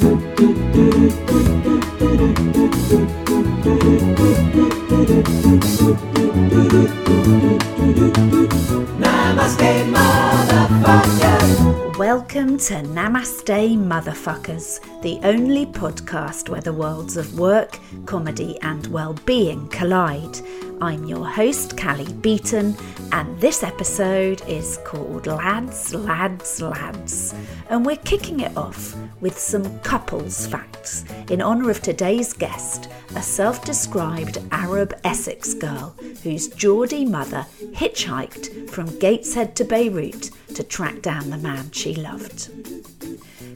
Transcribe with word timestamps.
Welcome 0.00 0.28
to 12.58 12.74
Namaste 12.74 13.76
Motherfuckers, 13.76 15.02
the 15.02 15.18
only 15.24 15.66
podcast 15.66 16.48
where 16.48 16.60
the 16.60 16.72
worlds 16.72 17.16
of 17.16 17.36
work, 17.36 17.80
comedy, 18.06 18.56
and 18.62 18.86
well-being 18.86 19.66
collide. 19.70 20.38
I'm 20.80 21.06
your 21.06 21.26
host, 21.26 21.76
Cally 21.76 22.12
Beaton, 22.12 22.76
and 23.10 23.40
this 23.40 23.64
episode 23.64 24.42
is 24.46 24.78
called 24.84 25.26
Lads, 25.26 25.92
Lads, 25.92 26.62
Lads. 26.62 27.34
And 27.68 27.84
we're 27.84 27.96
kicking 27.96 28.40
it 28.40 28.56
off 28.56 28.94
with 29.20 29.36
some 29.36 29.80
couples 29.80 30.46
facts 30.46 31.04
in 31.30 31.42
honour 31.42 31.70
of 31.70 31.82
today's 31.82 32.32
guest, 32.32 32.88
a 33.16 33.22
self 33.22 33.64
described 33.64 34.38
Arab 34.52 34.94
Essex 35.02 35.52
girl 35.52 35.96
whose 36.22 36.46
Geordie 36.46 37.04
mother 37.04 37.44
hitchhiked 37.72 38.70
from 38.70 38.98
Gateshead 39.00 39.56
to 39.56 39.64
Beirut 39.64 40.30
to 40.54 40.62
track 40.62 41.02
down 41.02 41.30
the 41.30 41.38
man 41.38 41.72
she 41.72 41.96
loved. 41.96 42.50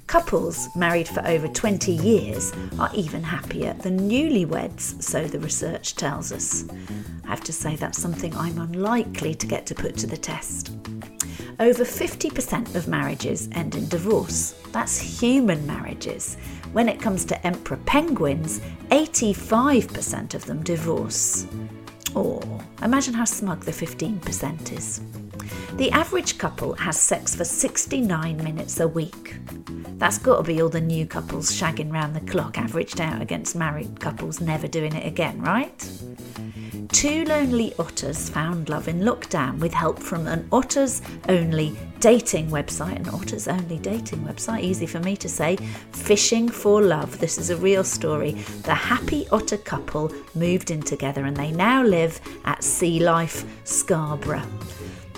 Couples 0.08 0.68
married 0.76 1.08
for 1.08 1.26
over 1.26 1.48
20 1.48 1.92
years 1.92 2.52
are 2.78 2.90
even 2.94 3.22
happier 3.22 3.72
than 3.74 4.10
newlyweds, 4.10 5.02
so 5.02 5.26
the 5.26 5.38
research 5.38 5.96
tells 5.96 6.32
us. 6.32 6.64
I 7.24 7.28
have 7.28 7.44
to 7.44 7.52
say 7.52 7.76
that's 7.76 8.00
something 8.00 8.36
I'm 8.36 8.58
unlikely 8.58 9.34
to 9.34 9.46
get 9.46 9.66
to 9.66 9.74
put 9.74 9.96
to 9.98 10.06
the 10.06 10.16
test. 10.16 10.70
Over 11.60 11.84
50% 11.84 12.74
of 12.74 12.88
marriages 12.88 13.48
end 13.52 13.74
in 13.74 13.88
divorce. 13.88 14.54
That's 14.72 14.98
human 14.98 15.66
marriages. 15.66 16.36
When 16.72 16.88
it 16.88 17.00
comes 17.00 17.24
to 17.26 17.46
emperor 17.46 17.78
penguins, 17.86 18.60
85% 18.90 20.34
of 20.34 20.44
them 20.46 20.62
divorce. 20.62 21.46
Or 22.14 22.40
oh, 22.44 22.60
imagine 22.82 23.14
how 23.14 23.24
smug 23.24 23.64
the 23.64 23.72
15% 23.72 24.72
is. 24.72 25.00
The 25.74 25.90
average 25.90 26.38
couple 26.38 26.74
has 26.74 27.00
sex 27.00 27.34
for 27.34 27.44
69 27.44 28.36
minutes 28.38 28.80
a 28.80 28.88
week. 28.88 29.36
That's 29.98 30.18
got 30.18 30.38
to 30.38 30.42
be 30.42 30.60
all 30.60 30.68
the 30.68 30.80
new 30.80 31.06
couples 31.06 31.50
shagging 31.52 31.92
round 31.92 32.16
the 32.16 32.32
clock 32.32 32.58
averaged 32.58 33.00
out 33.00 33.22
against 33.22 33.54
married 33.54 34.00
couples 34.00 34.40
never 34.40 34.66
doing 34.66 34.94
it 34.94 35.06
again, 35.06 35.40
right? 35.40 35.88
Two 36.88 37.24
lonely 37.24 37.72
otters 37.78 38.28
found 38.28 38.68
love 38.68 38.86
in 38.86 39.00
lockdown 39.00 39.58
with 39.58 39.72
help 39.72 39.98
from 39.98 40.26
an 40.26 40.46
otters 40.52 41.02
only 41.28 41.76
dating 42.00 42.48
website, 42.50 42.96
an 42.96 43.08
otters 43.08 43.48
only 43.48 43.78
dating 43.78 44.18
website, 44.20 44.62
easy 44.62 44.86
for 44.86 45.00
me 45.00 45.16
to 45.16 45.28
say, 45.28 45.56
Fishing 45.92 46.48
for 46.48 46.82
Love. 46.82 47.18
This 47.18 47.38
is 47.38 47.50
a 47.50 47.56
real 47.56 47.84
story. 47.84 48.32
The 48.64 48.74
happy 48.74 49.26
otter 49.30 49.56
couple 49.56 50.12
moved 50.34 50.70
in 50.70 50.82
together 50.82 51.24
and 51.24 51.36
they 51.36 51.50
now 51.50 51.82
live 51.82 52.20
at 52.44 52.62
Sea 52.62 53.00
Life 53.00 53.44
Scarborough. 53.64 54.46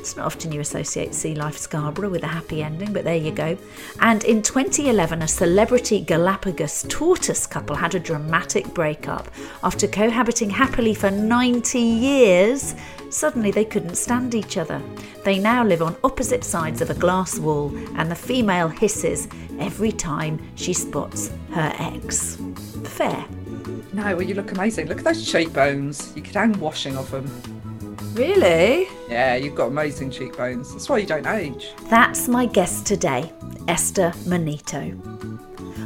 It's 0.04 0.16
not 0.16 0.26
often 0.26 0.52
you 0.52 0.60
associate 0.60 1.14
Sea 1.14 1.34
Life 1.34 1.56
Scarborough 1.56 2.10
with 2.10 2.24
a 2.24 2.26
happy 2.26 2.62
ending, 2.62 2.92
but 2.92 3.04
there 3.04 3.16
you 3.16 3.30
go. 3.30 3.56
And 4.00 4.22
in 4.24 4.42
2011, 4.42 5.22
a 5.22 5.26
celebrity 5.26 6.02
Galapagos 6.02 6.84
tortoise 6.90 7.46
couple 7.46 7.74
had 7.74 7.94
a 7.94 7.98
dramatic 7.98 8.66
breakup. 8.74 9.30
After 9.62 9.88
cohabiting 9.88 10.50
happily 10.50 10.92
for 10.92 11.10
90 11.10 11.78
years, 11.78 12.74
suddenly 13.08 13.50
they 13.50 13.64
couldn't 13.64 13.94
stand 13.94 14.34
each 14.34 14.58
other. 14.58 14.82
They 15.24 15.38
now 15.38 15.64
live 15.64 15.80
on 15.80 15.96
opposite 16.04 16.44
sides 16.44 16.82
of 16.82 16.90
a 16.90 16.94
glass 16.94 17.38
wall, 17.38 17.74
and 17.96 18.10
the 18.10 18.14
female 18.14 18.68
hisses 18.68 19.26
every 19.58 19.90
time 19.90 20.38
she 20.54 20.74
spots 20.74 21.30
her 21.52 21.72
ex. 21.78 22.36
Fair. 22.84 23.24
No, 23.94 24.16
well, 24.16 24.22
you 24.22 24.34
look 24.34 24.52
amazing. 24.52 24.86
Look 24.86 24.98
at 24.98 25.04
those 25.04 25.26
cheekbones. 25.26 26.12
You 26.14 26.20
could 26.20 26.34
hang 26.34 26.60
washing 26.60 26.94
off 26.94 27.10
them. 27.10 27.24
Really? 28.14 28.88
Yeah, 29.08 29.34
you've 29.34 29.56
got 29.56 29.66
amazing 29.66 30.10
cheekbones. 30.12 30.72
That's 30.72 30.88
why 30.88 30.98
you 30.98 31.06
don't 31.06 31.26
age. 31.26 31.72
That's 31.90 32.28
my 32.28 32.46
guest 32.46 32.86
today, 32.86 33.32
Esther 33.66 34.12
Manito. 34.26 34.92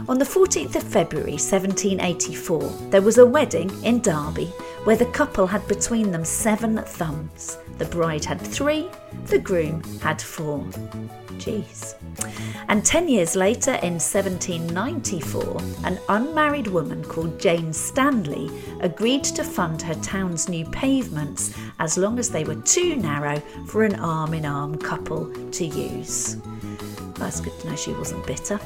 On 0.08 0.18
the 0.18 0.24
14th 0.24 0.74
of 0.74 0.82
February 0.84 1.32
1784, 1.32 2.62
there 2.88 3.02
was 3.02 3.18
a 3.18 3.26
wedding 3.26 3.70
in 3.84 4.00
Derby 4.00 4.46
where 4.84 4.96
the 4.96 5.04
couple 5.04 5.46
had 5.46 5.68
between 5.68 6.10
them 6.10 6.24
seven 6.24 6.78
thumbs. 6.78 7.58
The 7.76 7.84
bride 7.84 8.24
had 8.24 8.40
three, 8.40 8.88
the 9.26 9.38
groom 9.38 9.82
had 10.00 10.22
four. 10.22 10.60
Jeez. 11.36 11.94
And 12.68 12.86
10 12.86 13.08
years 13.08 13.36
later, 13.36 13.72
in 13.82 14.00
1794, 14.00 15.60
an 15.84 16.00
unmarried 16.08 16.68
woman 16.68 17.04
called 17.04 17.38
Jane 17.38 17.74
Stanley 17.74 18.50
agreed 18.80 19.24
to 19.24 19.44
fund 19.44 19.82
her 19.82 19.94
town's 19.96 20.48
new 20.48 20.64
pavements 20.70 21.54
as 21.80 21.98
long 21.98 22.18
as 22.18 22.30
they 22.30 22.44
were 22.44 22.62
too 22.62 22.96
narrow 22.96 23.40
for 23.66 23.84
an 23.84 23.96
arm 23.96 24.32
in 24.32 24.46
arm 24.46 24.78
couple 24.78 25.30
to 25.50 25.66
use. 25.66 26.38
That's 27.16 27.40
good 27.40 27.58
to 27.60 27.68
know 27.68 27.76
she 27.76 27.92
wasn't 27.92 28.26
bitter. 28.26 28.58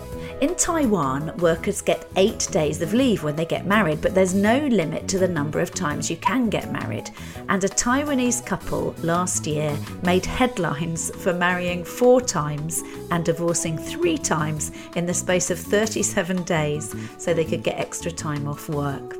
In 0.43 0.57
Taiwan, 0.57 1.37
workers 1.37 1.81
get 1.81 2.11
eight 2.17 2.49
days 2.51 2.83
of 2.83 2.93
leave 2.93 3.23
when 3.23 3.37
they 3.37 3.45
get 3.45 3.65
married, 3.65 4.01
but 4.01 4.13
there's 4.13 4.35
no 4.35 4.59
limit 4.67 5.07
to 5.07 5.19
the 5.21 5.29
number 5.29 5.61
of 5.61 5.73
times 5.73 6.11
you 6.11 6.17
can 6.17 6.51
get 6.51 6.73
married. 6.73 7.11
And 7.49 7.63
a 7.63 7.69
Taiwanese 7.69 8.45
couple 8.45 8.93
last 9.05 9.47
year 9.47 9.79
made 10.03 10.27
headlines 10.27 11.15
for 11.23 11.33
marrying 11.33 11.85
four 11.85 12.21
times 12.21 12.83
and 13.13 13.25
divorcing 13.25 13.79
three 13.79 14.19
times 14.19 14.73
in 14.97 15.07
the 15.07 15.15
space 15.15 15.53
of 15.53 15.61
37 15.61 16.43
days 16.43 16.93
so 17.19 17.33
they 17.33 17.45
could 17.45 17.63
get 17.63 17.79
extra 17.79 18.11
time 18.11 18.49
off 18.49 18.69
work. 18.69 19.15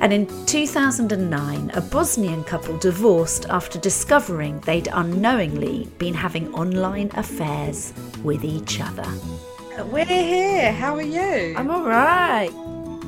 And 0.00 0.12
in 0.12 0.28
2009, 0.46 1.70
a 1.74 1.80
Bosnian 1.80 2.44
couple 2.44 2.78
divorced 2.78 3.46
after 3.48 3.80
discovering 3.80 4.60
they'd 4.60 4.86
unknowingly 4.92 5.88
been 5.98 6.14
having 6.14 6.54
online 6.54 7.10
affairs 7.14 7.92
with 8.22 8.44
each 8.44 8.80
other. 8.80 9.12
We're 9.76 10.04
here. 10.04 10.72
How 10.72 10.94
are 10.94 11.02
you? 11.02 11.54
I'm 11.56 11.68
all 11.68 11.82
right. 11.84 12.50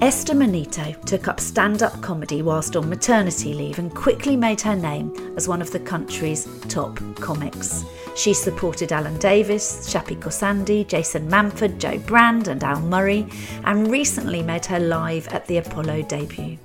Esther 0.02 0.34
Manito 0.34 0.92
took 1.04 1.28
up 1.28 1.38
stand 1.38 1.82
up 1.82 2.00
comedy 2.02 2.42
whilst 2.42 2.74
on 2.74 2.88
maternity 2.88 3.54
leave 3.54 3.78
and 3.78 3.94
quickly 3.94 4.36
made 4.36 4.60
her 4.62 4.74
name 4.74 5.14
as 5.36 5.46
one 5.46 5.62
of 5.62 5.70
the 5.70 5.78
country's 5.78 6.48
top 6.62 6.98
comics. 7.20 7.84
She 8.16 8.34
supported 8.34 8.90
Alan 8.90 9.16
Davies, 9.18 9.88
Shappi 9.88 10.16
Khorsandi, 10.16 10.86
Jason 10.88 11.28
Manford, 11.30 11.78
Jo 11.78 11.98
Brand, 11.98 12.48
and 12.48 12.64
Al 12.64 12.80
Murray, 12.80 13.28
and 13.64 13.88
recently 13.88 14.42
made 14.42 14.66
her 14.66 14.80
live 14.80 15.28
at 15.28 15.46
the 15.46 15.58
Apollo 15.58 16.02
debut. 16.02 16.58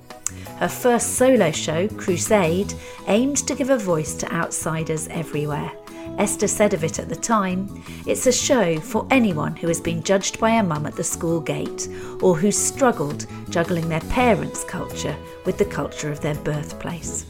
Her 0.56 0.68
first 0.68 1.14
solo 1.14 1.52
show, 1.52 1.86
Crusade, 1.88 2.74
aimed 3.06 3.38
to 3.46 3.54
give 3.54 3.70
a 3.70 3.78
voice 3.78 4.14
to 4.14 4.32
outsiders 4.32 5.06
everywhere. 5.08 5.70
Esther 6.18 6.46
said 6.46 6.74
of 6.74 6.84
it 6.84 6.98
at 6.98 7.08
the 7.08 7.16
time, 7.16 7.82
it's 8.06 8.26
a 8.26 8.32
show 8.32 8.78
for 8.78 9.06
anyone 9.10 9.56
who 9.56 9.68
has 9.68 9.80
been 9.80 10.02
judged 10.02 10.38
by 10.38 10.50
a 10.50 10.62
mum 10.62 10.86
at 10.86 10.94
the 10.94 11.04
school 11.04 11.40
gate 11.40 11.88
or 12.20 12.36
who's 12.36 12.56
struggled 12.56 13.26
juggling 13.48 13.88
their 13.88 14.00
parents' 14.00 14.64
culture 14.64 15.16
with 15.44 15.58
the 15.58 15.64
culture 15.64 16.10
of 16.10 16.20
their 16.20 16.34
birthplace. 16.36 17.26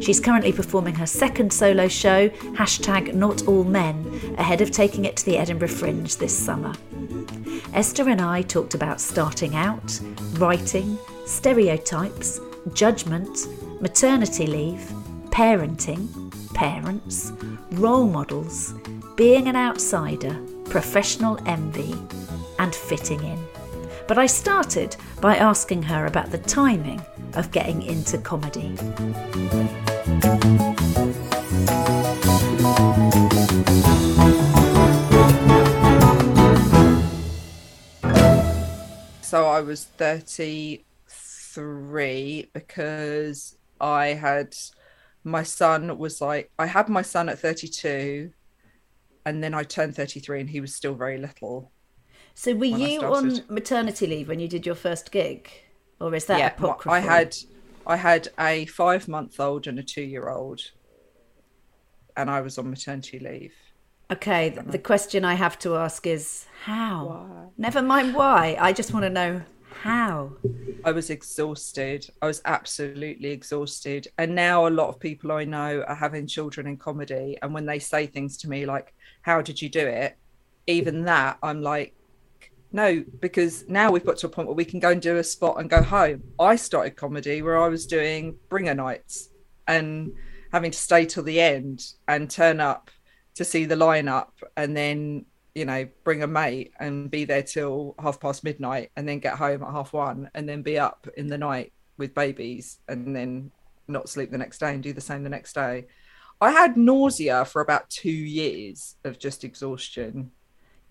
She's 0.00 0.20
currently 0.20 0.52
performing 0.52 0.94
her 0.96 1.06
second 1.06 1.52
solo 1.52 1.88
show, 1.88 2.28
hashtag 2.28 3.14
Not 3.14 3.46
All 3.46 3.64
Men, 3.64 4.34
ahead 4.38 4.60
of 4.60 4.70
taking 4.70 5.04
it 5.04 5.16
to 5.18 5.24
the 5.24 5.38
Edinburgh 5.38 5.68
Fringe 5.68 6.16
this 6.16 6.36
summer. 6.36 6.72
Esther 7.72 8.08
and 8.08 8.20
I 8.20 8.42
talked 8.42 8.74
about 8.74 9.00
starting 9.00 9.54
out, 9.54 10.00
writing, 10.34 10.98
stereotypes, 11.26 12.40
judgment, 12.72 13.46
maternity 13.80 14.46
leave, 14.46 14.92
parenting, 15.30 16.23
parents, 16.54 17.32
role 17.72 18.06
models, 18.06 18.72
being 19.16 19.48
an 19.48 19.56
outsider, 19.56 20.40
professional 20.64 21.38
envy, 21.46 21.94
and 22.58 22.74
fitting 22.74 23.22
in. 23.22 23.38
But 24.06 24.18
I 24.18 24.26
started 24.26 24.96
by 25.20 25.36
asking 25.36 25.82
her 25.84 26.04
about 26.06 26.30
the 26.30 26.38
timing 26.38 27.00
of 27.34 27.50
getting 27.50 27.82
into 27.82 28.18
comedy. 28.18 28.76
So 39.22 39.46
I 39.46 39.62
was 39.62 39.84
33 39.84 42.50
because 42.52 43.56
I 43.80 44.08
had 44.08 44.54
my 45.24 45.42
son 45.42 45.96
was 45.98 46.20
like 46.20 46.50
I 46.58 46.66
had 46.66 46.88
my 46.88 47.02
son 47.02 47.28
at 47.28 47.38
32 47.38 48.30
and 49.24 49.42
then 49.42 49.54
I 49.54 49.62
turned 49.62 49.96
33 49.96 50.40
and 50.40 50.50
he 50.50 50.60
was 50.60 50.74
still 50.74 50.94
very 50.94 51.18
little. 51.18 51.72
So 52.34 52.54
were 52.54 52.66
you 52.66 53.00
on 53.00 53.42
maternity 53.48 54.06
leave 54.06 54.28
when 54.28 54.38
you 54.38 54.48
did 54.48 54.66
your 54.66 54.74
first 54.74 55.10
gig? 55.10 55.50
Or 56.00 56.14
is 56.14 56.26
that 56.26 56.38
yeah, 56.38 56.48
apocryphal? 56.48 56.92
I 56.92 56.98
had 56.98 57.36
I 57.86 57.96
had 57.96 58.28
a 58.38 58.66
5 58.66 59.08
month 59.08 59.40
old 59.40 59.66
and 59.66 59.78
a 59.78 59.82
2 59.82 60.02
year 60.02 60.28
old 60.28 60.60
and 62.16 62.30
I 62.30 62.40
was 62.42 62.58
on 62.58 62.70
maternity 62.70 63.18
leave. 63.18 63.54
Okay, 64.10 64.50
th- 64.50 64.66
the 64.66 64.78
question 64.78 65.24
I 65.24 65.34
have 65.34 65.58
to 65.60 65.76
ask 65.76 66.06
is 66.06 66.46
how? 66.64 67.50
Never 67.56 67.80
mind 67.80 68.14
why. 68.14 68.56
I 68.60 68.72
just 68.72 68.92
want 68.92 69.04
to 69.04 69.10
know 69.10 69.42
how. 69.84 70.32
I 70.82 70.92
was 70.92 71.10
exhausted. 71.10 72.08
I 72.22 72.26
was 72.26 72.40
absolutely 72.46 73.30
exhausted. 73.30 74.08
And 74.16 74.34
now 74.34 74.66
a 74.66 74.70
lot 74.70 74.88
of 74.88 74.98
people 74.98 75.30
I 75.30 75.44
know 75.44 75.84
are 75.86 75.94
having 75.94 76.26
children 76.26 76.66
in 76.66 76.78
comedy. 76.78 77.36
And 77.42 77.52
when 77.52 77.66
they 77.66 77.78
say 77.78 78.06
things 78.06 78.38
to 78.38 78.48
me 78.48 78.64
like, 78.64 78.94
How 79.20 79.42
did 79.42 79.60
you 79.60 79.68
do 79.68 79.86
it? 79.86 80.16
Even 80.66 81.04
that, 81.04 81.36
I'm 81.42 81.60
like, 81.60 81.94
No, 82.72 83.04
because 83.20 83.68
now 83.68 83.90
we've 83.90 84.06
got 84.06 84.16
to 84.18 84.26
a 84.26 84.30
point 84.30 84.48
where 84.48 84.56
we 84.56 84.64
can 84.64 84.80
go 84.80 84.90
and 84.90 85.02
do 85.02 85.18
a 85.18 85.24
spot 85.24 85.60
and 85.60 85.68
go 85.68 85.82
home. 85.82 86.22
I 86.38 86.56
started 86.56 86.96
comedy 86.96 87.42
where 87.42 87.62
I 87.62 87.68
was 87.68 87.86
doing 87.86 88.36
bringer 88.48 88.74
nights 88.74 89.28
and 89.68 90.12
having 90.50 90.70
to 90.70 90.78
stay 90.78 91.04
till 91.04 91.24
the 91.24 91.42
end 91.42 91.84
and 92.08 92.30
turn 92.30 92.58
up 92.58 92.90
to 93.34 93.44
see 93.44 93.66
the 93.66 93.74
lineup 93.74 94.30
and 94.56 94.74
then 94.74 95.26
you 95.54 95.64
know 95.64 95.86
bring 96.02 96.22
a 96.22 96.26
mate 96.26 96.72
and 96.80 97.10
be 97.10 97.24
there 97.24 97.42
till 97.42 97.94
half 97.98 98.20
past 98.20 98.44
midnight 98.44 98.90
and 98.96 99.08
then 99.08 99.20
get 99.20 99.34
home 99.34 99.62
at 99.62 99.70
half 99.70 99.92
one 99.92 100.30
and 100.34 100.48
then 100.48 100.62
be 100.62 100.78
up 100.78 101.06
in 101.16 101.28
the 101.28 101.38
night 101.38 101.72
with 101.96 102.14
babies 102.14 102.78
and 102.88 103.14
then 103.14 103.50
not 103.86 104.08
sleep 104.08 104.30
the 104.30 104.38
next 104.38 104.58
day 104.58 104.74
and 104.74 104.82
do 104.82 104.92
the 104.92 105.00
same 105.00 105.22
the 105.22 105.28
next 105.28 105.54
day. 105.54 105.86
I 106.40 106.50
had 106.50 106.76
nausea 106.76 107.44
for 107.44 107.62
about 107.62 107.88
two 107.88 108.10
years 108.10 108.96
of 109.04 109.18
just 109.18 109.44
exhaustion. 109.44 110.32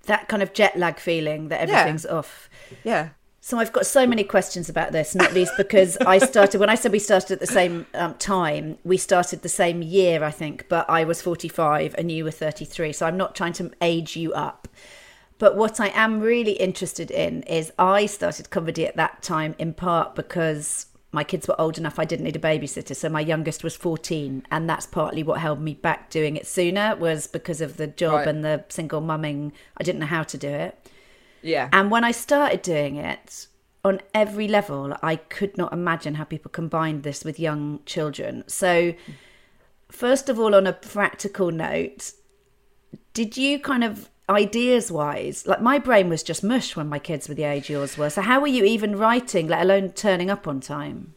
That 0.03 0.27
kind 0.27 0.41
of 0.41 0.53
jet 0.53 0.77
lag 0.77 0.99
feeling 0.99 1.49
that 1.49 1.61
everything's 1.61 2.05
off. 2.05 2.49
yeah 2.83 3.09
So 3.45 3.59
I've 3.59 3.73
got 3.73 3.85
so 3.85 4.07
many 4.07 4.23
questions 4.23 4.69
about 4.69 4.93
this, 4.93 5.13
not 5.13 5.33
least 5.33 5.51
because 5.57 5.97
I 5.97 6.17
started 6.17 6.61
when 6.61 6.69
I 6.69 6.75
said 6.75 6.93
we 6.93 6.99
started 6.99 7.29
at 7.33 7.39
the 7.41 7.45
same 7.45 7.85
um, 7.93 8.13
time. 8.13 8.77
We 8.85 8.95
started 8.95 9.41
the 9.41 9.49
same 9.49 9.81
year, 9.81 10.23
I 10.23 10.31
think, 10.31 10.69
but 10.69 10.89
I 10.89 11.03
was 11.03 11.21
forty-five 11.21 11.93
and 11.97 12.09
you 12.09 12.23
were 12.23 12.31
thirty-three. 12.31 12.93
So 12.93 13.05
I'm 13.05 13.17
not 13.17 13.35
trying 13.35 13.51
to 13.53 13.69
age 13.81 14.15
you 14.15 14.31
up. 14.31 14.69
But 15.39 15.57
what 15.57 15.81
I 15.81 15.89
am 15.89 16.21
really 16.21 16.53
interested 16.53 17.11
in 17.11 17.43
is 17.43 17.73
I 17.77 18.05
started 18.05 18.49
comedy 18.49 18.87
at 18.87 18.95
that 18.95 19.21
time 19.21 19.55
in 19.59 19.73
part 19.73 20.15
because 20.15 20.85
my 21.11 21.25
kids 21.25 21.45
were 21.45 21.59
old 21.59 21.77
enough 21.77 21.99
I 21.99 22.05
didn't 22.05 22.23
need 22.23 22.37
a 22.37 22.39
babysitter. 22.39 22.95
So 22.95 23.09
my 23.09 23.19
youngest 23.19 23.61
was 23.61 23.75
14 23.75 24.47
and 24.51 24.69
that's 24.69 24.85
partly 24.85 25.21
what 25.21 25.41
held 25.41 25.59
me 25.59 25.73
back 25.73 26.09
doing 26.09 26.37
it 26.37 26.47
sooner 26.47 26.95
was 26.95 27.27
because 27.27 27.59
of 27.59 27.75
the 27.75 27.87
job 27.87 28.13
Right. 28.13 28.27
and 28.29 28.45
the 28.45 28.63
single 28.69 29.01
mumming. 29.01 29.51
I 29.77 29.83
didn't 29.83 29.99
know 29.99 30.05
how 30.05 30.23
to 30.23 30.37
do 30.37 30.47
it. 30.47 30.82
Yeah 31.43 31.69
And 31.71 31.91
when 31.91 32.03
I 32.03 32.11
started 32.11 32.61
doing 32.61 32.95
it 32.95 33.47
on 33.85 34.01
every 34.13 34.47
level, 34.47 34.95
I 35.03 35.17
could 35.17 35.57
not 35.57 35.73
imagine 35.73 36.15
how 36.15 36.23
people 36.23 36.49
combined 36.49 37.03
this 37.03 37.25
with 37.25 37.37
young 37.39 37.81
children. 37.85 38.45
So, 38.47 38.93
first 39.91 40.29
of 40.29 40.39
all, 40.39 40.55
on 40.55 40.65
a 40.65 40.73
practical 40.73 41.51
note, 41.51 42.13
did 43.13 43.35
you 43.35 43.59
kind 43.59 43.83
of 43.83 44.09
ideas 44.29 44.91
wise, 44.91 45.45
like 45.45 45.61
my 45.61 45.79
brain 45.79 46.09
was 46.09 46.23
just 46.23 46.43
mush 46.43 46.75
when 46.75 46.87
my 46.87 46.99
kids 46.99 47.27
were 47.27 47.35
the 47.35 47.43
age 47.43 47.69
yours 47.69 47.97
were. 47.97 48.09
So, 48.09 48.21
how 48.21 48.39
were 48.39 48.47
you 48.47 48.63
even 48.63 48.97
writing, 48.97 49.47
let 49.47 49.61
alone 49.61 49.91
turning 49.91 50.29
up 50.29 50.47
on 50.47 50.59
time? 50.59 51.13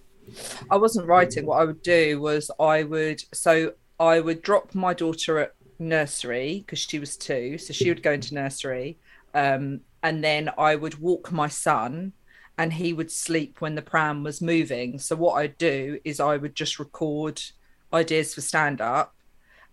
I 0.70 0.76
wasn't 0.76 1.06
writing. 1.06 1.46
What 1.46 1.60
I 1.60 1.64
would 1.64 1.82
do 1.82 2.20
was 2.20 2.50
I 2.58 2.82
would 2.82 3.22
so 3.32 3.74
I 4.00 4.20
would 4.20 4.42
drop 4.42 4.74
my 4.74 4.92
daughter 4.92 5.38
at 5.38 5.54
nursery 5.78 6.64
because 6.64 6.80
she 6.80 6.98
was 6.98 7.16
two, 7.16 7.58
so 7.58 7.72
she 7.72 7.88
would 7.88 8.02
go 8.02 8.12
into 8.12 8.34
nursery, 8.34 8.98
um, 9.34 9.80
and 10.06 10.22
then 10.22 10.44
I 10.56 10.76
would 10.76 10.98
walk 11.08 11.32
my 11.32 11.48
son, 11.48 12.12
and 12.56 12.72
he 12.72 12.92
would 12.92 13.10
sleep 13.10 13.60
when 13.60 13.74
the 13.74 13.88
pram 13.92 14.22
was 14.22 14.40
moving. 14.40 14.98
So 14.98 15.16
what 15.16 15.34
I'd 15.34 15.58
do 15.58 15.98
is 16.04 16.20
I 16.20 16.36
would 16.36 16.54
just 16.54 16.78
record 16.78 17.42
ideas 17.92 18.34
for 18.34 18.40
stand 18.40 18.80
up, 18.80 19.14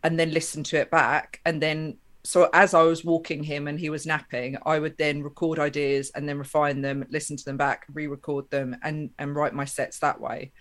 and 0.04 0.20
then 0.20 0.32
listen 0.32 0.64
to 0.64 0.78
it 0.78 0.90
back, 0.92 1.40
and 1.46 1.62
then. 1.62 1.98
So 2.26 2.50
as 2.54 2.74
I 2.74 2.84
was 2.84 3.04
walking 3.04 3.44
him 3.44 3.68
and 3.68 3.78
he 3.78 3.90
was 3.90 4.06
napping, 4.06 4.58
I 4.66 4.80
would 4.80 4.98
then 4.98 5.24
record 5.24 5.60
ideas 5.60 6.10
and 6.16 6.24
then 6.28 6.38
refine 6.40 6.82
them, 6.82 7.06
listen 7.10 7.36
to 7.36 7.44
them 7.44 7.58
back, 7.58 7.86
re-record 7.92 8.50
them, 8.50 8.78
and 8.82 9.10
and 9.20 9.36
write 9.36 9.54
my 9.54 9.66
sets 9.66 10.00
that 10.00 10.22
way. 10.22 10.54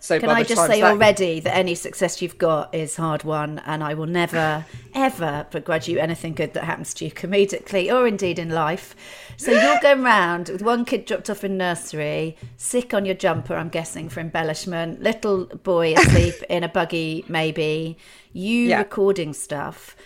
So 0.00 0.20
Can 0.20 0.30
I 0.30 0.44
just 0.44 0.64
say 0.66 0.80
that- 0.80 0.92
already 0.92 1.40
that 1.40 1.56
any 1.56 1.74
success 1.74 2.22
you've 2.22 2.38
got 2.38 2.72
is 2.74 2.96
hard 2.96 3.24
won, 3.24 3.60
and 3.66 3.82
I 3.82 3.94
will 3.94 4.06
never, 4.06 4.64
ever 4.94 5.46
begrudge 5.50 5.88
you 5.88 5.98
anything 5.98 6.34
good 6.34 6.54
that 6.54 6.64
happens 6.64 6.94
to 6.94 7.04
you 7.04 7.10
comedically 7.10 7.92
or 7.92 8.06
indeed 8.06 8.38
in 8.38 8.50
life. 8.50 8.94
So 9.36 9.50
you're 9.50 9.78
going 9.82 10.02
round 10.04 10.50
with 10.50 10.62
one 10.62 10.84
kid 10.84 11.04
dropped 11.04 11.28
off 11.28 11.42
in 11.42 11.56
nursery, 11.56 12.36
sick 12.56 12.94
on 12.94 13.04
your 13.06 13.16
jumper, 13.16 13.56
I'm 13.56 13.70
guessing, 13.70 14.08
for 14.08 14.20
embellishment, 14.20 15.02
little 15.02 15.46
boy 15.46 15.94
asleep 15.98 16.42
in 16.48 16.62
a 16.62 16.68
buggy, 16.68 17.24
maybe, 17.28 17.98
you 18.32 18.68
Yeah. 18.68 18.78
recording 18.78 19.32
stuff. 19.32 19.96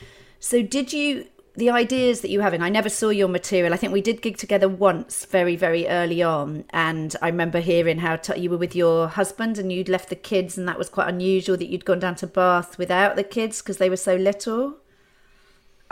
So 0.41 0.62
did 0.62 0.93
you 0.93 1.27
the 1.55 1.71
ideas 1.71 2.21
that 2.21 2.31
you 2.31 2.41
having? 2.41 2.63
I 2.63 2.69
never 2.69 2.89
saw 2.89 3.11
your 3.11 3.29
material. 3.29 3.75
I 3.75 3.77
think 3.77 3.93
we 3.93 4.01
did 4.01 4.23
gig 4.23 4.37
together 4.37 4.69
once, 4.69 5.25
very 5.25 5.57
very 5.57 5.87
early 5.89 6.23
on, 6.23 6.65
and 6.71 7.15
I 7.23 7.29
remember 7.29 7.61
hearing 7.61 7.99
how 7.99 8.17
t- 8.17 8.41
you 8.41 8.51
were 8.51 8.57
with 8.57 8.75
your 8.77 9.09
husband 9.09 9.59
and 9.59 9.73
you'd 9.73 9.89
left 9.89 10.09
the 10.09 10.17
kids, 10.17 10.57
and 10.57 10.67
that 10.69 10.79
was 10.79 10.89
quite 10.89 11.09
unusual 11.09 11.57
that 11.57 11.69
you'd 11.69 11.85
gone 11.85 12.01
down 12.01 12.17
to 12.17 12.27
Bath 12.27 12.79
without 12.79 13.17
the 13.17 13.25
kids 13.25 13.63
because 13.63 13.79
they 13.79 13.91
were 13.91 13.97
so 13.97 14.17
little. 14.17 14.79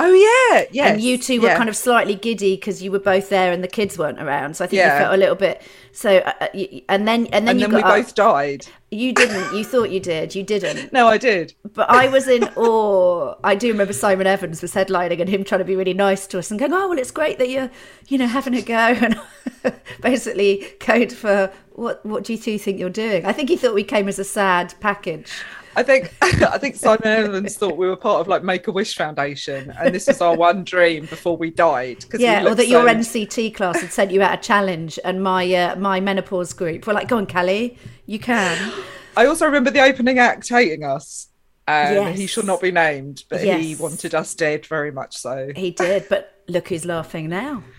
Oh 0.03 0.15
yeah, 0.15 0.65
yes, 0.73 0.93
and 0.95 1.03
you 1.03 1.19
two 1.19 1.43
were 1.43 1.49
yeah. 1.49 1.59
kind 1.59 1.69
of 1.69 1.77
slightly 1.77 2.15
giddy 2.15 2.57
because 2.57 2.83
you 2.83 2.91
were 2.91 2.99
both 2.99 3.29
there 3.29 3.53
and 3.53 3.63
the 3.63 3.69
kids 3.69 3.99
weren't 3.99 4.19
around. 4.19 4.57
So 4.57 4.65
I 4.65 4.67
think 4.69 4.79
Yeah. 4.79 4.95
you 4.95 5.05
felt 5.05 5.15
a 5.15 5.19
little 5.19 5.35
bit. 5.35 5.61
So 5.93 6.19
uh, 6.19 6.33
uh, 6.41 6.49
you, 6.55 6.81
and 6.89 7.07
then 7.07 7.27
and 7.27 7.47
then 7.47 7.49
and 7.51 7.61
you 7.61 7.67
then 7.67 7.77
we 7.77 7.83
up. 7.83 7.89
both 7.95 8.15
died. 8.15 8.67
You 8.91 9.13
didn't. 9.13 9.55
You 9.55 9.63
thought 9.63 9.91
you 9.91 10.01
did. 10.01 10.35
You 10.35 10.43
didn't. 10.43 10.91
No, 11.01 11.07
I 11.07 11.19
did. 11.19 11.53
But 11.75 11.91
I 11.91 12.09
was 12.09 12.29
in 12.29 12.45
awe. 12.57 13.35
I 13.45 13.55
do 13.55 13.69
remember 13.69 13.93
Simon 13.93 14.27
Evans 14.27 14.63
was 14.63 14.73
headlining 14.73 15.21
and 15.21 15.29
him 15.29 15.45
trying 15.45 15.59
to 15.59 15.67
be 15.67 15.77
really 15.77 15.93
nice 15.93 16.27
to 16.29 16.39
us 16.39 16.51
and 16.51 16.59
going, 16.59 16.73
"Oh 16.73 16.89
well, 16.89 16.99
it's 16.99 17.11
great 17.11 17.39
that 17.39 17.51
you're, 17.51 17.71
you 18.09 18.17
know, 18.17 18.27
having 18.27 18.55
a 18.55 18.63
go." 18.63 18.97
And 19.63 19.75
basically 20.01 20.65
code 20.81 21.13
for 21.13 21.53
what 21.73 22.05
what 22.07 22.25
do 22.25 22.33
you 22.33 22.39
two 22.39 22.59
think 22.59 22.79
you're 22.79 22.89
doing? 22.89 23.27
I 23.27 23.33
think 23.35 23.51
he 23.51 23.57
thought 23.57 23.75
we 23.75 23.85
came 23.85 24.09
as 24.09 24.19
a 24.19 24.25
sad 24.25 24.73
package. 24.81 25.31
I 25.77 25.83
think 25.83 26.13
I 26.23 26.59
think 26.59 26.77
Simon 26.77 27.07
Evans 27.07 27.57
thought 27.57 27.77
we 27.77 27.87
were 27.87 27.97
part 27.97 28.21
of 28.21 28.29
like 28.29 28.43
Make 28.43 28.67
a 28.67 28.73
Wish 28.73 28.97
Foundation, 28.97 29.73
and 29.79 29.95
this 29.95 30.07
was 30.07 30.21
our 30.21 30.37
one 30.37 30.65
dream 30.65 31.07
before 31.07 31.37
we 31.37 31.51
died. 31.51 32.05
Yeah, 32.17 32.47
or 32.47 32.55
that 32.55 32.69
your 32.69 32.87
NCT 32.87 33.55
class 33.55 33.81
had 33.81 33.93
sent 33.93 34.11
you 34.11 34.23
out 34.23 34.39
a 34.39 34.43
challenge, 34.43 34.99
and 35.05 35.23
my 35.23 35.53
uh, 35.55 35.77
my 35.77 36.01
menopause 36.01 36.53
group 36.53 36.87
were 36.87 36.93
like, 36.93 37.09
"Go 37.09 37.19
on, 37.19 37.27
Cally, 37.27 37.79
you 38.07 38.19
can." 38.19 38.73
I 39.17 39.27
also 39.27 39.47
remember 39.47 39.71
the 39.71 39.83
opening 39.83 40.19
act 40.19 40.49
hating 40.49 40.85
us. 40.85 41.29
Um, 41.69 41.95
Yes. 41.95 42.19
He 42.19 42.27
shall 42.27 42.45
not 42.45 42.61
be 42.61 42.73
named, 42.73 43.25
but 43.29 43.41
he 43.43 43.77
wanted 43.77 44.15
us 44.15 44.35
dead 44.35 44.67
very 44.67 44.91
much 44.91 45.17
so. 45.17 45.51
He 45.55 45.71
did, 45.71 46.07
but 46.09 46.35
look 46.49 46.69
who's 46.69 46.85
laughing 46.85 47.29
now. 47.29 47.63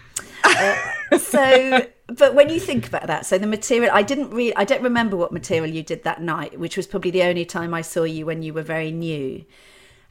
Uh, 0.44 1.18
so, 1.20 1.86
but 2.18 2.36
when 2.36 2.50
you 2.50 2.60
think 2.60 2.88
about 2.88 3.08
that, 3.08 3.25
so 3.25 3.38
the 3.38 3.48
material, 3.48 3.91
I 3.94 4.03
didn't 4.03 4.32
really, 4.32 4.56
I 4.56 4.63
don't 4.63 4.82
remember 4.82 5.15
what 5.18 5.32
material 5.32 5.70
you 5.74 5.84
did 5.84 6.03
that 6.03 6.22
night, 6.22 6.60
which 6.60 6.77
was 6.77 6.88
probably 6.88 7.12
the 7.12 7.24
only 7.24 7.46
time 7.46 7.74
I 7.74 7.82
saw 7.82 8.03
you 8.03 8.25
when 8.25 8.44
you 8.44 8.53
were 8.53 8.63
very 8.63 8.91
new. 8.91 9.46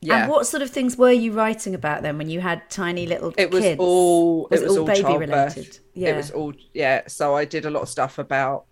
Yeah. 0.01 0.23
And 0.23 0.31
what 0.31 0.47
sort 0.47 0.63
of 0.63 0.71
things 0.71 0.97
were 0.97 1.13
you 1.13 1.33
writing 1.33 1.75
about 1.75 2.03
then 2.03 2.17
when 2.17 2.31
you 2.31 2.41
had 2.41 2.69
tiny 2.71 3.07
little 3.07 3.35
it 3.37 3.51
was 3.51 3.63
kids? 3.63 3.79
all 3.79 4.49
Was 4.51 4.63
it 4.63 4.69
was 4.69 4.77
all, 4.79 4.87
baby 4.87 5.03
childbirth. 5.03 5.57
related? 5.57 5.79
Yeah. 5.95 6.11
It 6.11 6.17
was 6.17 6.31
all 6.31 6.55
yeah. 6.73 7.03
So 7.07 7.37
I 7.37 7.45
did 7.45 7.67
a 7.67 7.71
lot 7.71 7.83
of 7.83 7.89
stuff 7.91 8.19
about 8.19 8.65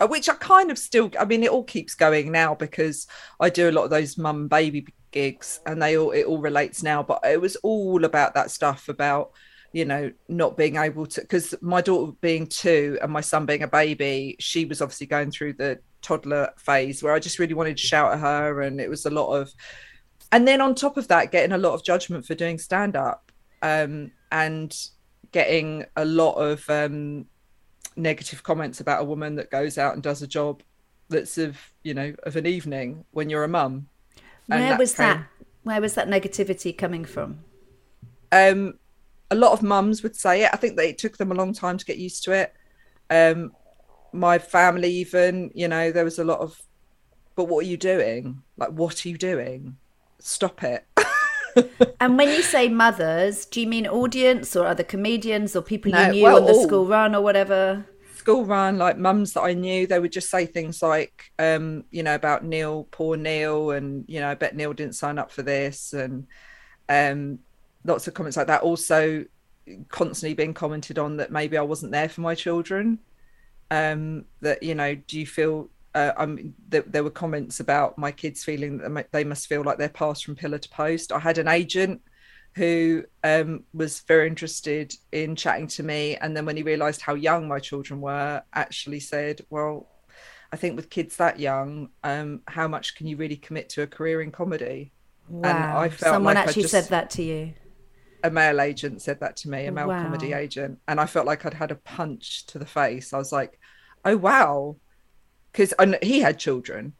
uh, 0.00 0.06
which 0.06 0.30
I 0.30 0.34
kind 0.34 0.70
of 0.70 0.78
still 0.78 1.10
I 1.20 1.26
mean 1.26 1.42
it 1.42 1.50
all 1.50 1.64
keeps 1.64 1.94
going 1.94 2.32
now 2.32 2.54
because 2.54 3.06
I 3.38 3.50
do 3.50 3.68
a 3.68 3.72
lot 3.72 3.84
of 3.84 3.90
those 3.90 4.16
mum 4.16 4.48
baby 4.48 4.86
gigs 5.10 5.60
and 5.66 5.82
they 5.82 5.98
all 5.98 6.10
it 6.12 6.24
all 6.24 6.38
relates 6.38 6.82
now 6.82 7.02
but 7.02 7.20
it 7.22 7.38
was 7.38 7.56
all 7.56 8.02
about 8.06 8.32
that 8.32 8.50
stuff 8.50 8.88
about 8.88 9.32
you 9.72 9.84
know 9.84 10.12
not 10.28 10.56
being 10.56 10.76
able 10.76 11.06
to 11.06 11.20
because 11.22 11.54
my 11.60 11.80
daughter 11.80 12.12
being 12.20 12.46
two 12.46 12.98
and 13.02 13.10
my 13.12 13.20
son 13.20 13.46
being 13.46 13.62
a 13.62 13.68
baby 13.68 14.36
she 14.38 14.64
was 14.64 14.82
obviously 14.82 15.06
going 15.06 15.30
through 15.30 15.52
the 15.54 15.78
toddler 16.02 16.50
phase 16.58 17.02
where 17.02 17.14
I 17.14 17.18
just 17.18 17.38
really 17.38 17.54
wanted 17.54 17.76
to 17.76 17.82
shout 17.82 18.12
at 18.12 18.18
her 18.20 18.60
and 18.62 18.80
it 18.80 18.90
was 18.90 19.06
a 19.06 19.10
lot 19.10 19.32
of 19.32 19.50
and 20.30 20.46
then 20.46 20.60
on 20.60 20.74
top 20.74 20.96
of 20.96 21.08
that 21.08 21.30
getting 21.32 21.52
a 21.52 21.58
lot 21.58 21.72
of 21.74 21.84
judgment 21.84 22.26
for 22.26 22.34
doing 22.34 22.58
stand 22.58 22.96
up 22.96 23.32
um, 23.62 24.10
and 24.30 24.76
getting 25.30 25.84
a 25.96 26.04
lot 26.04 26.32
of 26.34 26.68
um, 26.68 27.26
negative 27.96 28.42
comments 28.42 28.80
about 28.80 29.00
a 29.00 29.04
woman 29.04 29.36
that 29.36 29.50
goes 29.50 29.78
out 29.78 29.94
and 29.94 30.02
does 30.02 30.20
a 30.22 30.26
job 30.26 30.62
that's 31.08 31.38
of 31.38 31.56
you 31.82 31.94
know 31.94 32.14
of 32.24 32.36
an 32.36 32.46
evening 32.46 33.04
when 33.12 33.30
you're 33.30 33.44
a 33.44 33.48
mum 33.48 33.86
Where 34.46 34.76
was 34.76 34.94
came- 34.94 35.06
that? 35.08 35.26
Where 35.62 35.80
was 35.80 35.94
that 35.94 36.08
negativity 36.08 36.76
coming 36.76 37.04
from? 37.04 37.38
um 38.32 38.78
a 39.32 39.34
lot 39.34 39.52
of 39.52 39.62
mums 39.62 40.02
would 40.02 40.14
say 40.14 40.44
it. 40.44 40.50
I 40.52 40.56
think 40.56 40.76
that 40.76 40.86
it 40.86 40.98
took 40.98 41.16
them 41.16 41.32
a 41.32 41.34
long 41.34 41.52
time 41.52 41.78
to 41.78 41.84
get 41.84 41.98
used 41.98 42.22
to 42.24 42.32
it. 42.32 42.54
Um, 43.10 43.52
my 44.12 44.38
family, 44.38 44.90
even, 44.90 45.50
you 45.54 45.68
know, 45.68 45.90
there 45.90 46.04
was 46.04 46.18
a 46.18 46.24
lot 46.24 46.40
of, 46.40 46.60
but 47.34 47.44
what 47.44 47.64
are 47.64 47.68
you 47.68 47.78
doing? 47.78 48.42
Like, 48.56 48.70
what 48.70 49.04
are 49.04 49.08
you 49.08 49.16
doing? 49.16 49.76
Stop 50.18 50.62
it. 50.62 50.86
and 52.00 52.18
when 52.18 52.28
you 52.28 52.42
say 52.42 52.68
mothers, 52.68 53.46
do 53.46 53.60
you 53.62 53.66
mean 53.66 53.86
audience 53.86 54.54
or 54.54 54.66
other 54.66 54.84
comedians 54.84 55.56
or 55.56 55.62
people 55.62 55.92
No, 55.92 56.06
you 56.06 56.12
knew 56.12 56.22
well, 56.24 56.36
on 56.36 56.44
the 56.44 56.52
all. 56.52 56.62
school 56.62 56.86
run 56.86 57.14
or 57.14 57.22
whatever? 57.22 57.86
school 58.22 58.44
run, 58.44 58.78
like 58.78 58.96
mums 58.96 59.32
that 59.32 59.40
I 59.40 59.52
knew, 59.52 59.84
they 59.84 59.98
would 59.98 60.12
just 60.12 60.30
say 60.30 60.46
things 60.46 60.80
like, 60.80 61.32
um, 61.40 61.82
you 61.90 62.04
know, 62.04 62.14
about 62.14 62.44
Neil, 62.44 62.86
poor 62.92 63.16
Neil, 63.16 63.72
and 63.72 64.04
you 64.06 64.20
know, 64.20 64.30
I 64.30 64.34
bet 64.36 64.54
Neil 64.54 64.72
didn't 64.72 64.94
sign 64.94 65.18
up 65.18 65.32
for 65.32 65.42
this, 65.42 65.92
and 65.92 66.28
um, 66.88 67.40
lots 67.84 68.06
of 68.06 68.14
comments 68.14 68.36
like 68.36 68.46
that. 68.48 68.62
Also, 68.62 69.24
constantly 69.88 70.34
being 70.34 70.54
commented 70.54 70.98
on 70.98 71.16
that 71.18 71.30
maybe 71.30 71.56
I 71.56 71.62
wasn't 71.62 71.92
there 71.92 72.08
for 72.08 72.20
my 72.20 72.34
children. 72.34 72.98
Um, 73.70 74.26
that 74.40 74.62
you 74.62 74.74
know, 74.74 74.94
do 74.94 75.18
you 75.18 75.26
feel? 75.26 75.70
Uh, 75.94 76.12
I 76.16 76.26
mean, 76.26 76.54
th- 76.70 76.86
there 76.88 77.04
were 77.04 77.10
comments 77.10 77.60
about 77.60 77.98
my 77.98 78.10
kids 78.12 78.42
feeling 78.42 78.78
that 78.78 79.12
they 79.12 79.24
must 79.24 79.46
feel 79.46 79.62
like 79.62 79.76
they're 79.78 79.88
passed 79.90 80.24
from 80.24 80.36
pillar 80.36 80.58
to 80.58 80.68
post. 80.70 81.12
I 81.12 81.18
had 81.18 81.38
an 81.38 81.48
agent 81.48 82.00
who 82.54 83.04
um, 83.24 83.64
was 83.72 84.00
very 84.00 84.26
interested 84.26 84.94
in 85.12 85.34
chatting 85.36 85.66
to 85.66 85.82
me. 85.82 86.16
And 86.16 86.36
then 86.36 86.44
when 86.44 86.56
he 86.56 86.62
realized 86.62 87.00
how 87.00 87.14
young 87.14 87.48
my 87.48 87.58
children 87.58 88.00
were, 88.00 88.42
actually 88.52 89.00
said, 89.00 89.40
Well, 89.48 89.88
I 90.52 90.56
think 90.56 90.76
with 90.76 90.90
kids 90.90 91.16
that 91.16 91.40
young, 91.40 91.88
um, 92.04 92.42
how 92.46 92.68
much 92.68 92.94
can 92.94 93.06
you 93.06 93.16
really 93.16 93.36
commit 93.36 93.70
to 93.70 93.82
a 93.82 93.86
career 93.86 94.20
in 94.20 94.30
comedy? 94.30 94.92
Wow. 95.28 95.78
I 95.78 95.88
felt 95.88 96.14
Someone 96.14 96.34
like 96.34 96.46
actually 96.48 96.62
just- 96.62 96.72
said 96.72 96.88
that 96.88 97.10
to 97.10 97.22
you. 97.22 97.54
A 98.24 98.30
male 98.30 98.60
agent 98.60 99.02
said 99.02 99.20
that 99.20 99.36
to 99.38 99.50
me, 99.50 99.66
a 99.66 99.72
male 99.72 99.88
Wow. 99.88 100.02
comedy 100.02 100.32
agent. 100.32 100.78
And 100.88 101.00
I 101.00 101.06
felt 101.06 101.26
like 101.26 101.44
I'd 101.44 101.54
had 101.54 101.70
a 101.70 101.76
punch 101.76 102.46
to 102.46 102.58
the 102.58 102.66
face. 102.66 103.12
I 103.12 103.18
was 103.18 103.32
like, 103.32 103.58
Oh, 104.04 104.16
wow. 104.16 104.76
Because 105.52 105.74
he 106.02 106.20
had 106.20 106.38
children. 106.38 106.94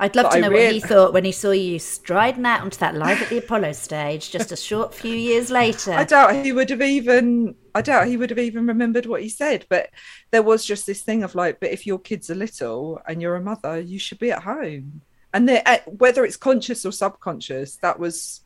I'd 0.00 0.14
love 0.14 0.26
But 0.26 0.36
to 0.36 0.40
know 0.42 0.50
what 0.50 0.70
he 0.72 0.78
thought 0.78 1.12
when 1.12 1.24
he 1.24 1.32
saw 1.32 1.50
you 1.50 1.78
striding 1.80 2.46
out 2.46 2.60
onto 2.60 2.78
that 2.78 2.94
live 2.94 3.20
at 3.20 3.30
the 3.30 3.38
Apollo 3.44 3.72
stage 3.72 4.30
just 4.30 4.52
a 4.52 4.56
short 4.56 4.94
few 4.94 5.14
years 5.14 5.50
later. 5.50 5.92
I 5.92 6.04
doubt 6.04 6.44
he 6.44 6.52
would 6.52 6.70
have 6.70 6.82
even 6.82 7.56
I 7.74 7.82
doubt 7.82 8.06
he 8.06 8.16
would 8.16 8.30
have 8.30 8.38
even 8.38 8.66
remembered 8.66 9.06
what 9.06 9.22
he 9.22 9.28
said. 9.28 9.66
But 9.68 9.90
there 10.30 10.42
was 10.42 10.64
just 10.64 10.86
this 10.86 11.02
thing 11.02 11.24
of 11.24 11.34
like, 11.34 11.58
but 11.58 11.70
if 11.72 11.84
your 11.86 11.98
kids 11.98 12.30
are 12.30 12.36
little 12.36 13.00
and 13.08 13.20
you're 13.20 13.34
a 13.36 13.40
mother, 13.40 13.80
you 13.80 13.98
should 13.98 14.20
be 14.20 14.30
at 14.30 14.42
home. 14.44 15.02
And 15.34 15.50
uh, 15.50 15.78
whether 15.86 16.24
it's 16.24 16.36
conscious 16.36 16.86
or 16.86 16.92
subconscious, 16.92 17.76
that 17.82 17.98
was 17.98 18.42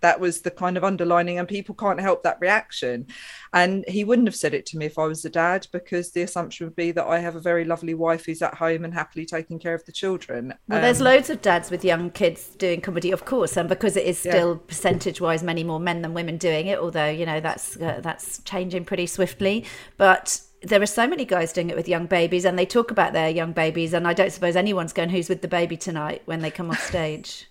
that 0.00 0.20
was 0.20 0.40
the 0.42 0.50
kind 0.50 0.76
of 0.76 0.84
underlining, 0.84 1.38
and 1.38 1.48
people 1.48 1.74
can't 1.74 2.00
help 2.00 2.22
that 2.22 2.38
reaction. 2.40 3.06
And 3.52 3.84
he 3.88 4.04
wouldn't 4.04 4.28
have 4.28 4.36
said 4.36 4.54
it 4.54 4.66
to 4.66 4.78
me 4.78 4.86
if 4.86 4.98
I 4.98 5.06
was 5.06 5.24
a 5.24 5.30
dad, 5.30 5.66
because 5.72 6.12
the 6.12 6.22
assumption 6.22 6.66
would 6.66 6.76
be 6.76 6.92
that 6.92 7.06
I 7.06 7.18
have 7.18 7.36
a 7.36 7.40
very 7.40 7.64
lovely 7.64 7.94
wife 7.94 8.26
who's 8.26 8.42
at 8.42 8.54
home 8.54 8.84
and 8.84 8.94
happily 8.94 9.26
taking 9.26 9.58
care 9.58 9.74
of 9.74 9.84
the 9.84 9.92
children. 9.92 10.54
Well, 10.68 10.80
there's 10.80 11.00
Um, 11.00 11.06
loads 11.06 11.30
of 11.30 11.42
dads 11.42 11.70
with 11.70 11.84
young 11.84 12.10
kids 12.10 12.50
doing 12.58 12.80
comedy, 12.80 13.10
of 13.10 13.24
course, 13.24 13.56
and 13.56 13.68
because 13.68 13.96
it 13.96 14.06
is 14.06 14.24
Yeah. 14.24 14.32
still 14.32 14.56
percentage-wise 14.56 15.42
many 15.42 15.64
more 15.64 15.80
men 15.80 16.02
than 16.02 16.14
women 16.14 16.36
doing 16.36 16.66
it, 16.68 16.78
although 16.78 17.08
you 17.10 17.26
know 17.26 17.40
that's 17.40 17.76
uh, 17.76 18.00
that's 18.02 18.38
changing 18.44 18.84
pretty 18.84 19.06
swiftly. 19.06 19.64
But 19.96 20.40
there 20.62 20.80
are 20.82 20.86
so 20.86 21.06
many 21.06 21.24
guys 21.24 21.52
doing 21.52 21.70
it 21.70 21.76
with 21.76 21.88
young 21.88 22.06
babies, 22.06 22.44
and 22.44 22.58
they 22.58 22.66
talk 22.66 22.90
about 22.90 23.12
their 23.12 23.28
young 23.30 23.52
babies, 23.52 23.92
and 23.92 24.06
I 24.06 24.12
don't 24.12 24.32
suppose 24.32 24.54
anyone's 24.56 24.92
going, 24.92 25.08
"Who's 25.10 25.28
with 25.28 25.42
the 25.42 25.48
baby 25.48 25.76
tonight?" 25.76 26.22
when 26.26 26.40
they 26.40 26.50
come 26.50 26.70
off 26.70 26.82
stage. 26.86 27.47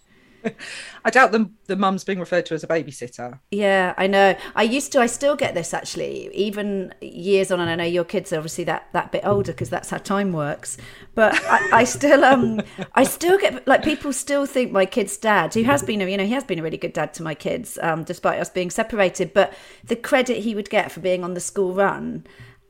I 1.05 1.09
doubt 1.09 1.31
the 1.31 1.49
the 1.67 1.75
mum's 1.75 2.03
being 2.03 2.19
referred 2.19 2.45
to 2.47 2.53
as 2.53 2.63
a 2.63 2.67
babysitter. 2.67 3.39
Yeah, 3.51 3.93
I 3.97 4.07
know. 4.07 4.35
I 4.55 4.63
used 4.63 4.91
to. 4.93 4.99
I 4.99 5.05
still 5.05 5.35
get 5.35 5.53
this 5.53 5.73
actually, 5.73 6.33
even 6.33 6.93
years 7.01 7.51
on. 7.51 7.59
And 7.59 7.69
I 7.69 7.75
know 7.75 7.83
your 7.83 8.03
kids 8.03 8.33
are 8.33 8.37
obviously 8.37 8.63
that 8.65 8.87
that 8.93 9.11
bit 9.11 9.25
older 9.25 9.51
because 9.51 9.69
that's 9.69 9.89
how 9.89 9.97
time 9.97 10.33
works. 10.33 10.77
But 11.15 11.33
I, 11.45 11.79
I 11.79 11.83
still 11.83 12.23
um 12.23 12.61
I 12.93 13.03
still 13.03 13.37
get 13.37 13.67
like 13.67 13.83
people 13.83 14.13
still 14.13 14.45
think 14.45 14.71
my 14.71 14.85
kid's 14.85 15.17
dad, 15.17 15.53
who 15.53 15.63
has 15.63 15.83
been 15.83 16.01
a 16.01 16.09
you 16.09 16.17
know 16.17 16.25
he 16.25 16.33
has 16.33 16.43
been 16.43 16.59
a 16.59 16.63
really 16.63 16.77
good 16.77 16.93
dad 16.93 17.13
to 17.15 17.23
my 17.23 17.35
kids, 17.35 17.77
um, 17.81 18.03
despite 18.03 18.39
us 18.39 18.49
being 18.49 18.69
separated. 18.69 19.33
But 19.33 19.53
the 19.83 19.95
credit 19.95 20.39
he 20.43 20.55
would 20.55 20.69
get 20.69 20.91
for 20.91 20.99
being 20.99 21.23
on 21.23 21.33
the 21.33 21.39
school 21.39 21.73
run. 21.73 22.25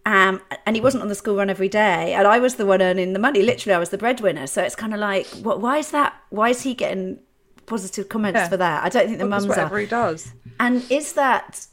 Um, 0.05 0.41
and 0.65 0.73
he 0.73 0.81
wasn't 0.81 1.03
on 1.03 1.09
the 1.09 1.15
school 1.15 1.35
run 1.35 1.49
every 1.49 1.67
day, 1.67 2.13
and 2.13 2.25
I 2.25 2.39
was 2.39 2.55
the 2.55 2.65
one 2.65 2.81
earning 2.81 3.11
the 3.11 3.19
money. 3.19 3.43
Literally, 3.43 3.75
I 3.75 3.77
was 3.77 3.89
the 3.89 3.97
breadwinner. 3.97 4.47
So 4.47 4.63
it's 4.63 4.73
kind 4.73 4.93
of 4.93 5.01
like, 5.01 5.27
what? 5.43 5.59
Why 5.59 5.79
is 5.79 5.91
that? 5.91 6.13
Why 6.29 6.47
is 6.47 6.61
he 6.61 6.73
getting 6.73 7.19
positive 7.67 8.09
comments 8.09 8.39
Yeah. 8.39 8.49
for 8.49 8.57
that? 8.57 8.83
I 8.83 8.89
don't 8.89 9.05
think 9.07 9.19
the 9.19 9.25
mums 9.27 9.45
are. 9.45 9.49
whatever 9.49 9.77
he 9.77 9.85
does. 9.85 10.31
And 10.59 10.83
is 10.89 11.13
that 11.13 11.67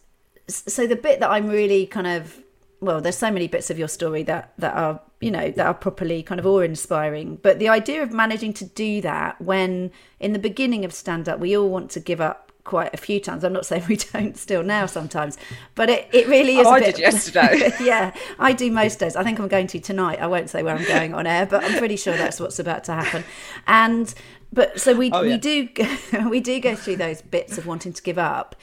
so? 0.48 0.86
The 0.86 0.96
bit 0.96 1.20
that 1.20 1.30
I'm 1.30 1.48
really 1.48 1.86
kind 1.86 2.06
of 2.06 2.40
well, 2.80 3.00
there's 3.00 3.16
so 3.16 3.30
many 3.30 3.48
bits 3.48 3.70
of 3.70 3.78
your 3.78 3.88
story 3.88 4.22
that 4.24 4.52
that 4.58 4.74
are 4.76 5.00
you 5.20 5.30
know 5.30 5.50
that 5.50 5.66
are 5.66 5.72
properly 5.72 6.22
kind 6.22 6.38
of 6.38 6.46
awe-inspiring. 6.46 7.38
But 7.42 7.58
the 7.58 7.68
idea 7.70 8.02
of 8.02 8.12
managing 8.12 8.52
to 8.54 8.64
do 8.66 9.00
that 9.00 9.40
when 9.40 9.90
in 10.20 10.34
the 10.34 10.38
beginning 10.38 10.84
of 10.84 10.92
stand-up 10.92 11.38
we 11.40 11.56
all 11.56 11.70
want 11.70 11.90
to 11.92 12.00
give 12.00 12.20
up 12.20 12.52
quite 12.64 12.92
a 12.94 12.96
few 12.96 13.20
times. 13.20 13.44
I'm 13.44 13.52
not 13.52 13.66
saying 13.66 13.84
we 13.88 13.96
don't 13.96 14.36
still 14.36 14.62
now 14.62 14.86
sometimes, 14.86 15.36
but 15.74 15.88
it, 15.90 16.08
it 16.12 16.26
really 16.28 16.56
is. 16.56 16.66
Oh, 16.66 16.70
I 16.70 16.80
bit, 16.80 16.96
did 16.96 17.02
yesterday. 17.12 17.70
yeah, 17.80 18.14
I 18.38 18.52
do 18.52 18.70
most 18.70 18.98
days. 18.98 19.16
I 19.16 19.22
think 19.22 19.38
I'm 19.38 19.48
going 19.48 19.66
to 19.68 19.78
tonight. 19.80 20.18
I 20.20 20.26
won't 20.26 20.50
say 20.50 20.62
where 20.62 20.76
I'm 20.76 20.84
going 20.86 21.14
on 21.14 21.26
air, 21.26 21.46
but 21.46 21.62
I'm 21.62 21.78
pretty 21.78 21.96
sure 21.96 22.16
that's 22.16 22.40
what's 22.40 22.58
about 22.58 22.84
to 22.84 22.92
happen. 22.94 23.24
And 23.66 24.12
but 24.52 24.80
so 24.80 24.94
we 24.94 25.10
Oh, 25.12 25.22
we 25.22 25.36
do 25.36 25.68
we 26.28 26.40
do 26.40 26.60
go 26.60 26.74
through 26.74 26.96
those 26.96 27.22
bits 27.22 27.58
of 27.58 27.66
wanting 27.66 27.92
to 27.92 28.02
give 28.02 28.18
up. 28.18 28.56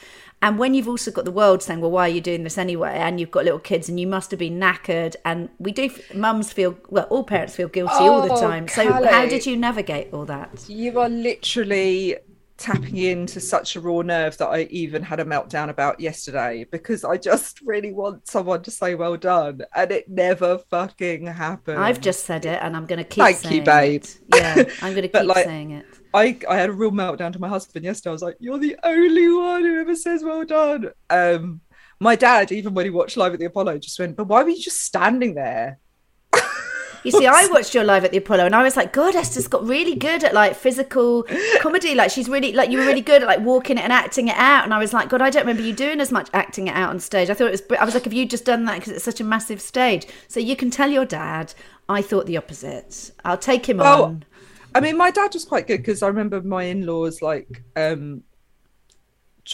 And 0.44 0.58
when 0.58 0.74
you've 0.74 0.88
also 0.88 1.12
got 1.12 1.26
the 1.26 1.32
world 1.32 1.62
saying, 1.62 1.82
"Well, 1.82 1.92
why 1.92 2.08
are 2.08 2.12
you 2.12 2.20
doing 2.20 2.44
this 2.44 2.58
anyway?" 2.58 2.94
and 2.98 3.20
you've 3.20 3.30
got 3.30 3.44
little 3.44 3.60
kids, 3.60 3.88
and 3.90 4.00
you 4.00 4.08
must 4.08 4.32
have 4.32 4.40
been 4.40 4.60
knackered, 4.60 5.16
and 5.24 5.50
we 5.60 5.72
do, 5.72 5.92
mums 6.16 6.52
feel 6.52 6.76
well, 6.90 7.04
all 7.12 7.24
parents 7.24 7.56
feel 7.56 7.68
guilty 7.68 7.94
all 7.94 8.24
the 8.28 8.34
Oh, 8.34 8.42
time. 8.42 8.68
So, 8.68 8.92
how 8.92 9.28
did 9.28 9.46
you 9.46 9.56
navigate 9.56 10.12
all 10.12 10.26
that? 10.26 10.68
You 10.68 11.00
are 11.00 11.10
literally 11.10 12.18
tapping 12.62 12.98
into 12.98 13.40
such 13.40 13.76
a 13.76 13.82
raw 13.82 14.02
nerve 14.02 14.38
that 14.38 14.48
I 14.48 14.62
even 14.70 15.02
had 15.02 15.20
a 15.20 15.26
meltdown 15.26 15.70
about 15.70 16.00
yesterday 16.00 16.66
because 16.72 17.04
I 17.04 17.18
just 17.18 17.60
really 17.62 17.92
want 17.92 18.28
someone 18.28 18.62
to 18.64 18.72
say 18.72 18.94
well 18.96 19.18
done 19.18 19.62
and 19.76 19.92
it 19.92 20.08
never 20.08 20.60
fucking 20.70 21.26
happened. 21.26 21.80
I've 21.80 22.00
just 22.00 22.26
said 22.26 22.46
it, 22.46 22.60
and 22.62 22.78
I'm 22.78 22.86
going 22.86 23.00
to 23.00 23.04
keep 23.04 23.24
Thank 23.24 23.38
saying 23.38 23.56
you, 23.56 23.62
babe. 23.64 24.04
it. 24.04 24.20
Yeah, 24.36 24.64
I'm 24.82 24.94
going 24.96 25.02
to 25.02 25.08
keep 25.08 25.28
like, 25.28 25.46
saying 25.46 25.72
it. 25.72 25.86
I, 26.14 26.38
I 26.48 26.58
had 26.58 26.70
a 26.70 26.74
real 26.74 26.92
meltdown 26.92 27.34
to 27.34 27.40
my 27.40 27.50
husband 27.50 27.84
yesterday. 27.84 28.12
I 28.12 28.14
was 28.14 28.22
like, 28.22 28.38
You're 28.40 28.60
the 28.60 28.78
only 28.84 29.32
one 29.32 29.64
who 29.64 29.82
ever 29.82 29.96
says 29.96 30.24
well 30.24 30.46
done. 30.46 30.92
Um 31.10 31.62
my 32.00 32.16
dad, 32.16 32.52
even 32.52 32.74
when 32.74 32.86
he 32.86 32.90
watched 32.90 33.16
live 33.18 33.34
at 33.34 33.40
the 33.40 33.46
Apollo, 33.46 33.78
just 33.80 34.00
went, 34.00 34.16
But 34.16 34.28
why 34.28 34.44
were 34.44 34.50
you 34.50 34.62
just 34.62 34.82
standing 34.82 35.36
there? 35.36 35.80
You 37.04 37.12
see, 37.12 37.26
I 37.26 37.48
watched 37.48 37.74
your 37.74 37.84
live 37.84 38.06
at 38.06 38.12
the 38.12 38.18
Apollo, 38.18 38.46
and 38.46 38.56
I 38.56 38.64
was 38.64 38.76
like, 38.76 38.94
"God, 38.94 39.16
Esther's 39.16 39.48
got 39.48 39.66
really 39.68 39.96
good 39.96 40.24
at 40.24 40.34
like 40.34 40.56
physical 40.56 41.26
comedy. 41.60 41.96
Like 41.96 42.12
she's 42.12 42.30
really 42.30 42.54
like 42.54 42.70
you 42.70 42.78
were 42.78 42.86
really 42.86 43.02
good 43.02 43.24
at 43.24 43.28
like 43.28 43.40
walking 43.40 43.78
it 43.78 43.84
and 43.84 43.92
acting 43.92 44.28
it 44.28 44.38
out." 44.38 44.64
And 44.64 44.74
I 44.74 44.78
was 44.78 44.94
like, 44.94 45.10
"God, 45.10 45.22
I 45.22 45.30
don't 45.30 45.42
remember 45.42 45.64
you 45.64 45.74
doing 45.74 46.00
as 46.00 46.12
much 46.12 46.30
acting 46.34 46.68
it 46.68 46.76
out 46.76 46.90
on 46.90 47.00
stage." 47.00 47.30
I 47.30 47.34
thought 47.34 47.48
it 47.48 47.52
was. 47.52 47.64
I 47.80 47.86
was 47.86 47.94
like, 47.94 48.04
"Have 48.04 48.14
you 48.14 48.26
just 48.26 48.46
done 48.46 48.66
that 48.66 48.80
because 48.80 48.94
it's 48.94 49.04
such 49.04 49.20
a 49.20 49.24
massive 49.24 49.62
stage?" 49.62 50.08
So 50.28 50.40
you 50.40 50.56
can 50.56 50.70
tell 50.70 50.90
your 50.90 51.06
dad. 51.06 51.54
I 51.90 52.02
thought 52.02 52.26
the 52.26 52.38
opposite. 52.38 53.12
I'll 53.26 53.38
take 53.38 53.68
him 53.68 53.78
Well, 53.78 54.04
on. 54.06 54.26
I 54.74 54.80
mean, 54.80 54.96
my 54.96 55.12
dad 55.12 55.34
was 55.34 55.44
quite 55.44 55.68
good 55.68 55.78
because 55.78 56.02
I 56.02 56.08
remember 56.08 56.42
my 56.42 56.64
in-laws 56.64 57.22
like, 57.22 57.64
um, 57.76 58.24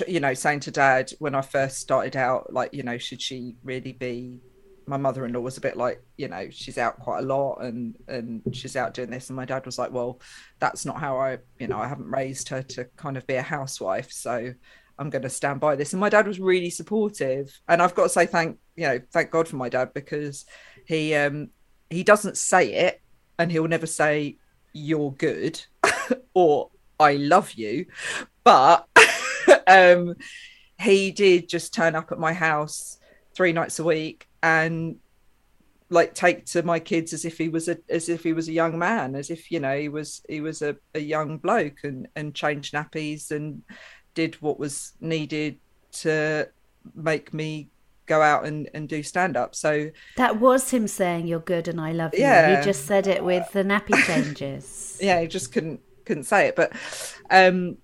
you 0.08 0.20
know, 0.20 0.34
saying 0.36 0.60
to 0.62 0.72
dad 0.72 1.12
when 1.18 1.34
I 1.34 1.42
first 1.42 1.80
started 1.80 2.16
out, 2.16 2.54
like, 2.54 2.74
you 2.74 2.84
know, 2.84 2.98
should 2.98 3.22
she 3.22 3.56
really 3.64 3.94
be? 3.94 4.40
My 4.88 4.98
mother-in-law 4.98 5.40
was 5.40 5.58
a 5.58 5.62
bit 5.62 5.78
like, 5.78 6.02
you 6.18 6.28
know, 6.28 6.48
she's 6.50 6.78
out 6.78 7.00
quite 7.00 7.20
a 7.20 7.26
lot 7.26 7.58
and 7.62 7.96
and 8.08 8.42
she's 8.54 8.76
out 8.76 8.94
doing 8.94 9.10
this, 9.10 9.30
and 9.30 9.36
my 9.36 9.46
dad 9.46 9.66
was 9.66 9.78
like, 9.78 9.92
well, 9.92 10.20
that's 10.60 10.86
not 10.86 11.00
how 11.00 11.18
I, 11.18 11.40
you 11.60 11.68
know, 11.68 11.78
I 11.78 11.88
haven't 11.88 12.10
raised 12.10 12.50
her 12.50 12.62
to 12.64 12.86
kind 12.96 13.18
of 13.18 13.28
be 13.28 13.36
a 13.36 13.42
housewife, 13.42 14.12
so 14.12 14.54
I'm 15.00 15.10
going 15.10 15.24
to 15.24 15.30
stand 15.30 15.60
by 15.60 15.76
this. 15.76 15.94
And 15.94 16.00
my 16.00 16.10
dad 16.10 16.28
was 16.28 16.40
really 16.40 16.70
supportive, 16.70 17.60
and 17.68 17.82
I've 17.82 17.96
got 17.96 18.04
to 18.04 18.10
say 18.10 18.26
thank, 18.26 18.58
you 18.76 18.88
know, 18.88 19.00
thank 19.12 19.30
God 19.32 19.48
for 19.48 19.58
my 19.58 19.70
dad 19.70 19.94
because 19.94 20.46
he 20.86 21.14
um 21.16 21.50
he 21.90 22.04
doesn't 22.04 22.38
say 22.38 22.74
it, 22.74 23.02
and 23.38 23.52
he'll 23.52 23.68
never 23.68 23.88
say 23.88 24.38
you're 24.74 25.12
good 25.12 25.62
or 26.34 26.70
I 27.00 27.14
love 27.14 27.54
you. 27.54 27.86
But 28.44 28.88
um, 29.68 30.16
he 30.80 31.12
did 31.12 31.50
just 31.50 31.74
turn 31.74 31.96
up 31.96 32.12
at 32.12 32.20
my 32.20 32.34
house 32.34 33.00
three 33.36 33.52
nights 33.52 33.80
a 33.80 33.84
week 33.84 34.27
and 34.44 34.98
like 35.90 36.14
take 36.14 36.46
to 36.46 36.64
my 36.64 36.80
kids 36.80 37.14
as 37.14 37.24
if 37.24 37.38
he 37.38 37.50
was 37.50 37.68
a 37.68 37.78
as 37.90 38.10
if 38.10 38.24
he 38.24 38.34
was 38.34 38.48
a 38.48 38.52
young 38.54 38.78
man, 38.78 39.16
as 39.16 39.30
if 39.30 39.52
you 39.52 39.60
know 39.60 39.78
he 39.78 39.90
was 39.90 40.22
he 40.28 40.42
was 40.42 40.62
a, 40.62 40.76
a 40.94 41.00
young 41.00 41.38
bloke 41.38 41.84
and 41.84 42.08
and 42.16 42.36
changed 42.36 42.74
nappies 42.74 43.32
and 43.32 43.62
did 44.14 44.36
what 44.36 44.60
was 44.60 44.94
needed 45.00 45.58
to 45.92 46.48
make 46.96 47.34
me 47.34 47.70
go 48.06 48.22
out 48.22 48.46
and, 48.46 48.70
and 48.74 48.88
do 48.90 49.04
stand 49.04 49.38
up. 49.38 49.54
So 49.54 49.92
That 50.16 50.40
was 50.40 50.72
him 50.72 50.88
saying, 50.88 51.28
"You're 51.28 51.40
good 51.40 51.68
and 51.68 51.80
I 51.80 51.92
love 51.92 52.14
you." 52.14 52.22
Yeah. 52.22 52.60
He 52.60 52.66
just 52.66 52.86
said 52.86 53.08
it 53.08 53.24
with 53.24 53.52
the 53.52 53.64
nappy 53.64 53.96
changes. 54.08 54.98
yeah, 55.02 55.22
he 55.22 55.28
just 55.28 55.54
couldn't 55.54 55.82
couldn't 56.06 56.24
say 56.24 56.48
it. 56.48 56.56
But 56.56 56.72
um, 57.30 57.78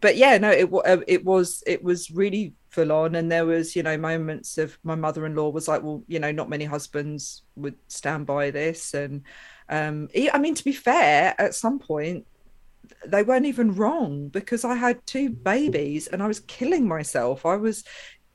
but 0.00 0.16
yeah, 0.16 0.38
no, 0.38 0.50
it 0.50 0.70
it 1.06 1.24
was 1.24 1.62
it 1.66 1.84
was 1.84 2.10
really 2.10 2.54
full 2.72 2.90
on. 2.92 3.14
And 3.14 3.30
there 3.30 3.46
was 3.46 3.76
you 3.76 3.82
know 3.82 3.96
moments 3.96 4.58
of 4.58 4.78
my 4.82 4.94
mother-in-law 4.94 5.50
was 5.50 5.68
like 5.68 5.82
well 5.82 6.02
you 6.08 6.18
know 6.18 6.32
not 6.32 6.50
many 6.50 6.64
husbands 6.64 7.42
would 7.56 7.76
stand 7.88 8.26
by 8.26 8.50
this. 8.50 8.94
And 8.94 9.22
um 9.68 10.08
i 10.32 10.38
mean 10.38 10.54
to 10.54 10.64
be 10.64 10.72
fair 10.72 11.34
at 11.38 11.54
some 11.54 11.78
point 11.78 12.26
they 13.06 13.22
weren't 13.22 13.46
even 13.46 13.74
wrong 13.76 14.28
because 14.28 14.64
i 14.64 14.74
had 14.74 15.06
two 15.06 15.30
babies 15.30 16.08
and 16.08 16.22
i 16.22 16.26
was 16.26 16.40
killing 16.40 16.88
myself. 16.88 17.46
I 17.46 17.56
was 17.56 17.84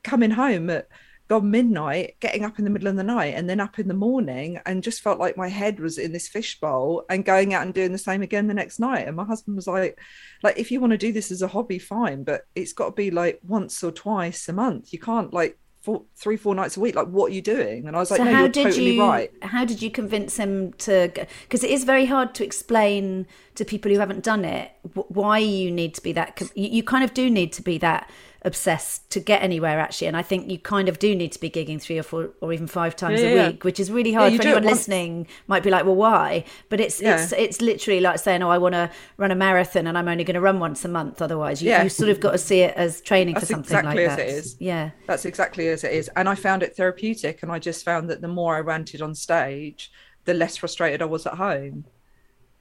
coming 0.02 0.30
home 0.30 0.70
at 0.70 0.88
gone 1.28 1.50
midnight, 1.50 2.16
getting 2.20 2.44
up 2.44 2.58
in 2.58 2.64
the 2.64 2.70
middle 2.70 2.88
of 2.88 2.96
the 2.96 3.02
night 3.02 3.34
and 3.34 3.48
then 3.48 3.60
up 3.60 3.78
in 3.78 3.86
the 3.86 3.94
morning 3.94 4.58
and 4.64 4.82
just 4.82 5.02
felt 5.02 5.18
like 5.18 5.36
my 5.36 5.48
head 5.48 5.78
was 5.78 5.98
in 5.98 6.12
this 6.12 6.26
fishbowl 6.26 7.04
and 7.10 7.24
going 7.24 7.52
out 7.52 7.62
and 7.62 7.74
doing 7.74 7.92
the 7.92 7.98
same 7.98 8.22
again 8.22 8.46
the 8.46 8.54
next 8.54 8.78
night. 8.78 9.06
And 9.06 9.16
my 9.16 9.24
husband 9.24 9.56
was 9.56 9.66
like, 9.66 10.00
like, 10.42 10.58
if 10.58 10.70
you 10.70 10.80
want 10.80 10.92
to 10.92 10.98
do 10.98 11.12
this 11.12 11.30
as 11.30 11.42
a 11.42 11.48
hobby, 11.48 11.78
fine, 11.78 12.24
but 12.24 12.46
it's 12.54 12.72
got 12.72 12.86
to 12.86 12.92
be 12.92 13.10
like 13.10 13.40
once 13.46 13.84
or 13.84 13.92
twice 13.92 14.48
a 14.48 14.54
month. 14.54 14.92
You 14.92 14.98
can't 14.98 15.32
like 15.32 15.58
four, 15.82 16.02
three, 16.16 16.36
four 16.36 16.54
nights 16.54 16.76
a 16.76 16.80
week. 16.80 16.94
Like, 16.94 17.08
what 17.08 17.30
are 17.30 17.34
you 17.34 17.42
doing? 17.42 17.86
And 17.86 17.94
I 17.94 18.00
was 18.00 18.10
like, 18.10 18.18
so 18.18 18.24
no, 18.24 18.32
how 18.32 18.40
you're 18.40 18.48
did 18.48 18.64
totally 18.64 18.96
you, 18.96 19.02
right. 19.02 19.30
How 19.42 19.64
did 19.64 19.82
you 19.82 19.90
convince 19.90 20.36
him 20.36 20.72
to? 20.74 21.10
Because 21.42 21.62
it 21.62 21.70
is 21.70 21.84
very 21.84 22.06
hard 22.06 22.34
to 22.36 22.44
explain 22.44 23.26
to 23.54 23.64
people 23.64 23.90
who 23.92 23.98
haven't 23.98 24.24
done 24.24 24.44
it 24.44 24.72
why 24.94 25.38
you 25.38 25.70
need 25.70 25.94
to 25.94 26.02
be 26.02 26.12
that. 26.12 26.40
You, 26.54 26.68
you 26.68 26.82
kind 26.82 27.04
of 27.04 27.12
do 27.12 27.28
need 27.28 27.52
to 27.54 27.62
be 27.62 27.76
that 27.78 28.10
obsessed 28.42 29.10
to 29.10 29.18
get 29.18 29.42
anywhere 29.42 29.80
actually. 29.80 30.06
And 30.06 30.16
i 30.16 30.22
think 30.22 30.50
you 30.50 30.58
kind 30.58 30.88
of 30.88 30.98
do 30.98 31.14
need 31.14 31.32
to 31.32 31.40
be 31.40 31.50
gigging 31.50 31.80
three 31.80 31.98
or 31.98 32.02
four 32.02 32.30
or 32.40 32.52
even 32.52 32.66
five 32.66 32.94
times 32.94 33.20
yeah, 33.20 33.28
a 33.28 33.46
week 33.48 33.64
which 33.64 33.80
is 33.80 33.90
really 33.90 34.12
hard 34.12 34.32
yeah, 34.32 34.38
for 34.38 34.42
anyone 34.44 34.64
listening 34.64 35.26
might 35.48 35.62
be 35.62 35.70
like 35.70 35.84
well 35.84 35.96
why? 35.96 36.44
But 36.68 36.80
it's 36.80 37.00
it's 37.00 37.32
it's 37.32 37.60
literally 37.60 38.00
like 38.00 38.18
saying 38.20 38.42
oh 38.42 38.50
i 38.50 38.58
want 38.58 38.74
to 38.74 38.90
run 39.16 39.30
a 39.30 39.34
marathon 39.34 39.86
and 39.86 39.98
i'm 39.98 40.08
only 40.08 40.24
going 40.24 40.34
to 40.34 40.40
run 40.40 40.60
once 40.60 40.84
a 40.84 40.88
month 40.88 41.20
otherwise. 41.20 41.62
You, 41.62 41.74
you 41.74 41.88
sort 41.88 42.10
of 42.10 42.20
got 42.20 42.32
to 42.32 42.38
see 42.38 42.60
it 42.60 42.74
as 42.76 43.00
training 43.00 43.34
That's 43.34 43.46
for 43.46 43.54
something 43.54 43.76
exactly 43.76 44.06
like 44.06 44.16
that. 44.16 44.28
it 44.28 44.30
is. 44.30 44.56
Yeah. 44.60 44.90
That's 45.06 45.24
exactly 45.24 45.68
as 45.68 45.82
it 45.82 45.92
is. 45.92 46.08
And 46.14 46.28
i 46.28 46.34
found 46.34 46.62
it 46.62 46.76
therapeutic 46.76 47.42
and 47.42 47.50
i 47.50 47.58
just 47.58 47.84
found 47.84 48.08
that 48.10 48.20
the 48.20 48.28
more 48.28 48.56
i 48.56 48.60
ranted 48.60 49.02
on 49.02 49.14
stage 49.14 49.90
the 50.24 50.34
less 50.34 50.56
frustrated 50.56 51.02
i 51.02 51.06
was 51.06 51.26
at 51.26 51.34
home. 51.34 51.86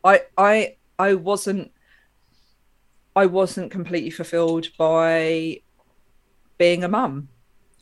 I 0.03 0.21
i 0.37 0.77
i 0.97 1.13
wasn't 1.13 1.71
I 3.17 3.25
wasn't 3.25 3.71
completely 3.71 4.11
fulfilled 4.11 4.67
by 4.77 5.61
being 6.57 6.83
a 6.83 6.87
mum. 6.87 7.29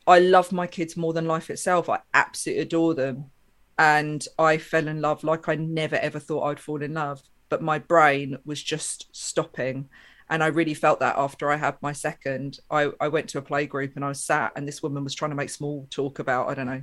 I 0.07 0.19
love 0.19 0.51
my 0.51 0.67
kids 0.67 0.95
more 0.95 1.13
than 1.13 1.25
life 1.25 1.49
itself. 1.49 1.89
I 1.89 1.99
absolutely 2.13 2.63
adore 2.63 2.93
them. 2.93 3.31
And 3.77 4.25
I 4.37 4.57
fell 4.57 4.87
in 4.87 5.01
love 5.01 5.23
like 5.23 5.49
I 5.49 5.55
never 5.55 5.95
ever 5.95 6.19
thought 6.19 6.43
I'd 6.43 6.59
fall 6.59 6.81
in 6.81 6.93
love. 6.93 7.21
But 7.49 7.61
my 7.61 7.79
brain 7.79 8.37
was 8.45 8.61
just 8.61 9.07
stopping. 9.11 9.89
And 10.29 10.43
I 10.43 10.47
really 10.47 10.73
felt 10.73 10.99
that 11.01 11.17
after 11.17 11.51
I 11.51 11.55
had 11.57 11.75
my 11.81 11.91
second. 11.91 12.59
I, 12.71 12.91
I 12.99 13.09
went 13.09 13.29
to 13.29 13.37
a 13.37 13.43
play 13.43 13.67
group 13.67 13.95
and 13.95 14.03
I 14.03 14.09
was 14.09 14.23
sat, 14.23 14.53
and 14.55 14.67
this 14.67 14.81
woman 14.81 15.03
was 15.03 15.13
trying 15.13 15.31
to 15.31 15.35
make 15.35 15.51
small 15.51 15.87
talk 15.91 16.17
about, 16.17 16.49
I 16.49 16.55
don't 16.55 16.65
know, 16.65 16.81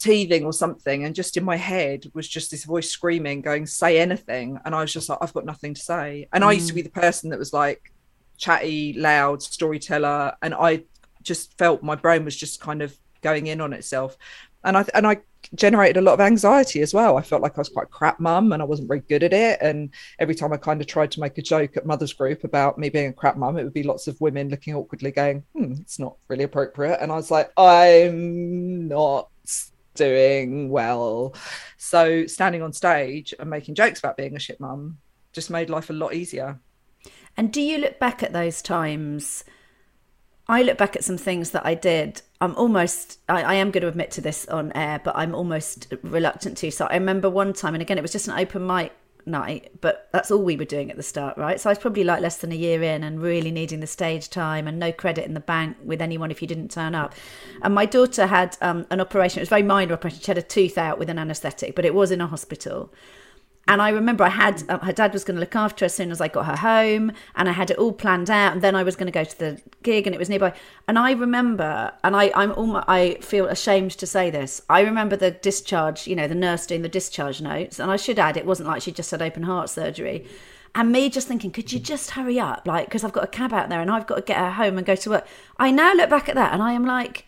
teething 0.00 0.44
or 0.44 0.52
something. 0.52 1.04
And 1.04 1.14
just 1.14 1.36
in 1.36 1.44
my 1.44 1.56
head 1.56 2.10
was 2.14 2.28
just 2.28 2.50
this 2.50 2.64
voice 2.64 2.90
screaming, 2.90 3.42
going, 3.42 3.66
say 3.66 4.00
anything. 4.00 4.58
And 4.64 4.74
I 4.74 4.80
was 4.80 4.92
just 4.92 5.08
like, 5.08 5.18
I've 5.20 5.32
got 5.32 5.44
nothing 5.44 5.74
to 5.74 5.80
say. 5.80 6.28
And 6.32 6.42
mm. 6.42 6.48
I 6.48 6.52
used 6.52 6.68
to 6.68 6.74
be 6.74 6.82
the 6.82 6.90
person 6.90 7.30
that 7.30 7.38
was 7.38 7.52
like, 7.52 7.91
chatty, 8.42 8.92
loud 8.94 9.42
storyteller, 9.42 10.34
and 10.42 10.52
I 10.54 10.84
just 11.22 11.56
felt 11.56 11.82
my 11.82 11.94
brain 11.94 12.24
was 12.24 12.36
just 12.36 12.60
kind 12.60 12.82
of 12.82 12.96
going 13.22 13.46
in 13.46 13.60
on 13.60 13.72
itself, 13.72 14.16
and 14.64 14.76
I 14.76 14.84
and 14.94 15.06
I 15.06 15.18
generated 15.54 15.96
a 15.96 16.00
lot 16.00 16.14
of 16.14 16.20
anxiety 16.20 16.80
as 16.82 16.94
well. 16.94 17.16
I 17.16 17.22
felt 17.22 17.42
like 17.42 17.56
I 17.56 17.60
was 17.60 17.68
quite 17.68 17.90
crap 17.90 18.20
mum 18.20 18.52
and 18.52 18.62
I 18.62 18.64
wasn't 18.64 18.88
very 18.88 19.00
good 19.00 19.22
at 19.22 19.32
it. 19.32 19.58
And 19.60 19.90
every 20.18 20.34
time 20.34 20.52
I 20.52 20.56
kind 20.56 20.80
of 20.80 20.86
tried 20.86 21.10
to 21.12 21.20
make 21.20 21.36
a 21.36 21.42
joke 21.42 21.76
at 21.76 21.84
mother's 21.84 22.12
group 22.12 22.44
about 22.44 22.78
me 22.78 22.88
being 22.88 23.08
a 23.08 23.12
crap 23.12 23.36
mum, 23.36 23.58
it 23.58 23.64
would 23.64 23.74
be 23.74 23.82
lots 23.82 24.06
of 24.06 24.20
women 24.20 24.48
looking 24.48 24.74
awkwardly 24.74 25.10
going, 25.10 25.44
hmm, 25.54 25.74
it's 25.80 25.98
not 25.98 26.16
really 26.28 26.44
appropriate. 26.44 26.98
And 27.00 27.10
I 27.10 27.16
was 27.16 27.30
like, 27.30 27.52
I'm 27.56 28.88
not 28.88 29.30
doing 29.94 30.70
well. 30.70 31.34
So 31.76 32.26
standing 32.26 32.62
on 32.62 32.72
stage 32.72 33.34
and 33.38 33.50
making 33.50 33.74
jokes 33.74 33.98
about 33.98 34.16
being 34.16 34.36
a 34.36 34.40
shit 34.40 34.60
mum 34.60 34.98
just 35.32 35.50
made 35.50 35.70
life 35.70 35.90
a 35.90 35.94
lot 35.94 36.14
easier. 36.14 36.58
And 37.36 37.52
do 37.52 37.60
you 37.60 37.78
look 37.78 37.98
back 37.98 38.22
at 38.22 38.32
those 38.32 38.62
times? 38.62 39.44
I 40.48 40.62
look 40.62 40.76
back 40.76 40.96
at 40.96 41.04
some 41.04 41.16
things 41.16 41.52
that 41.52 41.64
I 41.64 41.74
did. 41.74 42.22
I'm 42.40 42.54
almost, 42.56 43.18
I, 43.28 43.42
I, 43.42 43.54
am 43.54 43.70
going 43.70 43.82
to 43.82 43.88
admit 43.88 44.10
to 44.12 44.20
this 44.20 44.46
on 44.48 44.72
air, 44.74 45.00
but 45.02 45.16
I'm 45.16 45.34
almost 45.34 45.94
reluctant 46.02 46.58
to. 46.58 46.70
So 46.70 46.86
I 46.86 46.94
remember 46.94 47.30
one 47.30 47.52
time, 47.52 47.74
and 47.74 47.80
again, 47.80 47.96
it 47.96 48.02
was 48.02 48.12
just 48.12 48.26
an 48.26 48.38
open 48.38 48.66
mic 48.66 48.92
night, 49.24 49.70
but 49.80 50.08
that's 50.12 50.30
all 50.30 50.42
we 50.42 50.56
were 50.56 50.64
doing 50.64 50.90
at 50.90 50.96
the 50.96 51.02
start, 51.02 51.38
right? 51.38 51.60
So 51.60 51.70
I 51.70 51.72
was 51.72 51.78
probably 51.78 52.04
like 52.04 52.20
less 52.20 52.38
than 52.38 52.52
a 52.52 52.56
year 52.56 52.82
in 52.82 53.04
and 53.04 53.22
really 53.22 53.50
needing 53.50 53.80
the 53.80 53.86
stage 53.86 54.30
time 54.30 54.66
and 54.66 54.78
no 54.78 54.90
credit 54.92 55.24
in 55.24 55.34
the 55.34 55.40
bank 55.40 55.76
with 55.84 56.02
anyone 56.02 56.30
if 56.30 56.42
you 56.42 56.48
didn't 56.48 56.70
turn 56.70 56.94
up. 56.94 57.14
And 57.62 57.74
my 57.74 57.86
daughter 57.86 58.26
had 58.26 58.56
um, 58.60 58.86
an 58.90 59.00
operation, 59.00 59.38
it 59.38 59.42
was 59.42 59.48
very 59.48 59.62
minor 59.62 59.94
operation. 59.94 60.20
She 60.20 60.26
had 60.26 60.38
a 60.38 60.42
tooth 60.42 60.76
out 60.76 60.98
with 60.98 61.08
an 61.08 61.18
anaesthetic, 61.18 61.76
but 61.76 61.84
it 61.84 61.94
was 61.94 62.10
in 62.10 62.20
a 62.20 62.26
hospital. 62.26 62.92
And 63.68 63.80
I 63.80 63.90
remember 63.90 64.24
I 64.24 64.28
had 64.28 64.64
uh, 64.68 64.78
her 64.80 64.92
dad 64.92 65.12
was 65.12 65.22
going 65.22 65.36
to 65.36 65.40
look 65.40 65.54
after 65.54 65.84
her 65.84 65.86
as 65.86 65.94
soon 65.94 66.10
as 66.10 66.20
I 66.20 66.28
got 66.28 66.46
her 66.46 66.56
home, 66.56 67.12
and 67.36 67.48
I 67.48 67.52
had 67.52 67.70
it 67.70 67.78
all 67.78 67.92
planned 67.92 68.28
out. 68.28 68.52
And 68.52 68.62
then 68.62 68.74
I 68.74 68.82
was 68.82 68.96
going 68.96 69.06
to 69.06 69.12
go 69.12 69.24
to 69.24 69.38
the 69.38 69.62
gig, 69.82 70.06
and 70.06 70.14
it 70.14 70.18
was 70.18 70.28
nearby. 70.28 70.52
And 70.88 70.98
I 70.98 71.12
remember, 71.12 71.92
and 72.02 72.16
I 72.16 72.32
I'm 72.34 72.52
almost, 72.52 72.86
I 72.88 73.14
feel 73.20 73.46
ashamed 73.46 73.92
to 73.92 74.06
say 74.06 74.30
this. 74.30 74.62
I 74.68 74.80
remember 74.80 75.16
the 75.16 75.30
discharge, 75.30 76.08
you 76.08 76.16
know, 76.16 76.26
the 76.26 76.34
nurse 76.34 76.66
doing 76.66 76.82
the 76.82 76.88
discharge 76.88 77.40
notes, 77.40 77.78
and 77.78 77.90
I 77.90 77.96
should 77.96 78.18
add, 78.18 78.36
it 78.36 78.46
wasn't 78.46 78.68
like 78.68 78.82
she 78.82 78.90
just 78.90 79.12
had 79.12 79.22
open 79.22 79.44
heart 79.44 79.70
surgery. 79.70 80.26
And 80.74 80.90
me 80.90 81.08
just 81.10 81.28
thinking, 81.28 81.50
could 81.50 81.72
you 81.72 81.78
just 81.78 82.10
hurry 82.10 82.40
up, 82.40 82.66
like, 82.66 82.86
because 82.86 83.04
I've 83.04 83.12
got 83.12 83.24
a 83.24 83.28
cab 83.28 83.52
out 83.52 83.68
there, 83.68 83.80
and 83.80 83.90
I've 83.90 84.06
got 84.06 84.16
to 84.16 84.22
get 84.22 84.38
her 84.38 84.52
home 84.52 84.76
and 84.76 84.86
go 84.86 84.96
to 84.96 85.10
work. 85.10 85.26
I 85.58 85.70
now 85.70 85.92
look 85.94 86.10
back 86.10 86.28
at 86.28 86.34
that, 86.34 86.52
and 86.52 86.62
I 86.62 86.72
am 86.72 86.84
like, 86.84 87.26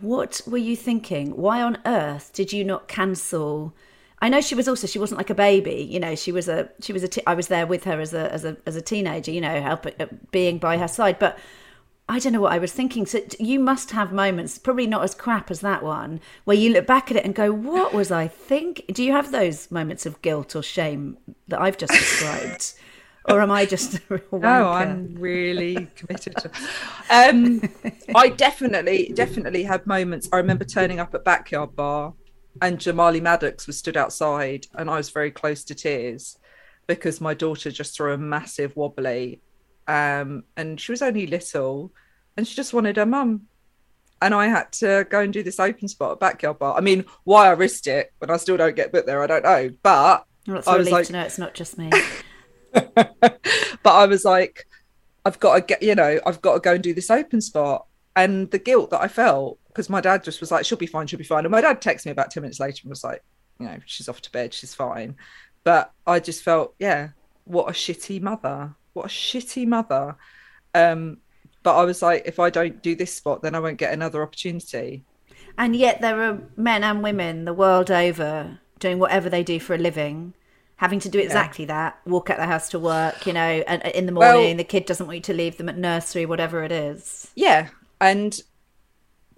what 0.00 0.40
were 0.46 0.58
you 0.58 0.74
thinking? 0.74 1.36
Why 1.36 1.62
on 1.62 1.78
earth 1.84 2.32
did 2.32 2.52
you 2.52 2.64
not 2.64 2.88
cancel? 2.88 3.74
I 4.20 4.28
know 4.28 4.40
she 4.40 4.54
was 4.54 4.68
also 4.68 4.86
she 4.86 4.98
wasn't 4.98 5.18
like 5.18 5.30
a 5.30 5.34
baby, 5.34 5.86
you 5.88 6.00
know. 6.00 6.14
She 6.14 6.32
was 6.32 6.48
a 6.48 6.68
she 6.80 6.92
was 6.92 7.02
a. 7.02 7.08
T- 7.08 7.22
I 7.26 7.34
was 7.34 7.48
there 7.48 7.66
with 7.66 7.84
her 7.84 8.00
as 8.00 8.12
a 8.12 8.32
as 8.32 8.44
a 8.44 8.56
as 8.66 8.74
a 8.74 8.82
teenager, 8.82 9.30
you 9.30 9.40
know, 9.40 9.60
helping 9.60 9.94
uh, 10.00 10.06
being 10.30 10.58
by 10.58 10.76
her 10.78 10.88
side. 10.88 11.18
But 11.18 11.38
I 12.08 12.18
don't 12.18 12.32
know 12.32 12.40
what 12.40 12.52
I 12.52 12.58
was 12.58 12.72
thinking. 12.72 13.06
So 13.06 13.20
you 13.38 13.60
must 13.60 13.92
have 13.92 14.12
moments, 14.12 14.58
probably 14.58 14.86
not 14.86 15.04
as 15.04 15.14
crap 15.14 15.50
as 15.50 15.60
that 15.60 15.84
one, 15.84 16.20
where 16.44 16.56
you 16.56 16.72
look 16.72 16.86
back 16.86 17.10
at 17.10 17.16
it 17.16 17.24
and 17.24 17.34
go, 17.34 17.52
"What 17.52 17.94
was 17.94 18.10
I 18.10 18.26
think?" 18.26 18.84
Do 18.92 19.04
you 19.04 19.12
have 19.12 19.30
those 19.30 19.70
moments 19.70 20.04
of 20.04 20.20
guilt 20.20 20.56
or 20.56 20.62
shame 20.62 21.16
that 21.46 21.60
I've 21.60 21.78
just 21.78 21.92
described? 21.92 22.74
or 23.28 23.42
am 23.42 23.50
I 23.50 23.66
just 23.66 24.00
no? 24.32 24.68
I'm 24.70 25.14
really 25.14 25.88
committed. 25.96 26.34
To... 26.36 26.50
Um, 27.10 27.62
I 28.14 28.28
definitely, 28.28 29.12
definitely 29.14 29.62
had 29.62 29.86
moments. 29.86 30.28
I 30.30 30.36
remember 30.36 30.66
turning 30.66 31.00
up 31.00 31.14
at 31.14 31.24
backyard 31.24 31.74
bar 31.74 32.12
and 32.60 32.78
Jamali 32.78 33.20
Maddix 33.20 33.66
was 33.66 33.78
stood 33.78 33.96
outside, 33.96 34.66
and 34.74 34.90
I 34.90 34.96
was 34.96 35.10
very 35.10 35.30
close 35.30 35.64
to 35.64 35.74
tears 35.74 36.38
because 36.86 37.20
my 37.20 37.34
daughter 37.34 37.70
just 37.70 37.96
threw 37.96 38.12
a 38.12 38.18
massive 38.18 38.76
wobbly, 38.76 39.40
um, 39.86 40.44
and 40.56 40.80
she 40.80 40.92
was 40.92 41.02
only 41.02 41.26
little, 41.26 41.92
and 42.36 42.46
she 42.46 42.54
just 42.54 42.72
wanted 42.72 42.96
her 42.96 43.06
mum. 43.06 43.42
And 44.20 44.34
I 44.34 44.48
had 44.48 44.72
to 44.72 45.06
go 45.08 45.20
and 45.20 45.32
do 45.32 45.44
this 45.44 45.60
open 45.60 45.86
spot 45.86 46.18
backyard 46.18 46.58
bar. 46.58 46.76
I 46.76 46.80
mean, 46.80 47.04
why 47.22 47.46
I 47.46 47.52
risked 47.52 47.86
it 47.86 48.12
when 48.18 48.30
I 48.30 48.36
still 48.36 48.56
don't 48.56 48.74
get 48.74 48.90
put 48.90 49.06
there, 49.06 49.22
I 49.22 49.28
don't 49.28 49.44
know. 49.44 49.70
But 49.82 50.24
well, 50.46 50.62
I 50.66 50.76
was 50.76 50.90
like, 50.90 51.06
to 51.06 51.12
know 51.12 51.22
it's 51.22 51.38
not 51.38 51.54
just 51.54 51.78
me. 51.78 51.90
but 52.72 53.40
I 53.84 54.06
was 54.06 54.24
like, 54.24 54.66
I've 55.24 55.38
got 55.38 55.54
to 55.54 55.60
get, 55.60 55.82
you 55.82 55.94
know, 55.94 56.18
I've 56.26 56.42
got 56.42 56.54
to 56.54 56.60
go 56.60 56.74
and 56.74 56.82
do 56.82 56.94
this 56.94 57.10
open 57.10 57.40
spot. 57.40 57.86
And 58.16 58.50
the 58.50 58.58
guilt 58.58 58.90
that 58.90 59.00
I 59.00 59.08
felt 59.08 59.58
because 59.78 59.88
my 59.88 60.00
dad 60.00 60.24
just 60.24 60.40
was 60.40 60.50
like, 60.50 60.66
she'll 60.66 60.76
be 60.76 60.86
fine, 60.86 61.06
she'll 61.06 61.20
be 61.20 61.24
fine. 61.24 61.44
And 61.44 61.52
my 61.52 61.60
dad 61.60 61.80
texted 61.80 62.06
me 62.06 62.10
about 62.10 62.32
10 62.32 62.42
minutes 62.42 62.58
later 62.58 62.80
and 62.82 62.90
was 62.90 63.04
like, 63.04 63.22
you 63.60 63.66
know, 63.66 63.78
she's 63.86 64.08
off 64.08 64.20
to 64.22 64.32
bed, 64.32 64.52
she's 64.52 64.74
fine. 64.74 65.14
But 65.62 65.92
I 66.04 66.18
just 66.18 66.42
felt, 66.42 66.74
yeah, 66.80 67.10
what 67.44 67.68
a 67.68 67.72
shitty 67.72 68.20
mother. 68.20 68.74
What 68.94 69.06
a 69.06 69.08
shitty 69.08 69.68
mother. 69.68 70.16
Um, 70.74 71.18
but 71.62 71.76
I 71.76 71.84
was 71.84 72.02
like, 72.02 72.24
if 72.26 72.40
I 72.40 72.50
don't 72.50 72.82
do 72.82 72.96
this 72.96 73.14
spot, 73.14 73.40
then 73.40 73.54
I 73.54 73.60
won't 73.60 73.78
get 73.78 73.92
another 73.92 74.20
opportunity. 74.20 75.04
And 75.56 75.76
yet 75.76 76.00
there 76.00 76.20
are 76.24 76.40
men 76.56 76.82
and 76.82 77.00
women 77.00 77.44
the 77.44 77.54
world 77.54 77.88
over 77.88 78.58
doing 78.80 78.98
whatever 78.98 79.30
they 79.30 79.44
do 79.44 79.60
for 79.60 79.76
a 79.76 79.78
living 79.78 80.34
having 80.74 81.00
to 81.00 81.08
do 81.08 81.18
exactly 81.18 81.64
yeah. 81.64 81.74
that 81.74 81.98
walk 82.06 82.30
out 82.30 82.36
the 82.36 82.46
house 82.46 82.68
to 82.68 82.78
work 82.78 83.26
you 83.26 83.32
know 83.32 83.40
and 83.40 83.82
in 83.82 84.06
the 84.06 84.12
morning 84.12 84.44
well, 84.44 84.56
the 84.56 84.62
kid 84.62 84.86
doesn't 84.86 85.08
want 85.08 85.16
you 85.16 85.22
to 85.22 85.34
leave 85.34 85.56
them 85.56 85.68
at 85.68 85.76
nursery 85.76 86.24
whatever 86.24 86.62
it 86.62 86.70
is 86.70 87.32
yeah 87.34 87.66
and 88.00 88.42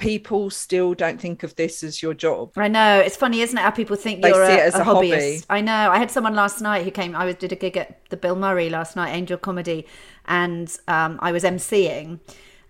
people 0.00 0.50
still 0.50 0.94
don't 0.94 1.20
think 1.20 1.42
of 1.42 1.54
this 1.56 1.84
as 1.84 2.02
your 2.02 2.14
job. 2.14 2.52
I 2.56 2.68
know 2.68 2.98
it's 2.98 3.16
funny, 3.16 3.40
isn't 3.42 3.56
it? 3.56 3.60
How 3.60 3.70
people 3.70 3.96
think 3.96 4.22
they 4.22 4.30
you're 4.30 4.42
a, 4.42 4.58
a, 4.58 4.68
a, 4.68 4.70
hobbyist. 4.72 4.84
Hobby. 4.84 5.42
I 5.48 5.60
know. 5.60 5.90
I 5.90 5.98
had 5.98 6.10
someone 6.10 6.34
last 6.34 6.60
night 6.60 6.84
who 6.84 6.90
came. 6.90 7.14
I 7.14 7.26
was 7.26 7.36
did 7.36 7.52
a 7.52 7.56
gig 7.56 7.76
at 7.76 8.04
the 8.10 8.16
Bill 8.16 8.34
Murray 8.34 8.68
last 8.70 8.96
night, 8.96 9.12
Angel 9.12 9.38
Comedy, 9.38 9.86
and 10.26 10.74
um, 10.88 11.18
I 11.22 11.30
was 11.30 11.44
emceeing. 11.44 12.18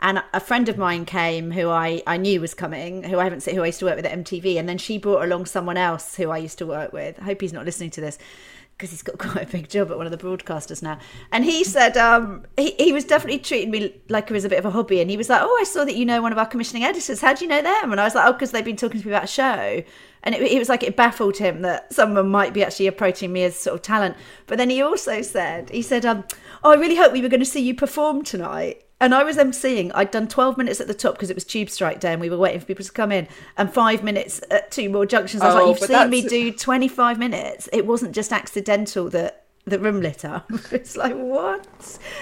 And 0.03 0.23
a 0.33 0.41
friend 0.41 0.69
of 0.71 0.79
mine 0.79 1.05
came 1.05 1.51
who 1.51 1.69
I, 1.69 2.03
I 2.07 2.17
knew 2.17 2.41
was 2.41 2.55
coming, 2.55 3.03
who 3.03 3.19
I 3.19 3.25
haven't 3.25 3.43
seen, 3.43 3.55
who 3.55 3.63
I 3.63 3.67
used 3.67 3.81
to 3.81 3.85
work 3.85 3.97
with 3.97 4.07
at 4.07 4.19
MTV, 4.19 4.59
and 4.59 4.67
then 4.67 4.79
she 4.79 4.97
brought 4.97 5.23
along 5.23 5.45
someone 5.45 5.77
else 5.77 6.17
who 6.17 6.31
I 6.31 6.39
used 6.39 6.57
to 6.59 6.67
work 6.67 6.95
with. 6.95 7.19
I 7.21 7.25
hope 7.25 7.41
he's 7.43 7.53
not 7.53 7.67
listening 7.67 7.91
to 7.91 8.01
this 8.01 8.19
because 8.81 8.91
he's 8.91 9.03
got 9.03 9.19
quite 9.19 9.47
a 9.47 9.53
big 9.53 9.69
job 9.69 9.91
at 9.91 9.99
one 9.99 10.07
of 10.07 10.11
the 10.11 10.19
broadcasters 10.19 10.83
now. 10.83 10.99
And 11.31 11.45
he 11.45 11.65
said 11.65 11.99
um, 11.99 12.47
he, 12.57 12.73
he 12.79 12.93
was 12.93 13.05
definitely 13.05 13.39
treating 13.39 13.71
me 13.71 13.95
like 14.09 14.31
it 14.31 14.33
was 14.33 14.47
a 14.47 14.49
bit 14.49 14.59
of 14.59 14.65
a 14.65 14.71
hobby. 14.71 15.01
And 15.01 15.11
he 15.11 15.19
was 15.19 15.29
like, 15.29 15.43
Oh, 15.43 15.59
I 15.61 15.65
saw 15.65 15.85
that 15.85 15.95
you 15.95 16.07
know 16.07 16.23
one 16.23 16.33
of 16.33 16.39
our 16.39 16.47
commissioning 16.47 16.85
editors. 16.85 17.21
How 17.21 17.35
do 17.35 17.45
you 17.45 17.49
know 17.49 17.61
them? 17.61 17.93
And 17.93 18.01
I 18.01 18.05
was 18.05 18.15
like, 18.15 18.27
Oh, 18.27 18.33
because 18.33 18.53
they've 18.53 18.65
been 18.65 18.77
talking 18.77 19.01
to 19.01 19.07
me 19.07 19.13
about 19.13 19.25
a 19.25 19.29
show. 19.29 19.83
And 20.23 20.35
it, 20.35 20.43
it 20.43 20.59
was 20.59 20.69
like 20.69 20.83
it 20.83 20.97
baffled 20.97 21.37
him 21.37 21.63
that 21.63 21.93
someone 21.93 22.29
might 22.31 22.55
be 22.55 22.65
actually 22.65 22.87
approaching 22.87 23.33
me 23.33 23.45
as 23.45 23.57
sort 23.57 23.75
of 23.75 23.83
talent. 23.83 24.17
But 24.47 24.57
then 24.57 24.71
he 24.71 24.81
also 24.81 25.21
said, 25.21 25.69
He 25.71 25.83
said, 25.83 26.07
um, 26.07 26.25
Oh, 26.65 26.73
I 26.73 26.77
really 26.77 26.97
hope 26.97 27.13
we 27.13 27.23
were 27.23 27.29
going 27.29 27.41
to 27.41 27.47
see 27.47 27.61
you 27.61 27.75
perform 27.75 28.25
tonight. 28.25 28.85
And 29.01 29.15
I 29.15 29.23
was 29.25 29.37
emceeing. 29.39 29.91
I'd 29.95 30.11
done 30.11 30.29
12 30.29 30.59
minutes 30.59 30.81
at 30.81 30.87
the 30.87 30.95
top 30.95 31.15
because 31.15 31.31
it 31.31 31.35
was 31.35 31.45
tube 31.45 31.71
strike 31.71 32.01
day 32.01 32.13
and 32.13 32.21
we 32.21 32.29
were 32.29 32.37
waiting 32.37 32.61
for 32.61 32.67
people 32.67 32.85
to 32.85 32.93
come 32.93 33.11
in, 33.13 33.29
and 33.57 33.73
five 33.73 34.03
minutes 34.05 34.43
at 34.51 34.71
two 34.71 34.91
more 34.91 35.07
junctions. 35.07 35.43
I 35.43 35.47
was 35.47 35.55
Oh, 35.55 35.59
like, 35.71 35.81
You've 35.81 35.89
seen 35.89 36.11
me 36.11 36.23
do 36.29 36.53
25 36.53 37.19
minutes. 37.19 37.69
It 37.73 37.87
wasn't 37.87 38.15
just 38.15 38.33
accidental 38.33 39.09
that 39.11 39.45
the 39.65 39.79
room 39.79 40.01
lit 40.01 40.25
up. 40.25 40.51
it's 40.71 40.97
like, 40.97 41.15
what? 41.15 41.67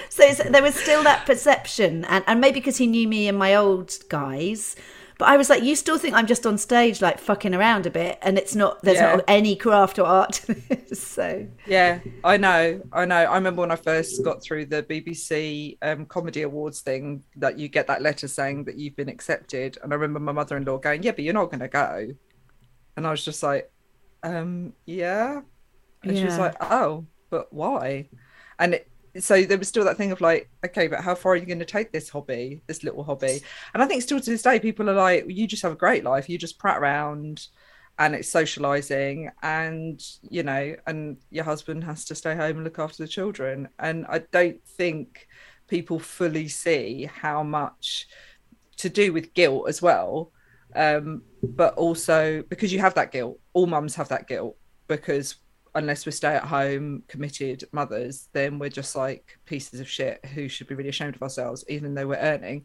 So 0.08 0.22
it's, 0.24 0.42
there 0.42 0.62
was 0.62 0.74
still 0.74 1.02
that 1.02 1.26
perception. 1.26 2.04
And, 2.04 2.22
and 2.26 2.40
maybe 2.40 2.60
because 2.60 2.76
he 2.76 2.86
knew 2.86 3.08
me 3.08 3.26
and 3.28 3.36
my 3.38 3.54
old 3.56 3.96
guys. 4.08 4.76
But 5.18 5.28
I 5.28 5.36
was 5.36 5.50
like, 5.50 5.64
you 5.64 5.74
still 5.74 5.98
think 5.98 6.14
I'm 6.14 6.28
just 6.28 6.46
on 6.46 6.56
stage, 6.58 7.02
like 7.02 7.18
fucking 7.18 7.52
around 7.52 7.86
a 7.86 7.90
bit, 7.90 8.18
and 8.22 8.38
it's 8.38 8.54
not. 8.54 8.80
There's 8.82 8.98
Yeah. 8.98 9.16
not 9.16 9.24
any 9.26 9.56
craft 9.56 9.98
or 9.98 10.06
art 10.06 10.32
to 10.34 10.54
this. 10.54 11.00
So 11.18 11.46
Yeah, 11.66 11.98
I 12.22 12.36
know, 12.36 12.80
I 12.92 13.04
know. 13.04 13.16
I 13.16 13.34
remember 13.34 13.60
when 13.62 13.72
I 13.72 13.76
first 13.76 14.22
got 14.24 14.40
through 14.42 14.66
the 14.66 14.84
BBC 14.84 15.76
um, 15.82 16.06
Comedy 16.06 16.42
Awards 16.42 16.80
thing 16.80 17.24
that 17.36 17.58
you 17.58 17.68
get 17.68 17.88
that 17.88 18.00
letter 18.00 18.28
saying 18.28 18.64
that 18.64 18.76
you've 18.78 18.94
been 18.94 19.08
accepted, 19.08 19.76
and 19.82 19.92
I 19.92 19.96
remember 19.96 20.20
my 20.20 20.32
mother-in-law 20.32 20.78
going, 20.78 21.02
"Yeah, 21.02 21.10
but 21.12 21.24
you're 21.24 21.34
not 21.34 21.46
going 21.50 21.60
to 21.60 21.68
go," 21.68 22.08
and 22.96 23.06
I 23.06 23.10
was 23.10 23.24
just 23.24 23.42
like, 23.42 23.70
um, 24.22 24.72
"Yeah," 24.86 25.40
and 26.04 26.16
she 26.16 26.24
was 26.24 26.38
like, 26.38 26.54
"Oh, 26.60 27.06
but 27.28 27.52
why?" 27.52 28.08
And 28.60 28.74
it, 28.74 28.88
so 29.20 29.42
there 29.42 29.58
was 29.58 29.68
still 29.68 29.84
that 29.84 29.96
thing 29.96 30.12
of 30.12 30.20
like, 30.20 30.48
okay, 30.64 30.88
but 30.88 31.00
how 31.00 31.14
far 31.14 31.32
are 31.32 31.36
you 31.36 31.46
going 31.46 31.58
to 31.58 31.64
take 31.64 31.92
this 31.92 32.08
hobby, 32.08 32.62
this 32.66 32.82
little 32.82 33.04
hobby? 33.04 33.40
And 33.74 33.82
I 33.82 33.86
think 33.86 34.02
still 34.02 34.20
to 34.20 34.30
this 34.30 34.42
day, 34.42 34.58
people 34.60 34.88
are 34.88 34.94
like, 34.94 35.24
you 35.28 35.46
just 35.46 35.62
have 35.62 35.72
a 35.72 35.76
great 35.76 36.04
life, 36.04 36.28
you 36.28 36.38
just 36.38 36.58
prat 36.58 36.78
around 36.78 37.48
and 37.98 38.14
it's 38.14 38.28
socializing 38.28 39.30
and 39.42 40.02
you 40.30 40.42
know 40.42 40.74
and 40.86 41.16
your 41.30 41.44
husband 41.44 41.82
has 41.82 42.04
to 42.04 42.14
stay 42.14 42.34
home 42.34 42.56
and 42.56 42.64
look 42.64 42.78
after 42.78 43.02
the 43.02 43.08
children 43.08 43.68
and 43.80 44.06
i 44.08 44.18
don't 44.30 44.62
think 44.64 45.26
people 45.66 45.98
fully 45.98 46.48
see 46.48 47.08
how 47.12 47.42
much 47.42 48.06
to 48.76 48.88
do 48.88 49.12
with 49.12 49.34
guilt 49.34 49.68
as 49.68 49.82
well 49.82 50.30
um 50.76 51.22
but 51.42 51.74
also 51.74 52.42
because 52.48 52.72
you 52.72 52.78
have 52.78 52.94
that 52.94 53.10
guilt 53.10 53.38
all 53.52 53.66
mums 53.66 53.94
have 53.94 54.08
that 54.08 54.28
guilt 54.28 54.56
because 54.86 55.36
unless 55.74 56.06
we're 56.06 56.12
stay 56.12 56.34
at 56.34 56.44
home 56.44 57.02
committed 57.08 57.64
mothers 57.72 58.28
then 58.32 58.58
we're 58.58 58.68
just 58.68 58.96
like 58.96 59.38
pieces 59.44 59.80
of 59.80 59.88
shit 59.88 60.24
who 60.26 60.48
should 60.48 60.66
be 60.66 60.74
really 60.74 60.88
ashamed 60.88 61.14
of 61.14 61.22
ourselves 61.22 61.64
even 61.68 61.94
though 61.94 62.06
we're 62.06 62.16
earning. 62.16 62.64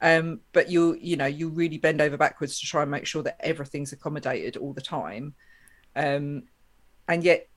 Um 0.00 0.40
but 0.52 0.70
you 0.70 0.96
you 1.00 1.16
know 1.16 1.26
you 1.26 1.48
really 1.48 1.78
bend 1.78 2.00
over 2.00 2.16
backwards 2.16 2.60
to 2.60 2.66
try 2.66 2.82
and 2.82 2.90
make 2.90 3.06
sure 3.06 3.22
that 3.22 3.36
everything's 3.40 3.92
accommodated 3.92 4.56
all 4.56 4.72
the 4.72 4.80
time. 4.80 5.34
Um 5.94 6.44
and 7.08 7.24
yet 7.24 7.48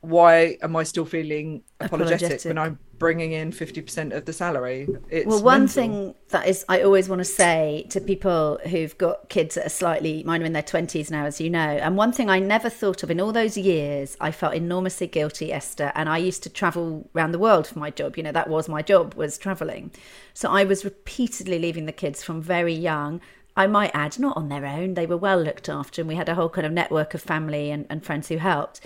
why 0.00 0.56
am 0.62 0.76
i 0.76 0.82
still 0.82 1.04
feeling 1.04 1.62
apologetic, 1.80 2.20
Apologetic. 2.20 2.48
when 2.48 2.58
i'm 2.58 2.78
bringing 3.00 3.32
in 3.32 3.50
50% 3.50 4.14
of 4.14 4.26
the 4.26 4.32
salary 4.32 4.86
it's 5.08 5.26
well, 5.26 5.42
one 5.42 5.60
mental. 5.60 5.74
thing 5.74 6.14
that 6.28 6.46
is, 6.46 6.64
I 6.68 6.82
always 6.82 7.08
want 7.08 7.20
to 7.20 7.24
say 7.24 7.86
to 7.90 8.00
people 8.00 8.60
who've 8.68 8.96
got 8.98 9.28
kids 9.30 9.54
that 9.56 9.66
are 9.66 9.70
slightly, 9.70 10.22
mine 10.22 10.42
are 10.42 10.44
in 10.44 10.52
their 10.52 10.62
20s 10.62 11.10
now, 11.10 11.24
as 11.24 11.40
you 11.40 11.50
know, 11.50 11.58
and 11.58 11.96
one 11.96 12.12
thing 12.12 12.28
I 12.30 12.38
never 12.38 12.68
thought 12.68 13.02
of 13.02 13.10
in 13.10 13.20
all 13.20 13.32
those 13.32 13.56
years, 13.56 14.16
I 14.20 14.30
felt 14.30 14.54
enormously 14.54 15.06
guilty, 15.06 15.52
Esther, 15.52 15.92
and 15.94 16.08
I 16.08 16.18
used 16.18 16.42
to 16.44 16.50
travel 16.50 17.08
around 17.16 17.32
the 17.32 17.38
world 17.38 17.66
for 17.66 17.78
my 17.78 17.90
job. 17.90 18.16
You 18.16 18.22
know, 18.22 18.32
that 18.32 18.48
was 18.48 18.68
my 18.68 18.82
job, 18.82 19.14
was 19.14 19.38
traveling. 19.38 19.90
So 20.34 20.50
I 20.50 20.64
was 20.64 20.84
repeatedly 20.84 21.58
leaving 21.58 21.86
the 21.86 21.92
kids 21.92 22.22
from 22.22 22.40
very 22.42 22.74
young. 22.74 23.20
I 23.56 23.66
might 23.66 23.90
add, 23.94 24.18
not 24.18 24.36
on 24.36 24.50
their 24.50 24.66
own, 24.66 24.94
they 24.94 25.06
were 25.06 25.16
well 25.16 25.40
looked 25.40 25.68
after, 25.68 26.02
and 26.02 26.08
we 26.08 26.14
had 26.14 26.28
a 26.28 26.34
whole 26.34 26.48
kind 26.48 26.66
of 26.66 26.72
network 26.72 27.14
of 27.14 27.22
family 27.22 27.70
and, 27.70 27.86
and 27.90 28.04
friends 28.04 28.28
who 28.28 28.36
helped. 28.36 28.80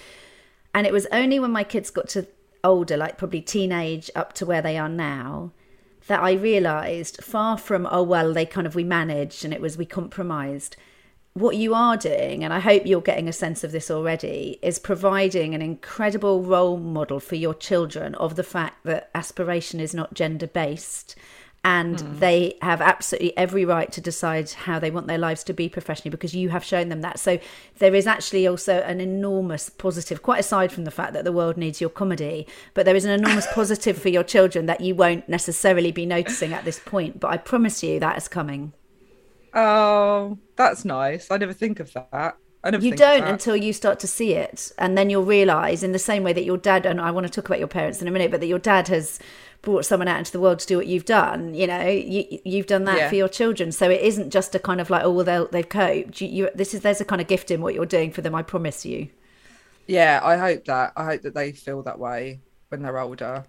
And 0.74 0.86
it 0.86 0.92
was 0.92 1.06
only 1.12 1.38
when 1.38 1.52
my 1.52 1.64
kids 1.64 1.90
got 1.90 2.08
to 2.10 2.26
older, 2.64 2.96
like 2.96 3.16
probably 3.16 3.40
teenage 3.40 4.10
up 4.16 4.32
to 4.34 4.46
where 4.46 4.62
they 4.62 4.76
are 4.76 4.88
now, 4.88 5.52
that 6.08 6.22
I 6.22 6.32
realised 6.32 7.22
far 7.22 7.56
from, 7.56 7.86
oh, 7.90 8.02
well, 8.02 8.32
they 8.32 8.44
kind 8.44 8.66
of, 8.66 8.74
we 8.74 8.84
managed 8.84 9.44
and 9.44 9.54
it 9.54 9.60
was, 9.60 9.78
we 9.78 9.86
compromised. 9.86 10.76
What 11.34 11.56
you 11.56 11.74
are 11.74 11.96
doing, 11.96 12.44
and 12.44 12.52
I 12.52 12.60
hope 12.60 12.86
you're 12.86 13.00
getting 13.00 13.28
a 13.28 13.32
sense 13.32 13.64
of 13.64 13.72
this 13.72 13.90
already, 13.90 14.58
is 14.62 14.78
providing 14.78 15.54
an 15.54 15.62
incredible 15.62 16.42
role 16.42 16.78
model 16.78 17.20
for 17.20 17.36
your 17.36 17.54
children 17.54 18.14
of 18.16 18.36
the 18.36 18.42
fact 18.42 18.84
that 18.84 19.10
aspiration 19.14 19.80
is 19.80 19.94
not 19.94 20.14
gender 20.14 20.46
based 20.46 21.16
and 21.64 22.00
hmm. 22.00 22.18
they 22.18 22.58
have 22.60 22.80
absolutely 22.82 23.36
every 23.36 23.64
right 23.64 23.90
to 23.90 24.00
decide 24.00 24.50
how 24.50 24.78
they 24.78 24.90
want 24.90 25.06
their 25.06 25.18
lives 25.18 25.42
to 25.44 25.54
be 25.54 25.68
professionally 25.68 26.10
because 26.10 26.34
you 26.34 26.50
have 26.50 26.62
shown 26.62 26.90
them 26.90 27.00
that. 27.00 27.18
So 27.18 27.38
there 27.78 27.94
is 27.94 28.06
actually 28.06 28.46
also 28.46 28.80
an 28.80 29.00
enormous 29.00 29.70
positive, 29.70 30.22
quite 30.22 30.40
aside 30.40 30.70
from 30.70 30.84
the 30.84 30.90
fact 30.90 31.14
that 31.14 31.24
the 31.24 31.32
world 31.32 31.56
needs 31.56 31.80
your 31.80 31.90
comedy, 31.90 32.46
but 32.74 32.84
there 32.84 32.94
is 32.94 33.06
an 33.06 33.12
enormous 33.12 33.46
positive 33.54 33.96
for 33.96 34.10
your 34.10 34.22
children 34.22 34.66
that 34.66 34.82
you 34.82 34.94
won't 34.94 35.26
necessarily 35.28 35.90
be 35.90 36.04
noticing 36.04 36.52
at 36.52 36.66
this 36.66 36.78
point. 36.78 37.18
But 37.18 37.30
I 37.30 37.38
promise 37.38 37.82
you 37.82 37.98
that 37.98 38.18
is 38.18 38.28
coming. 38.28 38.74
oh 39.54 40.36
that's 40.56 40.84
nice 40.84 41.30
i 41.30 41.36
never 41.36 41.52
think 41.52 41.78
of 41.78 41.92
that 41.92 42.36
i 42.64 42.70
never 42.70 42.84
You 42.84 42.96
don't 42.96 43.22
until 43.24 43.54
you 43.54 43.72
start 43.72 44.00
to 44.00 44.08
see 44.08 44.32
it, 44.32 44.72
and 44.78 44.96
then 44.98 45.10
you'll 45.10 45.24
realise, 45.24 45.82
in 45.82 45.92
the 45.92 45.98
same 45.98 46.24
way 46.24 46.32
that 46.32 46.44
your 46.44 46.56
dad 46.56 46.86
and 46.86 47.00
I 47.00 47.10
want 47.10 47.26
to 47.26 47.30
talk 47.30 47.46
about 47.46 47.58
your 47.58 47.68
parents 47.68 48.00
in 48.00 48.08
a 48.08 48.10
minute, 48.10 48.30
but 48.30 48.40
that 48.40 48.46
your 48.46 48.58
dad 48.58 48.88
has 48.88 49.20
brought 49.64 49.84
someone 49.84 50.06
out 50.08 50.18
into 50.18 50.30
the 50.32 50.40
world 50.40 50.58
to 50.60 50.66
do 50.66 50.76
what 50.76 50.86
you've 50.86 51.04
done. 51.04 51.54
You 51.54 51.66
know, 51.66 51.86
you 51.88 52.38
you've 52.44 52.66
done 52.66 52.84
that 52.84 52.98
Yeah. 52.98 53.08
for 53.08 53.14
your 53.16 53.28
children, 53.28 53.72
so 53.72 53.90
it 53.90 54.00
isn't 54.02 54.30
just 54.30 54.54
a 54.54 54.58
kind 54.58 54.80
of 54.80 54.90
like, 54.90 55.02
oh, 55.04 55.10
well, 55.10 55.24
they'll, 55.24 55.48
they've 55.48 55.68
coped. 55.68 56.20
You, 56.20 56.28
you, 56.28 56.50
this 56.54 56.74
is 56.74 56.82
there's 56.82 57.00
a 57.00 57.04
kind 57.04 57.20
of 57.20 57.26
gift 57.26 57.50
in 57.50 57.60
what 57.60 57.74
you're 57.74 57.86
doing 57.86 58.10
for 58.12 58.20
them. 58.20 58.34
I 58.34 58.42
promise 58.42 58.84
you. 58.86 59.08
yeah 59.86 60.20
i 60.24 60.36
hope 60.38 60.64
that 60.64 60.92
i 60.96 61.04
hope 61.04 61.20
that 61.22 61.34
they 61.34 61.52
feel 61.52 61.82
that 61.82 61.98
way 61.98 62.40
when 62.70 62.80
they're 62.82 62.98
older 62.98 63.44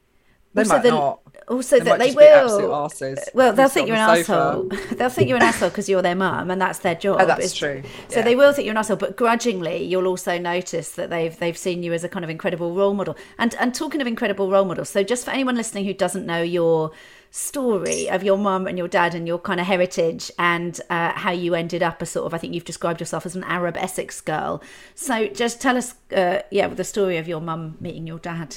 they 0.55 0.61
Also 0.61 0.73
might 0.73 0.83
the- 0.83 0.89
not 0.89 1.19
Also, 1.47 1.77
They 1.77 1.85
that 1.85 1.99
they 1.99 2.05
just 2.07 2.17
be 2.17 2.23
absolute 2.25 2.69
will. 2.69 3.15
Well, 3.35 3.53
they'll 3.53 3.69
think 3.69 3.87
you're 3.87 3.97
an 3.97 4.15
sofa. 4.25 4.33
asshole. 4.33 4.69
they'll 4.97 5.09
think 5.09 5.29
you're 5.29 5.37
an 5.37 5.43
asshole 5.43 5.69
because 5.69 5.87
you're 5.87 6.01
their 6.01 6.15
mum, 6.15 6.49
and 6.49 6.59
that's 6.59 6.79
their 6.79 6.95
job. 6.95 7.17
Oh, 7.21 7.25
that's 7.27 7.51
It's- 7.51 7.53
true. 7.53 7.83
So 8.09 8.17
Yeah. 8.19 8.25
they 8.25 8.35
will 8.35 8.51
think 8.51 8.65
you're 8.65 8.71
an 8.73 8.79
asshole, 8.79 8.97
but 8.97 9.15
grudgingly, 9.15 9.83
you'll 9.83 10.07
also 10.07 10.39
notice 10.39 10.89
that 10.91 11.11
they've 11.11 11.37
they've 11.37 11.57
seen 11.57 11.83
you 11.83 11.93
as 11.93 12.03
a 12.03 12.09
kind 12.09 12.23
of 12.25 12.31
incredible 12.31 12.73
role 12.73 12.95
model. 12.95 13.15
And 13.37 13.53
and 13.59 13.75
talking 13.75 14.01
of 14.01 14.07
incredible 14.07 14.49
role 14.49 14.65
models, 14.65 14.89
so 14.89 15.03
just 15.03 15.23
for 15.23 15.29
anyone 15.29 15.55
listening 15.55 15.85
who 15.85 15.93
doesn't 15.93 16.25
know 16.25 16.41
your 16.41 16.89
story 17.29 18.09
of 18.09 18.23
your 18.23 18.37
mum 18.39 18.65
and 18.65 18.75
your 18.77 18.87
dad 18.87 19.13
and 19.13 19.27
your 19.27 19.37
kind 19.37 19.59
of 19.59 19.67
heritage 19.67 20.31
and 20.39 20.79
uh, 20.89 21.11
how 21.11 21.31
you 21.31 21.53
ended 21.53 21.83
up 21.83 22.01
a 22.01 22.07
sort 22.07 22.25
of 22.25 22.33
I 22.33 22.39
think 22.39 22.55
you've 22.55 22.65
described 22.65 22.99
yourself 22.99 23.23
as 23.25 23.35
an 23.35 23.43
Arab 23.43 23.77
Essex 23.77 24.19
girl. 24.19 24.63
So 24.95 25.27
just 25.27 25.61
tell 25.61 25.77
us, 25.77 25.93
uh, 26.15 26.39
yeah, 26.49 26.69
the 26.69 26.83
story 26.85 27.17
of 27.17 27.27
your 27.27 27.41
mum 27.41 27.77
meeting 27.79 28.07
your 28.07 28.17
dad. 28.19 28.55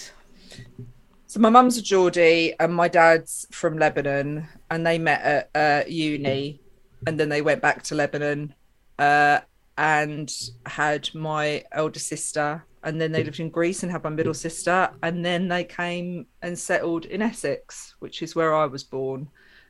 So 1.31 1.41
my 1.41 1.51
mum's 1.51 1.77
a 1.77 1.83
Geordie 1.83 2.55
and 2.59 2.75
my 2.75 2.88
dad's 2.88 3.47
from 3.51 3.77
Lebanon, 3.77 4.49
and 4.71 4.87
they 4.87 4.99
met 4.99 5.21
at 5.21 5.51
uh, 5.55 5.87
uni, 5.87 6.62
and 7.07 7.21
then 7.21 7.29
they 7.29 7.43
went 7.43 7.61
back 7.61 7.83
to 7.83 7.95
Lebanon, 7.95 8.55
uh, 8.99 9.41
and 9.77 10.33
had 10.64 11.14
my 11.14 11.64
elder 11.71 11.99
sister, 11.99 12.64
and 12.83 12.99
then 12.99 13.12
they 13.12 13.23
lived 13.23 13.41
in 13.41 13.51
Greece 13.51 13.83
and 13.83 13.93
had 13.93 14.05
my 14.05 14.09
middle 14.09 14.33
sister, 14.33 14.88
and 15.03 15.23
then 15.23 15.49
they 15.49 15.64
came 15.64 16.25
and 16.41 16.59
settled 16.59 17.05
in 17.05 17.21
Essex, 17.21 17.95
which 17.99 18.23
is 18.23 18.35
where 18.35 18.55
I 18.55 18.64
was 18.64 18.83
born. 18.83 19.29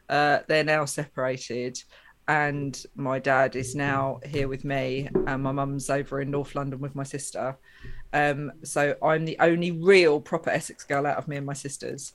Uh, 0.09 0.38
they're 0.47 0.62
now 0.62 0.85
separated, 0.85 1.83
and 2.29 2.85
my 2.94 3.18
dad 3.18 3.57
is 3.57 3.75
now 3.75 4.21
here 4.25 4.47
with 4.47 4.64
me, 4.64 5.09
and 5.27 5.42
my 5.42 5.51
mum's 5.51 5.90
over 5.90 6.21
in 6.21 6.31
North 6.31 6.55
London 6.55 6.79
with 6.79 6.94
my 6.94 7.03
sister. 7.03 7.59
Um, 8.12 8.53
so 8.62 8.97
I'm 9.03 9.25
the 9.27 9.37
only 9.40 9.71
real 9.71 10.21
proper 10.21 10.51
Essex 10.51 10.85
girl 10.85 11.07
out 11.07 11.18
of 11.18 11.29
me 11.29 11.37
and 11.37 11.44
my 11.47 11.53
sisters. 11.53 12.14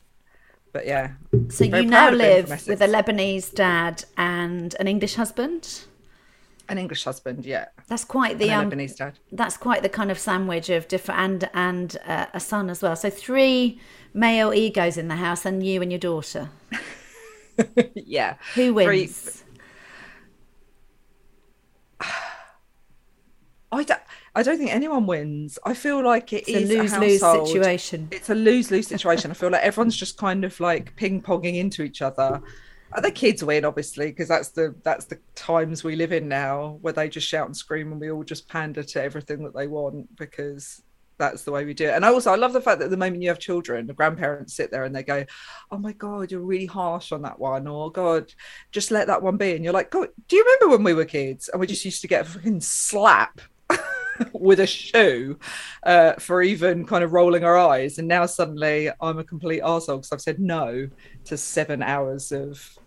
But 0.71 0.87
yeah, 0.87 1.11
So 1.49 1.65
you 1.65 1.83
now 1.83 2.09
proud 2.09 2.13
of 2.13 2.19
being 2.19 2.35
live 2.47 2.67
with 2.67 2.81
a 2.81 2.87
Lebanese 2.87 3.53
dad 3.53 4.05
and 4.17 4.75
an 4.79 4.87
English 4.87 5.13
husband. 5.15 5.83
an 6.67 6.79
English 6.79 7.03
husband, 7.03 7.45
yeah, 7.45 7.65
That's 7.87 8.03
quite 8.05 8.39
the 8.39 8.49
um, 8.49 8.71
Lebanese 8.71 8.95
dad. 8.97 9.19
that's 9.31 9.55
quite 9.57 9.83
the 9.83 9.89
kind 9.89 10.09
of 10.09 10.17
sandwich 10.17 10.69
of 10.71 10.87
different 10.87 11.19
and 11.19 11.49
and 11.53 11.97
uh, 12.07 12.25
a 12.33 12.39
son 12.39 12.71
as 12.71 12.81
well. 12.81 12.95
So 12.95 13.11
three 13.11 13.79
male 14.15 14.51
egos 14.51 14.97
in 14.97 15.09
the 15.09 15.17
house, 15.17 15.45
and 15.45 15.63
you 15.63 15.81
and 15.83 15.91
your 15.91 15.99
daughter. 15.99 16.49
yeah, 17.93 18.37
Who 18.55 18.73
Three- 18.73 19.01
wins? 19.01 19.43
I 23.71 23.83
don't, 23.83 24.01
I 24.35 24.41
don't 24.41 24.57
think 24.57 24.73
anyone 24.73 25.05
wins. 25.05 25.59
I 25.63 25.73
feel 25.75 26.03
like 26.03 26.33
it 26.33 26.47
It's 26.47 26.71
a 26.71 26.75
lose 26.75 26.97
lose 26.97 27.19
situation. 27.19 28.07
It's 28.11 28.29
a 28.29 28.35
lose 28.35 28.71
lose 28.71 28.87
situation. 28.87 29.29
I 29.29 29.35
feel 29.35 29.51
like 29.51 29.61
everyone's 29.61 29.95
just 29.95 30.17
kind 30.17 30.43
of 30.43 30.59
like 30.59 30.95
ping 30.95 31.21
ponging 31.21 31.55
into 31.57 31.83
each 31.83 32.01
other. 32.01 32.41
The 33.01 33.11
kids 33.11 33.43
win, 33.43 33.65
obviously, 33.65 34.07
because 34.07 34.27
that's 34.27 34.49
the 34.49 34.75
that's 34.83 35.05
the 35.05 35.19
times 35.35 35.83
we 35.83 35.95
live 35.95 36.11
in 36.11 36.27
now, 36.27 36.77
where 36.81 36.93
they 36.93 37.09
just 37.09 37.27
shout 37.27 37.47
and 37.47 37.57
scream, 37.57 37.91
and 37.91 37.99
we 37.99 38.11
all 38.11 38.23
just 38.23 38.47
pander 38.47 38.83
to 38.83 39.03
everything 39.03 39.43
that 39.43 39.55
they 39.55 39.67
want 39.67 40.15
because 40.15 40.81
that's 41.17 41.43
the 41.43 41.51
way 41.51 41.65
we 41.65 41.73
do 41.73 41.85
it. 41.85 41.93
And 41.93 42.05
I 42.05 42.09
also 42.09 42.31
I 42.31 42.35
love 42.35 42.53
the 42.53 42.61
fact 42.61 42.79
that 42.79 42.89
the 42.89 42.97
moment 42.97 43.21
you 43.21 43.29
have 43.29 43.39
children, 43.39 43.87
the 43.87 43.93
grandparents 43.93 44.55
sit 44.55 44.71
there 44.71 44.83
and 44.83 44.95
they 44.95 45.03
go, 45.03 45.25
"Oh 45.71 45.77
my 45.77 45.93
god, 45.93 46.31
you're 46.31 46.41
really 46.41 46.65
harsh 46.65 47.11
on 47.11 47.21
that 47.23 47.39
one," 47.39 47.67
or 47.67 47.91
"God, 47.91 48.33
just 48.71 48.91
let 48.91 49.07
that 49.07 49.21
one 49.21 49.37
be." 49.37 49.55
And 49.55 49.63
you're 49.63 49.73
like, 49.73 49.91
"God, 49.91 50.09
do 50.27 50.35
you 50.35 50.43
remember 50.43 50.75
when 50.75 50.83
we 50.83 50.93
were 50.93 51.05
kids 51.05 51.49
and 51.49 51.59
we 51.59 51.67
just 51.67 51.85
used 51.85 52.01
to 52.01 52.07
get 52.07 52.25
a 52.25 52.29
fucking 52.29 52.61
slap?" 52.61 53.41
with 54.33 54.59
a 54.59 54.67
shoe 54.67 55.37
uh, 55.83 56.13
for 56.13 56.41
even 56.41 56.85
kind 56.85 57.03
of 57.03 57.13
rolling 57.13 57.43
our 57.43 57.57
eyes. 57.57 57.97
And 57.97 58.07
now 58.07 58.25
suddenly 58.25 58.89
I'm 59.01 59.19
a 59.19 59.23
complete 59.23 59.61
arsehole 59.61 59.97
because 59.97 60.11
I've 60.11 60.21
said 60.21 60.39
no 60.39 60.89
to 61.25 61.37
seven 61.37 61.81
hours 61.81 62.31
of 62.31 62.77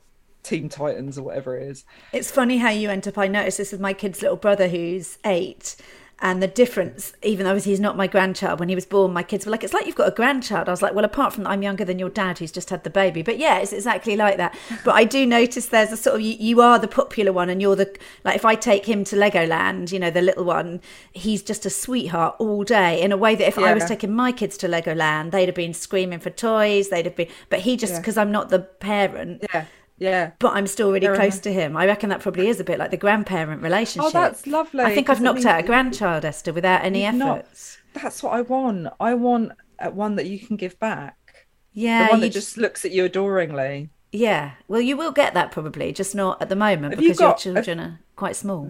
Teen 0.43 0.69
Titans 0.69 1.19
or 1.19 1.25
whatever 1.25 1.59
it 1.59 1.69
is. 1.69 1.85
It's 2.13 2.31
funny 2.31 2.59
how 2.59 2.71
you 2.71 2.89
end 2.89 3.09
up. 3.09 3.19
I 3.19 3.27
noticed 3.27 3.59
this 3.59 3.73
with 3.73 3.81
my 3.81 3.93
kid's 3.93 4.23
little 4.23 4.37
brother 4.37 4.69
who's 4.69 5.19
eight. 5.25 5.77
And 6.21 6.43
the 6.43 6.47
difference, 6.47 7.13
even 7.23 7.45
though 7.45 7.59
he's 7.61 7.79
not 7.79 7.95
my 7.95 8.07
grandchild, 8.07 8.59
when 8.59 8.71
he 8.71 8.75
was 8.75 8.87
born, 8.87 9.13
my 9.13 9.23
kids 9.23 9.45
were 9.45 9.53
like, 9.53 9.63
it's 9.63 9.75
like 9.75 9.85
you've 9.85 9.97
got 9.97 10.09
a 10.09 10.13
grandchild. 10.13 10.67
I 10.67 10.71
was 10.71 10.81
like, 10.81 10.95
well, 10.95 11.05
apart 11.05 11.35
from 11.35 11.45
that, 11.45 11.51
I'm 11.51 11.63
younger 11.63 11.85
than 11.85 11.99
your 11.99 12.09
dad 12.09 12.39
who's 12.39 12.51
just 12.51 12.71
had 12.71 12.85
the 12.85 12.91
baby. 12.91 13.21
But 13.21 13.39
yeah, 13.39 13.59
it's 13.59 13.75
exactly 13.75 14.17
like 14.17 14.39
that. 14.39 14.57
But 14.83 14.95
I 14.95 15.05
do 15.05 15.27
notice 15.27 15.67
there's 15.67 15.93
a 15.93 15.97
sort 15.97 16.17
of, 16.17 16.23
you, 16.23 16.35
you 16.41 16.63
are 16.63 16.79
the 16.79 16.89
popular 16.89 17.35
one 17.35 17.51
and 17.51 17.61
you're 17.61 17.77
the, 17.77 17.95
like, 18.25 18.35
if 18.37 18.47
I 18.47 18.55
take 18.55 18.87
him 18.87 19.05
to 19.05 19.17
Legoland, 19.17 19.93
you 19.93 19.99
know, 19.99 20.11
the 20.11 20.23
little 20.23 20.45
one, 20.45 20.81
he's 21.13 21.43
just 21.43 21.67
a 21.67 21.71
sweetheart 21.71 22.37
all 22.39 22.65
day 22.65 23.03
in 23.03 23.13
a 23.13 23.17
way 23.19 23.35
that 23.35 23.47
if 23.47 23.59
I 23.59 23.75
was 23.75 23.85
taking 23.85 24.15
my 24.15 24.33
kids 24.33 24.57
to 24.59 24.69
Legoland, 24.69 25.33
they'd 25.33 25.49
have 25.49 25.55
been 25.55 25.75
screaming 25.75 26.21
for 26.21 26.31
toys. 26.31 26.89
They'd 26.89 27.05
have 27.05 27.17
been, 27.17 27.29
but 27.51 27.61
he 27.61 27.77
just, 27.77 27.93
Yeah. 27.93 27.99
because 28.01 28.17
I'm 28.17 28.33
not 28.33 28.49
the 28.49 28.61
parent, 28.61 29.45
Yeah. 29.53 29.67
Yeah. 29.99 30.33
but 30.39 30.53
I'm 30.55 30.67
still 30.67 30.93
really 30.93 31.07
Fair 31.07 31.17
close 31.17 31.35
enough. 31.35 31.43
to 31.43 31.53
him. 31.53 31.77
I 31.77 31.87
reckon 31.87 32.11
that 32.11 32.21
probably 32.21 32.49
is 32.49 32.61
a 32.61 32.65
bit 32.65 32.79
like 32.79 32.91
the 32.91 32.97
grandparent 32.97 33.63
relationship. 33.63 34.09
Oh, 34.09 34.11
that's 34.11 34.47
lovely. 34.47 34.85
I 34.85 34.95
think 34.95 35.09
I've 35.09 35.21
knocked 35.21 35.37
means 35.37 35.47
out 35.47 35.61
a 35.61 35.63
grandchild, 35.63 36.25
Esther, 36.25 36.53
without 36.53 36.85
any 36.85 37.05
You've 37.07 37.15
not- 37.15 37.39
efforts. 37.39 37.79
That's 37.95 38.23
what 38.23 38.35
I 38.35 38.43
want. 38.43 38.89
I 39.01 39.15
want 39.15 39.53
uh, 39.79 39.91
one 39.91 40.17
that 40.17 40.27
you 40.27 40.39
can 40.39 40.57
give 40.57 40.79
back. 40.79 41.47
Yeah, 41.73 42.07
the 42.07 42.11
one 42.11 42.21
that 42.21 42.31
just 42.33 42.57
looks 42.59 42.85
at 42.85 42.91
you 42.93 43.05
adoringly. 43.07 43.89
yeah. 44.13 44.53
Well, 44.69 44.81
you 44.83 44.97
will 44.97 45.13
get 45.13 45.35
that 45.35 45.51
probably, 45.51 45.93
just 45.93 46.15
not 46.15 46.41
at 46.43 46.49
the 46.51 46.57
moment 46.57 46.95
Have 46.95 47.03
you 47.03 47.09
because 47.11 47.21
your 47.21 47.31
got- 47.31 47.39
children 47.39 47.81
are 47.81 48.01
quite 48.17 48.37
small. 48.37 48.67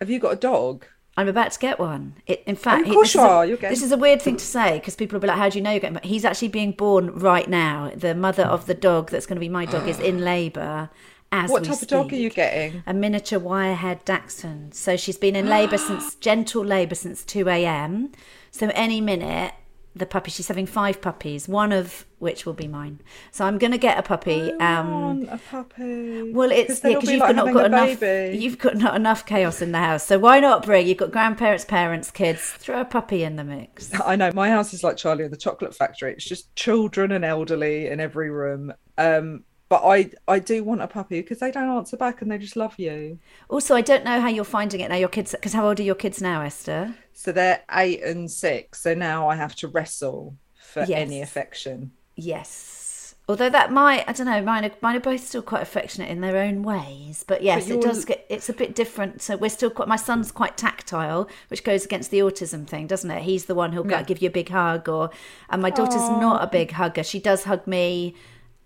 Have 0.00 0.10
you 0.10 0.18
got 0.18 0.32
a 0.32 0.36
dog? 0.36 0.86
I'm 1.16 1.28
about 1.28 1.52
to 1.52 1.58
get 1.58 1.78
one. 1.78 2.14
It, 2.26 2.42
in 2.46 2.56
fact, 2.56 2.88
of 2.88 2.92
course 2.92 3.08
this, 3.12 3.14
you 3.14 3.20
is 3.20 3.26
a, 3.26 3.30
are, 3.30 3.46
you're 3.46 3.56
getting- 3.56 3.70
this 3.74 3.82
is 3.82 3.92
a 3.92 3.96
weird 3.96 4.20
thing 4.20 4.36
to 4.44 4.44
say 4.44 4.78
because 4.78 4.96
people 4.96 5.16
will 5.16 5.20
be 5.22 5.28
like, 5.28 5.38
"How 5.38 5.48
do 5.48 5.58
you 5.58 5.62
know 5.64 5.70
you're 5.70 5.80
getting?" 5.80 5.94
But 5.94 6.04
he's 6.04 6.24
actually 6.24 6.48
being 6.48 6.72
born 6.72 7.12
right 7.14 7.48
now. 7.48 7.92
The 7.94 8.14
mother 8.14 8.44
of 8.44 8.66
the 8.66 8.74
dog 8.74 9.10
that's 9.10 9.26
going 9.26 9.36
to 9.36 9.40
be 9.40 9.48
my 9.48 9.64
dog 9.66 9.88
is 9.88 10.00
in 10.00 10.24
labour. 10.34 10.90
As 11.32 11.50
What 11.50 11.64
type 11.64 11.82
of 11.82 11.88
dog 11.88 12.12
are 12.12 12.16
you 12.16 12.30
getting? 12.30 12.84
a 12.86 12.94
miniature 12.94 13.40
wirehaired 13.40 14.04
dachshund. 14.04 14.72
So 14.74 14.96
she's 14.96 15.16
been 15.18 15.34
in 15.34 15.48
labour 15.48 15.78
since 15.88 16.14
gentle 16.16 16.64
labour 16.64 16.94
since 16.94 17.24
two 17.24 17.48
a.m. 17.48 18.12
So 18.52 18.70
any 18.74 19.00
minute 19.00 19.52
the 19.96 20.06
puppy 20.06 20.30
she's 20.30 20.48
having 20.48 20.66
five 20.66 21.00
puppies, 21.00 21.48
one 21.48 21.70
of 21.70 22.04
which 22.18 22.44
will 22.44 22.52
be 22.52 22.66
mine. 22.66 23.00
So 23.30 23.44
I'm 23.44 23.58
going 23.58 23.70
to 23.70 23.78
get 23.78 23.96
a 23.98 24.02
puppy. 24.02 24.52
Um, 24.54 24.90
want 24.90 25.28
a 25.30 25.38
puppy. 25.50 26.32
well, 26.32 26.50
it's 26.50 26.80
then 26.80 26.92
yeah, 26.92 26.98
because 26.98 27.10
you've 27.10 27.20
like 27.20 27.36
got 27.36 27.44
not 27.44 27.54
got 27.54 27.66
enough. 27.66 28.00
baby. 28.00 28.38
You've 28.38 28.58
got 28.58 28.76
not 28.76 28.96
enough 28.96 29.24
chaos 29.24 29.62
in 29.62 29.72
the 29.72 29.78
house. 29.78 30.04
So 30.04 30.18
why 30.18 30.40
not 30.40 30.64
bring? 30.64 30.86
You've 30.86 30.98
got 30.98 31.12
grandparents, 31.12 31.64
parents, 31.64 32.10
kids. 32.10 32.40
Throw 32.40 32.80
a 32.80 32.84
puppy 32.84 33.22
in 33.22 33.36
the 33.36 33.44
mix. 33.44 33.92
I 34.04 34.16
know 34.16 34.32
my 34.34 34.48
house 34.50 34.74
is 34.74 34.82
like 34.82 34.96
Charlie 34.96 35.24
and 35.24 35.32
the 35.32 35.36
Chocolate 35.36 35.74
Factory. 35.74 36.12
It's 36.12 36.24
just 36.24 36.54
children 36.56 37.12
and 37.12 37.24
elderly 37.24 37.86
in 37.86 38.00
every 38.00 38.30
room. 38.30 38.72
Um, 38.98 39.44
but 39.74 39.84
I 39.84 40.10
I 40.28 40.38
do 40.38 40.62
want 40.62 40.82
a 40.82 40.86
puppy 40.86 41.20
because 41.20 41.40
they 41.40 41.50
don't 41.50 41.68
answer 41.68 41.96
back 41.96 42.22
and 42.22 42.30
they 42.30 42.38
just 42.38 42.54
love 42.54 42.78
you. 42.78 43.18
Also, 43.48 43.74
I 43.74 43.80
don't 43.80 44.04
know 44.04 44.20
how 44.20 44.28
you're 44.28 44.44
finding 44.44 44.78
it 44.78 44.88
now. 44.88 44.94
Your 44.94 45.08
kids, 45.08 45.32
because 45.32 45.52
how 45.52 45.66
old 45.66 45.80
are 45.80 45.82
your 45.82 45.96
kids 45.96 46.22
now, 46.22 46.42
Esther? 46.42 46.94
So 47.12 47.32
they're 47.32 47.62
eight 47.72 48.04
and 48.04 48.30
six. 48.30 48.80
So 48.82 48.94
now 48.94 49.28
I 49.28 49.34
have 49.34 49.56
to 49.56 49.66
wrestle 49.66 50.36
for 50.54 50.84
Yes. 50.84 50.90
any 50.90 51.22
affection. 51.22 51.90
Yes. 52.14 53.16
Although 53.26 53.48
that 53.50 53.72
might, 53.72 54.06
I 54.06 54.12
don't 54.12 54.26
know, 54.26 54.42
mine 54.42 54.66
are, 54.66 54.70
mine 54.82 54.96
are 54.96 55.00
both 55.00 55.26
still 55.26 55.40
quite 55.40 55.62
affectionate 55.62 56.10
in 56.10 56.20
their 56.20 56.36
own 56.36 56.62
ways. 56.62 57.24
But 57.26 57.42
yes, 57.42 57.70
it 57.70 57.80
does 57.80 58.04
get, 58.04 58.24
it's 58.28 58.50
a 58.50 58.52
bit 58.52 58.74
different. 58.74 59.22
So 59.22 59.34
we're 59.38 59.48
still 59.48 59.70
quite, 59.70 59.88
my 59.88 59.96
son's 59.96 60.30
quite 60.30 60.58
tactile, 60.58 61.26
which 61.48 61.64
goes 61.64 61.86
against 61.86 62.10
the 62.10 62.18
autism 62.18 62.66
thing, 62.66 62.86
doesn't 62.86 63.10
it? 63.10 63.22
He's 63.22 63.46
the 63.46 63.54
one 63.54 63.72
who'll 63.72 63.86
like, 63.88 64.06
give 64.06 64.20
you 64.20 64.28
a 64.28 64.30
big 64.32 64.50
hug 64.50 64.90
or, 64.90 65.08
and 65.48 65.62
my 65.62 65.70
daughter's 65.70 66.06
not 66.20 66.44
a 66.44 66.46
big 66.46 66.72
hugger. 66.72 67.02
She 67.02 67.18
does 67.18 67.44
hug 67.44 67.66
me 67.66 68.14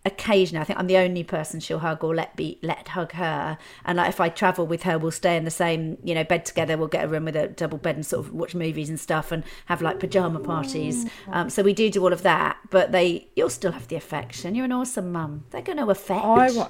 occasionally. 0.09 0.61
I 0.61 0.65
think 0.65 0.79
I'm 0.79 0.89
the 0.89 0.97
only 0.97 1.23
person 1.23 1.61
she'll 1.61 1.79
hug 1.79 2.03
or 2.03 2.15
let 2.15 2.35
be, 2.35 2.59
let 2.63 2.89
hug 2.89 3.13
her. 3.13 3.57
And 3.85 3.99
like 3.99 4.09
if 4.09 4.21
I 4.21 4.29
travel 4.29 4.67
with 4.67 4.83
her, 4.83 4.99
we'll 4.99 5.13
stay 5.13 5.37
in 5.37 5.45
the 5.45 5.51
same, 5.51 5.99
you 6.03 6.15
know, 6.15 6.25
bed 6.25 6.45
together. 6.45 6.77
We'll 6.77 6.89
get 6.89 7.05
a 7.05 7.09
room 7.09 7.27
with 7.27 7.37
a 7.37 7.49
double 7.49 7.79
bed 7.79 7.95
and 7.95 8.05
sort 8.05 8.27
of 8.27 8.33
watch 8.33 8.55
movies 8.55 8.89
and 8.89 8.99
stuff 8.99 9.31
and 9.31 9.45
have 9.67 9.81
like 9.81 10.01
pajama 10.01 10.41
parties. 10.41 11.07
Um, 11.29 11.49
so 11.51 11.63
we 11.63 11.73
do 11.73 11.89
do 11.91 12.03
all 12.03 12.13
of 12.13 12.23
that, 12.23 12.59
but 12.71 12.91
they, 12.91 13.29
you'll 13.37 13.51
still 13.51 13.73
have 13.73 13.87
the 13.89 13.97
affection. 13.97 14.55
You're 14.55 14.65
an 14.65 14.73
awesome 14.73 15.13
mum. 15.13 15.45
They're 15.51 15.63
going 15.63 15.79
to 15.79 15.89
affect. 15.89 16.25
I. 16.25 16.69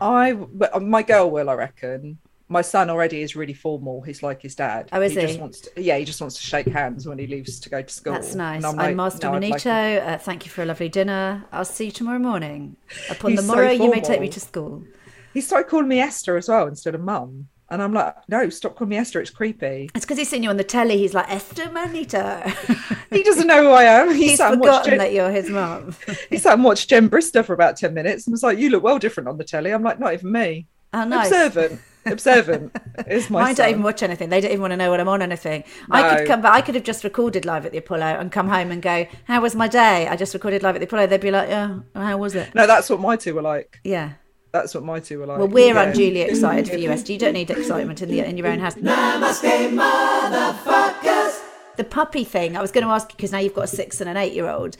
I 0.00 0.32
my 0.80 1.02
girl 1.02 1.30
will. 1.30 1.48
I 1.48 1.54
reckon. 1.54 2.18
My 2.52 2.60
son 2.60 2.90
already 2.90 3.22
is 3.22 3.34
really 3.34 3.54
formal. 3.54 4.02
He's 4.02 4.22
like 4.22 4.42
his 4.42 4.54
dad. 4.54 4.90
Oh, 4.92 5.00
is 5.00 5.14
he? 5.14 5.20
he? 5.20 5.26
Just 5.26 5.40
wants 5.40 5.60
to, 5.60 5.82
yeah, 5.82 5.96
he 5.96 6.04
just 6.04 6.20
wants 6.20 6.36
to 6.36 6.42
shake 6.42 6.66
hands 6.66 7.06
when 7.06 7.18
he 7.18 7.26
leaves 7.26 7.58
to 7.60 7.70
go 7.70 7.80
to 7.80 7.92
school. 7.92 8.12
That's 8.12 8.34
nice. 8.34 8.62
I'm, 8.62 8.76
like, 8.76 8.94
Master 8.94 9.26
"No, 9.28 9.32
like 9.32 9.40
Manito. 9.64 9.70
uh, 9.70 10.18
thank 10.18 10.44
you 10.44 10.50
for 10.50 10.62
a 10.62 10.66
lovely 10.66 10.88
dinner. 10.88 11.44
I'll 11.50 11.64
see 11.64 11.86
you 11.86 11.90
tomorrow 11.90 12.18
morning. 12.18 12.76
Upon 13.10 13.34
the 13.34 13.42
so 13.42 13.54
morrow, 13.54 13.70
you 13.70 13.90
may 13.90 14.00
take 14.00 14.20
me 14.20 14.28
to 14.28 14.40
school. 14.40 14.84
He 15.32 15.40
started 15.40 15.68
calling 15.68 15.88
me 15.88 15.98
Esther 16.00 16.36
as 16.36 16.48
well 16.48 16.66
instead 16.66 16.94
of 16.94 17.00
Mum, 17.00 17.48
and 17.70 17.82
I'm 17.82 17.94
like, 17.94 18.14
no, 18.28 18.50
stop 18.50 18.76
calling 18.76 18.90
me 18.90 18.96
Esther. 18.98 19.22
It's 19.22 19.30
creepy. 19.30 19.88
It's 19.94 20.04
because 20.04 20.18
he's 20.18 20.28
seen 20.28 20.42
you 20.42 20.50
on 20.50 20.58
the 20.58 20.64
telly. 20.64 20.98
He's 20.98 21.14
like 21.14 21.30
Esther 21.30 21.70
Manito. 21.70 22.42
He 23.12 23.22
doesn't 23.22 23.46
know 23.46 23.62
who 23.62 23.70
I 23.70 23.82
am. 23.82 24.14
He 24.14 24.28
he's 24.28 24.38
sat 24.38 24.52
and 24.52 24.60
watched 24.62 24.86
forgotten 24.86 24.90
Jen, 24.92 24.98
that 25.00 25.12
you're 25.12 25.30
his 25.30 25.50
mum. 25.50 25.94
he 26.30 26.38
sat 26.38 26.54
and 26.54 26.64
watched 26.64 26.88
Jen 26.88 27.10
Brister 27.10 27.44
for 27.44 27.52
about 27.52 27.76
ten 27.76 27.92
minutes 27.92 28.26
and 28.26 28.32
was 28.32 28.42
like, 28.42 28.58
"You 28.58 28.70
look 28.70 28.82
well 28.82 28.98
different 28.98 29.28
on 29.28 29.36
the 29.36 29.44
telly." 29.44 29.70
I'm 29.70 29.82
like, 29.82 30.00
"Not 30.00 30.14
even 30.14 30.32
me." 30.32 30.66
Oh, 30.94 31.04
nice. 31.04 31.26
Observant, 31.26 31.78
observant 32.06 32.76
is 33.06 33.30
my. 33.30 33.42
Mine 33.44 33.54
don't 33.54 33.70
even 33.70 33.82
watch 33.82 34.02
anything. 34.02 34.28
They 34.28 34.40
don't 34.40 34.50
even 34.50 34.60
want 34.62 34.72
to 34.72 34.76
know 34.76 34.90
when 34.90 35.00
I'm 35.00 35.08
on 35.08 35.22
anything. 35.22 35.64
I 35.90 36.16
could 36.16 36.26
come 36.26 36.42
back. 36.42 36.52
I 36.54 36.60
could 36.60 36.74
have 36.74 36.84
just 36.84 37.04
recorded 37.04 37.44
live 37.44 37.64
at 37.66 37.72
the 37.72 37.78
Apollo 37.78 38.04
and 38.20 38.30
come 38.32 38.48
home 38.48 38.70
and 38.70 38.80
go, 38.82 39.06
"How 39.24 39.40
was 39.40 39.54
my 39.54 39.68
day?" 39.68 40.08
I 40.08 40.16
just 40.16 40.34
recorded 40.34 40.62
live 40.62 40.74
at 40.76 40.80
the 40.80 40.86
Apollo. 40.86 41.06
They'd 41.08 41.20
be 41.20 41.30
like, 41.30 41.48
"Yeah, 41.48 41.78
how 41.94 42.16
was 42.18 42.34
it?" 42.34 42.54
No, 42.54 42.66
that's 42.66 42.88
what 42.90 43.00
my 43.00 43.16
two 43.16 43.34
were 43.34 43.42
like. 43.42 43.78
Yeah. 43.84 44.12
That's 44.52 44.74
what 44.74 44.84
my 44.84 45.00
two 45.00 45.18
were 45.20 45.26
like. 45.26 45.38
Well, 45.38 45.48
we're 45.48 45.74
Yeah. 45.74 45.82
unduly 45.84 46.20
excited 46.20 46.68
for 46.68 46.76
you, 46.76 46.90
Esther. 46.90 47.12
You 47.14 47.18
don't 47.18 47.32
need 47.32 47.50
excitement 47.50 48.02
in 48.02 48.10
the 48.10 48.18
in 48.20 48.36
your 48.36 48.48
own 48.48 48.58
house. 48.58 48.74
Namaste, 48.74 49.70
motherfuckers. 49.74 51.40
the 51.76 51.84
puppy 51.84 52.22
thing, 52.24 52.54
I 52.56 52.60
was 52.60 52.70
going 52.70 52.84
to 52.84 52.90
ask 52.92 53.10
you 53.10 53.16
because 53.16 53.32
now 53.32 53.38
you've 53.38 53.54
got 53.54 53.64
a 53.64 53.68
six 53.68 54.00
and 54.00 54.10
an 54.10 54.16
eight 54.18 54.34
year 54.34 54.48
old. 54.48 54.76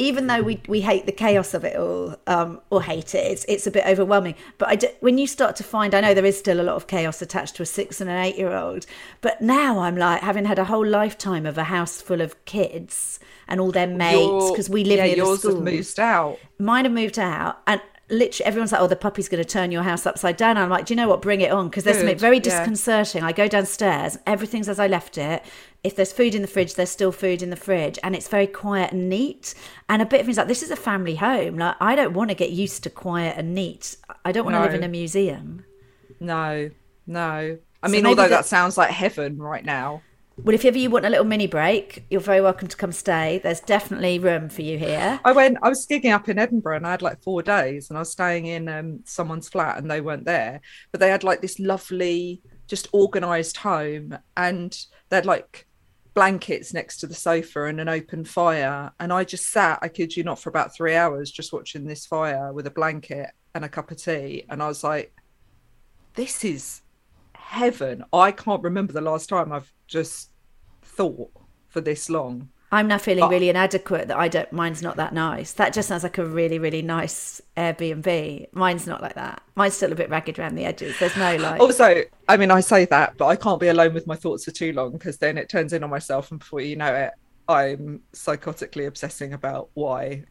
Even 0.00 0.28
though 0.28 0.42
we, 0.42 0.60
we 0.68 0.80
hate 0.80 1.06
the 1.06 1.12
chaos 1.12 1.52
of 1.54 1.64
it 1.64 1.76
all, 1.76 2.16
um, 2.26 2.60
or 2.70 2.82
hate 2.82 3.14
it, 3.14 3.26
it's, 3.32 3.44
it's 3.46 3.66
a 3.66 3.70
bit 3.70 3.84
overwhelming. 3.84 4.36
But 4.56 4.68
I 4.68 4.76
d- 4.76 4.88
when 5.00 5.18
you 5.18 5.26
start 5.26 5.56
to 5.56 5.64
find, 5.64 5.94
I 5.94 6.00
know 6.00 6.14
there 6.14 6.24
is 6.24 6.38
still 6.38 6.60
a 6.60 6.62
lot 6.62 6.76
of 6.76 6.86
chaos 6.86 7.20
attached 7.20 7.56
to 7.56 7.62
a 7.64 7.66
six 7.66 8.00
and 8.00 8.08
an 8.08 8.16
eight 8.16 8.36
year 8.36 8.54
old, 8.54 8.86
but 9.20 9.42
now 9.42 9.80
I'm 9.80 9.96
like, 9.96 10.22
having 10.22 10.44
had 10.46 10.58
a 10.58 10.64
whole 10.64 10.86
lifetime 10.86 11.44
of 11.44 11.58
a 11.58 11.64
house 11.64 12.00
full 12.00 12.20
of 12.20 12.42
kids 12.44 13.18
and 13.48 13.60
all 13.60 13.72
their 13.72 13.86
mates, 13.88 14.50
because 14.50 14.70
we 14.70 14.84
live 14.84 14.98
yeah, 14.98 15.04
near 15.06 15.14
the 15.16 15.22
yours 15.22 15.40
school 15.40 15.56
have 15.56 15.64
moved 15.64 16.00
out. 16.00 16.38
mine 16.58 16.84
have 16.84 16.94
moved 16.94 17.18
out 17.18 17.60
and 17.66 17.80
literally 18.10 18.46
everyone's 18.46 18.72
like 18.72 18.80
oh 18.80 18.86
the 18.86 18.96
puppy's 18.96 19.28
going 19.28 19.42
to 19.42 19.48
turn 19.48 19.70
your 19.70 19.82
house 19.82 20.06
upside 20.06 20.36
down. 20.36 20.56
I'm 20.56 20.70
like 20.70 20.86
do 20.86 20.92
you 20.94 20.96
know 20.96 21.08
what? 21.08 21.22
Bring 21.22 21.40
it 21.40 21.50
on 21.52 21.68
because 21.68 21.84
there's 21.84 21.98
something 21.98 22.16
Good, 22.16 22.20
very 22.20 22.38
yeah. 22.42 22.72
disconcerting. 22.72 23.22
I 23.22 23.32
go 23.32 23.48
downstairs 23.48 24.18
everything's 24.26 24.68
as 24.68 24.78
i 24.78 24.86
left 24.86 25.18
it. 25.18 25.44
If 25.84 25.96
there's 25.96 26.12
food 26.12 26.34
in 26.34 26.42
the 26.42 26.48
fridge 26.48 26.74
there's 26.74 26.90
still 26.90 27.12
food 27.12 27.42
in 27.42 27.50
the 27.50 27.56
fridge 27.56 27.98
and 28.02 28.14
it's 28.16 28.28
very 28.28 28.46
quiet 28.46 28.92
and 28.92 29.08
neat. 29.08 29.54
And 29.88 30.02
a 30.02 30.06
bit 30.06 30.20
of 30.20 30.26
me's 30.26 30.36
like 30.38 30.48
this 30.48 30.62
is 30.62 30.70
a 30.70 30.76
family 30.76 31.16
home. 31.16 31.56
Like 31.58 31.76
i 31.80 31.94
don't 31.94 32.14
want 32.14 32.30
to 32.30 32.34
get 32.34 32.50
used 32.50 32.82
to 32.84 32.90
quiet 32.90 33.36
and 33.36 33.54
neat. 33.54 33.96
I 34.24 34.32
don't 34.32 34.44
want 34.44 34.56
to 34.56 34.60
live 34.60 34.74
in 34.74 34.82
a 34.82 34.88
museum. 34.88 35.64
No, 36.20 36.70
no. 37.06 37.58
I 37.82 37.86
So 37.86 37.88
mean, 37.88 38.06
although 38.06 38.28
that 38.28 38.46
sounds 38.46 38.76
like 38.76 38.90
heaven 38.90 39.38
right 39.38 39.64
now. 39.64 40.04
Well 40.38 40.54
if 40.54 40.64
ever 40.64 40.78
you 40.78 40.90
want 40.90 41.04
a 41.04 41.10
little 41.10 41.24
mini 41.24 41.46
break 41.46 42.04
you're 42.10 42.20
very 42.20 42.40
welcome 42.40 42.68
to 42.68 42.76
come 42.76 42.92
stay 42.92 43.40
there's 43.42 43.60
definitely 43.60 44.18
room 44.18 44.48
for 44.48 44.62
you 44.62 44.78
here 44.78 45.18
I 45.24 45.32
went. 45.32 45.58
I 45.62 45.68
was 45.68 45.86
gigging 45.86 46.14
up 46.14 46.28
in 46.28 46.38
Edinburgh, 46.38 46.76
and 46.76 46.86
I 46.86 46.92
had 46.92 47.02
like 47.02 47.22
four 47.22 47.42
days, 47.42 47.90
and 47.90 47.98
I 47.98 48.00
was 48.00 48.10
staying 48.10 48.46
in 48.46 48.68
um, 48.68 49.00
someone's 49.04 49.48
flat, 49.48 49.78
and 49.78 49.90
they 49.90 50.00
weren't 50.00 50.24
there, 50.24 50.60
but 50.90 51.00
they 51.00 51.10
had 51.10 51.24
like 51.24 51.42
this 51.42 51.58
lovely, 51.58 52.40
just 52.66 52.92
organised 52.94 53.58
home, 53.58 54.16
and 54.36 54.76
they 55.08 55.16
had 55.16 55.26
like 55.26 55.66
blankets 56.14 56.72
next 56.72 56.98
to 56.98 57.06
the 57.06 57.14
sofa 57.14 57.64
and 57.64 57.80
an 57.80 57.88
open 57.88 58.24
fire, 58.24 58.90
and 59.00 59.12
I 59.12 59.24
just 59.24 59.48
sat. 59.50 59.78
I 59.82 59.88
kid 59.88 60.16
you 60.16 60.24
not, 60.24 60.38
for 60.38 60.48
about 60.48 60.74
three 60.74 60.94
hours, 60.94 61.30
just 61.30 61.52
watching 61.52 61.84
this 61.84 62.06
fire 62.06 62.52
with 62.52 62.66
a 62.66 62.70
blanket 62.70 63.30
and 63.54 63.64
a 63.64 63.68
cup 63.68 63.90
of 63.90 64.02
tea, 64.02 64.44
and 64.48 64.62
I 64.62 64.68
was 64.68 64.84
like, 64.84 65.12
"This 66.14 66.44
is 66.44 66.82
heaven." 67.48 68.04
I 68.12 68.30
can't 68.32 68.62
remember 68.62 68.92
the 68.92 69.00
last 69.00 69.28
time 69.28 69.52
I've 69.52 69.72
just 69.86 70.30
thought 70.82 71.30
for 71.68 71.80
this 71.80 72.08
long. 72.10 72.48
I'm 72.70 72.86
now 72.86 72.98
feeling 72.98 73.22
But- 73.22 73.30
really 73.30 73.48
inadequate 73.48 74.08
that 74.08 74.18
I 74.18 74.28
don't. 74.28 74.52
Mine's 74.52 74.82
not 74.82 74.96
that 74.96 75.14
nice. 75.14 75.52
That 75.52 75.72
just 75.72 75.88
sounds 75.88 76.02
like 76.02 76.18
a 76.18 76.24
really, 76.24 76.58
really 76.58 76.82
nice 76.82 77.40
Airbnb. 77.56 78.48
Mine's 78.52 78.86
not 78.86 79.00
like 79.00 79.14
that. 79.14 79.42
Mine's 79.56 79.72
still 79.74 79.90
a 79.90 79.94
bit 79.94 80.10
ragged 80.10 80.38
around 80.38 80.54
the 80.54 80.66
edges. 80.66 80.98
There's 80.98 81.16
no 81.16 81.36
like. 81.36 81.60
Also, 81.60 82.02
I 82.28 82.36
mean, 82.36 82.50
I 82.50 82.60
say 82.60 82.84
that, 82.86 83.16
but 83.16 83.26
I 83.26 83.36
can't 83.36 83.58
be 83.58 83.68
alone 83.68 83.94
with 83.94 84.06
my 84.06 84.16
thoughts 84.16 84.44
for 84.44 84.50
too 84.50 84.72
long 84.74 84.92
because 84.92 85.16
then 85.16 85.38
it 85.38 85.48
turns 85.48 85.72
in 85.72 85.82
on 85.82 85.88
myself, 85.88 86.30
and 86.30 86.40
before 86.40 86.60
you 86.60 86.76
know 86.76 86.94
it, 86.94 87.12
I'm 87.48 88.02
psychotically 88.12 88.86
obsessing 88.86 89.32
about 89.32 89.70
why. 89.72 90.24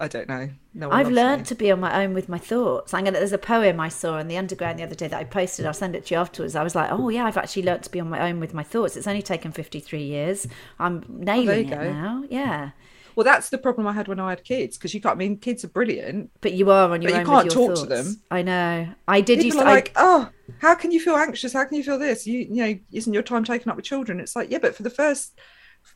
I 0.00 0.08
don't 0.08 0.28
know. 0.28 0.48
No 0.72 0.88
one 0.88 0.98
I've 0.98 1.10
learned 1.10 1.42
me. 1.42 1.46
to 1.46 1.54
be 1.54 1.70
on 1.70 1.78
my 1.78 2.02
own 2.02 2.14
with 2.14 2.28
my 2.28 2.38
thoughts. 2.38 2.94
I'm 2.94 3.04
gonna. 3.04 3.18
There's 3.18 3.32
a 3.32 3.38
poem 3.38 3.78
I 3.78 3.88
saw 3.90 4.14
on 4.14 4.28
the 4.28 4.38
underground 4.38 4.78
the 4.78 4.82
other 4.82 4.94
day 4.94 5.08
that 5.08 5.18
I 5.18 5.24
posted. 5.24 5.66
I'll 5.66 5.74
send 5.74 5.94
it 5.94 6.06
to 6.06 6.14
you 6.14 6.20
afterwards. 6.20 6.56
I 6.56 6.62
was 6.62 6.74
like, 6.74 6.90
oh 6.90 7.10
yeah, 7.10 7.26
I've 7.26 7.36
actually 7.36 7.64
learned 7.64 7.82
to 7.82 7.90
be 7.90 8.00
on 8.00 8.08
my 8.08 8.28
own 8.28 8.40
with 8.40 8.54
my 8.54 8.62
thoughts. 8.62 8.96
It's 8.96 9.06
only 9.06 9.20
taken 9.22 9.52
53 9.52 10.02
years. 10.02 10.46
I'm 10.78 11.04
oh, 11.08 11.12
nailing 11.12 11.68
you 11.68 11.74
it 11.74 11.78
go. 11.78 11.92
now. 11.92 12.24
Yeah, 12.30 12.70
Well, 13.14 13.24
that's 13.24 13.50
the 13.50 13.58
problem 13.58 13.86
I 13.86 13.92
had 13.92 14.08
when 14.08 14.18
I 14.18 14.30
had 14.30 14.42
kids 14.42 14.78
because 14.78 14.94
you 14.94 15.02
can't. 15.02 15.16
I 15.16 15.18
mean, 15.18 15.36
kids 15.36 15.64
are 15.64 15.68
brilliant. 15.68 16.30
but 16.40 16.54
you 16.54 16.70
are 16.70 16.90
on 16.92 17.02
your 17.02 17.10
But 17.10 17.16
you 17.16 17.20
own 17.20 17.26
can't 17.26 17.44
with 17.44 17.54
your 17.54 17.68
talk 17.74 17.82
to 17.84 17.94
them. 17.94 18.20
I 18.30 18.40
know. 18.42 18.88
I 19.06 19.20
did 19.20 19.44
used 19.44 19.56
People 19.56 19.60
to. 19.60 19.66
are 19.66 19.70
I- 19.70 19.74
like, 19.74 19.92
oh, 19.96 20.30
how 20.60 20.74
can 20.74 20.92
you 20.92 21.00
feel 21.00 21.16
anxious? 21.16 21.52
How 21.52 21.64
can 21.66 21.76
you 21.76 21.84
feel 21.84 21.98
this? 21.98 22.26
You, 22.26 22.38
you 22.38 22.54
know, 22.66 22.78
isn't 22.92 23.12
your 23.12 23.22
time 23.22 23.44
taken 23.44 23.68
up 23.70 23.76
with 23.76 23.84
children? 23.84 24.18
It's 24.18 24.34
like, 24.34 24.50
yeah, 24.50 24.58
but 24.58 24.74
for 24.74 24.82
the 24.82 24.88
first 24.90 25.38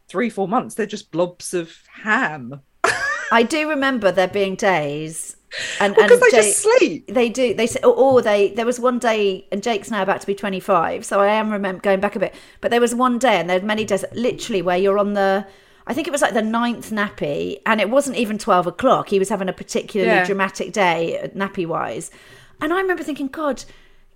three, 0.09 0.29
four 0.29 0.47
months, 0.47 0.75
they're 0.75 0.85
just 0.87 1.11
blobs 1.11 1.55
of 1.55 1.75
ham 2.03 2.61
I 3.33 3.43
do 3.43 3.69
remember 3.69 4.11
there 4.13 4.29
being 4.29 4.55
days, 4.57 5.37
and 5.81 5.95
because 5.95 6.13
and 6.13 6.21
they 6.23 6.31
Jake- 6.31 6.45
just 6.45 6.59
sleep. 6.63 7.07
They 7.09 7.29
do. 7.29 7.55
They 7.55 7.67
say, 7.67 7.81
or, 7.83 7.95
or 7.95 8.23
they. 8.23 8.51
There 8.51 8.67
was 8.67 8.79
one 8.81 8.99
day, 8.99 9.47
and 9.53 9.63
Jake's 9.63 9.91
now 9.91 10.03
about 10.03 10.21
to 10.21 10.27
be 10.27 10.35
twenty 10.35 10.61
five, 10.61 11.05
so 11.05 11.21
I 11.21 11.29
am 11.29 11.51
remember 11.51 11.81
going 11.81 12.01
back 12.01 12.17
a 12.17 12.21
bit. 12.21 12.35
But 12.61 12.71
there 12.71 12.81
was 12.81 12.95
one 12.95 13.19
day, 13.19 13.37
and 13.41 13.49
there 13.49 13.61
were 13.61 13.67
many 13.67 13.85
days, 13.85 14.05
literally, 14.13 14.63
where 14.63 14.77
you're 14.79 14.99
on 14.99 15.15
the. 15.15 15.47
I 15.87 15.93
think 15.93 16.07
it 16.09 16.13
was 16.13 16.23
like 16.23 16.33
the 16.35 16.43
ninth 16.43 16.91
nappy, 16.91 17.61
and 17.67 17.81
it 17.81 17.91
wasn't 17.91 18.17
even 18.17 18.39
twelve 18.39 18.67
o'clock. 18.67 19.09
He 19.09 19.19
was 19.19 19.29
having 19.29 19.49
a 19.49 19.53
particularly 19.53 20.13
Yeah. 20.13 20.25
dramatic 20.25 20.73
day, 20.73 21.19
uh, 21.21 21.29
nappy 21.29 21.67
wise, 21.67 22.11
and 22.61 22.73
I 22.73 22.81
remember 22.81 23.03
thinking, 23.03 23.29
God. 23.29 23.65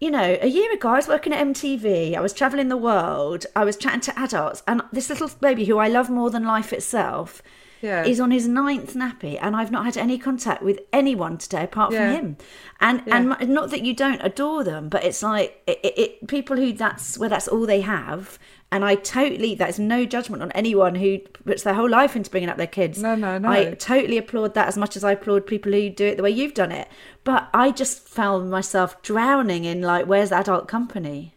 You 0.00 0.12
know, 0.12 0.38
a 0.40 0.46
year 0.46 0.72
ago, 0.72 0.90
I 0.90 0.94
was 0.98 1.08
working 1.08 1.32
at 1.32 1.44
MTV. 1.44 2.14
I 2.14 2.20
was 2.20 2.32
traveling 2.32 2.68
the 2.68 2.76
world. 2.76 3.46
I 3.56 3.64
was 3.64 3.76
chatting 3.76 3.98
to 4.02 4.16
adults, 4.16 4.62
and 4.68 4.80
this 4.92 5.10
little 5.10 5.28
baby, 5.40 5.64
who 5.64 5.78
I 5.78 5.88
love 5.88 6.08
more 6.08 6.30
than 6.30 6.44
life 6.44 6.72
itself, 6.72 7.42
Yeah. 7.80 8.04
is 8.04 8.18
on 8.20 8.30
his 8.30 8.48
ninth 8.48 8.94
nappy, 8.94 9.38
and 9.40 9.54
I've 9.54 9.70
not 9.70 9.84
had 9.84 9.96
any 9.96 10.18
contact 10.18 10.62
with 10.62 10.80
anyone 10.92 11.38
today 11.38 11.64
apart 11.64 11.92
Yeah. 11.92 12.12
from 12.12 12.24
him. 12.24 12.36
And 12.80 13.02
and 13.06 13.32
m- 13.40 13.52
not 13.54 13.70
that 13.70 13.82
you 13.84 13.94
don't 13.94 14.20
adore 14.22 14.64
them, 14.64 14.88
but 14.88 15.04
it's 15.04 15.22
like 15.22 15.62
it, 15.66 15.78
it, 15.82 15.98
it, 15.98 16.26
people 16.28 16.56
who 16.56 16.72
that's 16.72 17.16
where 17.18 17.28
that's 17.28 17.48
all 17.48 17.66
they 17.66 17.80
have. 17.82 18.38
And 18.70 18.84
I 18.84 18.96
totally 18.96 19.54
that's 19.54 19.78
no 19.78 20.04
judgment 20.04 20.42
on 20.42 20.52
anyone 20.52 20.94
who 20.96 21.18
puts 21.20 21.62
their 21.62 21.72
whole 21.74 21.88
life 21.88 22.14
into 22.14 22.30
bringing 22.30 22.50
up 22.50 22.58
their 22.58 22.66
kids. 22.66 23.00
No, 23.00 23.14
no, 23.14 23.38
no. 23.38 23.48
I 23.48 23.72
totally 23.74 24.18
applaud 24.18 24.52
that 24.54 24.68
as 24.68 24.76
much 24.76 24.94
as 24.96 25.04
I 25.04 25.12
applaud 25.12 25.46
people 25.46 25.72
who 25.72 25.88
do 25.88 26.04
it 26.06 26.16
the 26.18 26.22
way 26.22 26.30
you've 26.30 26.52
done 26.54 26.70
it. 26.72 26.88
But 27.24 27.48
I 27.54 27.70
just 27.70 28.06
found 28.06 28.50
myself 28.50 29.00
drowning 29.02 29.64
in 29.64 29.80
like, 29.80 30.06
where's 30.06 30.32
adult 30.32 30.68
company? 30.68 31.34